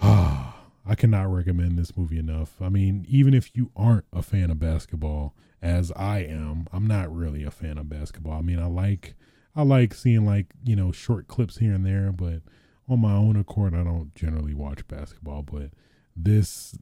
ah, 0.00 0.56
I 0.86 0.94
cannot 0.94 1.32
recommend 1.32 1.78
this 1.78 1.96
movie 1.96 2.18
enough. 2.18 2.56
I 2.60 2.68
mean, 2.68 3.04
even 3.08 3.34
if 3.34 3.54
you 3.54 3.70
aren't 3.76 4.06
a 4.12 4.22
fan 4.22 4.50
of 4.50 4.58
basketball, 4.58 5.34
as 5.60 5.92
I 5.92 6.20
am, 6.20 6.66
I'm 6.72 6.86
not 6.86 7.14
really 7.14 7.44
a 7.44 7.50
fan 7.50 7.76
of 7.76 7.88
basketball. 7.88 8.32
I 8.32 8.40
mean, 8.40 8.58
I 8.58 8.66
like 8.66 9.14
I 9.54 9.62
like 9.62 9.94
seeing 9.94 10.24
like, 10.24 10.46
you 10.64 10.76
know, 10.76 10.92
short 10.92 11.28
clips 11.28 11.58
here 11.58 11.72
and 11.72 11.84
there, 11.84 12.12
but 12.12 12.42
on 12.88 13.00
my 13.00 13.12
own 13.12 13.36
accord, 13.36 13.74
I 13.74 13.84
don't 13.84 14.14
generally 14.14 14.54
watch 14.54 14.86
basketball, 14.88 15.42
but 15.42 15.70
this 16.16 16.76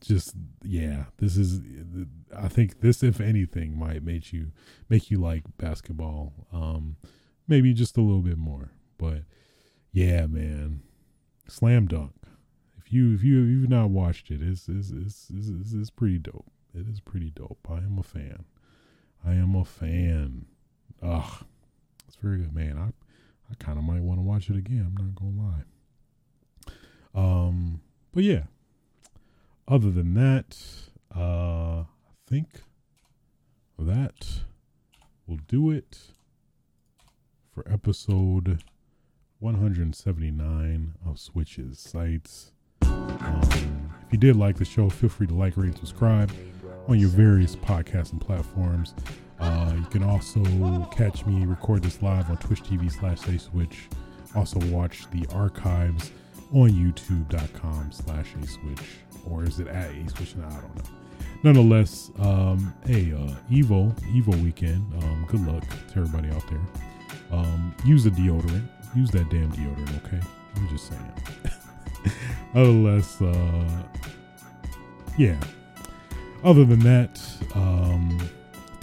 just 0.00 0.34
yeah, 0.62 1.04
this 1.16 1.36
is 1.36 1.60
I 2.36 2.48
think 2.48 2.80
this 2.80 3.02
if 3.02 3.20
anything 3.20 3.78
might 3.78 4.02
make 4.02 4.32
you 4.32 4.52
make 4.90 5.10
you 5.10 5.18
like 5.18 5.44
basketball 5.56 6.46
um 6.52 6.96
maybe 7.48 7.72
just 7.72 7.96
a 7.96 8.02
little 8.02 8.22
bit 8.22 8.38
more. 8.38 8.72
But 8.98 9.22
yeah, 9.92 10.26
man. 10.26 10.82
Slam 11.48 11.86
dunk. 11.86 12.12
If 12.78 12.92
you 12.92 13.14
if 13.14 13.22
you 13.22 13.42
if 13.42 13.48
you've 13.48 13.70
not 13.70 13.90
watched 13.90 14.30
it, 14.30 14.40
it's 14.42 14.68
it's 14.68 14.90
it's, 14.90 15.30
it's, 15.30 15.72
it's, 15.72 15.90
pretty 15.90 16.18
dope. 16.18 16.50
It 16.74 16.88
is 16.88 17.00
pretty 17.00 17.30
dope. 17.30 17.66
I 17.70 17.78
am 17.78 17.98
a 17.98 18.02
fan. 18.02 18.44
I 19.24 19.32
am 19.32 19.54
a 19.54 19.64
fan. 19.64 20.46
Ugh. 21.02 21.44
It's 22.14 22.22
very 22.22 22.38
good, 22.38 22.54
man. 22.54 22.78
I 22.78 22.92
I 23.50 23.54
kind 23.58 23.76
of 23.76 23.84
might 23.84 24.02
want 24.02 24.18
to 24.18 24.22
watch 24.22 24.48
it 24.48 24.56
again. 24.56 24.86
I'm 24.86 25.04
not 25.04 25.14
gonna 25.16 25.64
lie. 27.12 27.48
Um, 27.48 27.80
but 28.12 28.22
yeah, 28.22 28.44
other 29.66 29.90
than 29.90 30.14
that, 30.14 30.56
uh, 31.14 31.80
I 31.80 31.86
think 32.28 32.62
that 33.78 34.42
will 35.26 35.40
do 35.48 35.70
it 35.70 36.12
for 37.52 37.64
episode 37.68 38.62
179 39.40 40.94
of 41.04 41.18
Switch's 41.18 41.80
Sights. 41.80 42.52
Um, 42.82 43.90
if 44.06 44.12
you 44.12 44.18
did 44.18 44.36
like 44.36 44.56
the 44.56 44.64
show, 44.64 44.88
feel 44.88 45.08
free 45.10 45.26
to 45.26 45.34
like, 45.34 45.56
rate, 45.56 45.66
and 45.66 45.78
subscribe 45.78 46.30
on 46.86 47.00
your 47.00 47.10
various 47.10 47.56
podcasting 47.56 48.20
platforms. 48.20 48.94
Uh, 49.44 49.74
you 49.76 49.84
can 49.84 50.02
also 50.02 50.42
catch 50.96 51.26
me 51.26 51.44
record 51.44 51.82
this 51.82 52.00
live 52.00 52.30
on 52.30 52.36
Twitch 52.38 52.62
TV 52.62 52.90
slash 52.90 53.26
A 53.28 53.38
Switch. 53.38 53.88
Also 54.34 54.58
watch 54.66 55.08
the 55.10 55.26
archives 55.34 56.10
on 56.52 56.70
youtube.com 56.70 57.92
slash 57.92 58.34
a 58.40 58.46
switch. 58.46 58.98
Or 59.28 59.44
is 59.44 59.60
it 59.60 59.68
at 59.68 59.90
a 59.90 60.08
switch? 60.08 60.34
Now 60.36 60.48
i 60.48 60.60
don't 60.60 60.74
know. 60.76 60.82
Nonetheless 61.42 62.10
um 62.20 62.72
hey 62.86 63.12
uh 63.12 63.34
evo 63.50 63.92
evo 64.12 64.42
weekend. 64.42 64.84
Um 65.02 65.26
good 65.28 65.46
luck 65.46 65.64
to 65.92 66.00
everybody 66.00 66.30
out 66.30 66.44
there. 66.48 66.60
Um 67.30 67.74
use 67.84 68.04
the 68.04 68.10
deodorant. 68.10 68.66
Use 68.96 69.10
that 69.10 69.28
damn 69.30 69.52
deodorant 69.52 70.06
okay? 70.06 70.20
I'm 70.56 70.68
just 70.68 70.88
saying. 70.88 71.12
Nonetheless 72.54 73.20
uh 73.20 73.82
yeah. 75.18 75.38
Other 76.42 76.64
than 76.64 76.80
that 76.80 77.20
um 77.54 78.18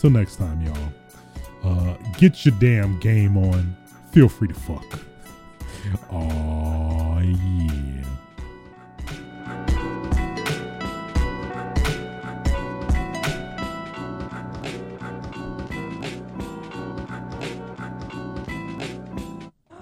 till 0.02 0.10
next 0.10 0.38
time 0.38 0.60
y'all 0.62 0.94
uh 1.64 1.96
get 2.18 2.44
your 2.44 2.56
damn 2.60 3.00
game 3.00 3.38
on 3.38 3.78
feel 4.12 4.28
free 4.28 4.48
to 4.48 4.54
fuck 4.54 5.00
Oh, 6.12 7.20
yeah. 7.20 8.06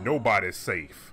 Nobody's 0.04 0.56
safe. 0.56 1.09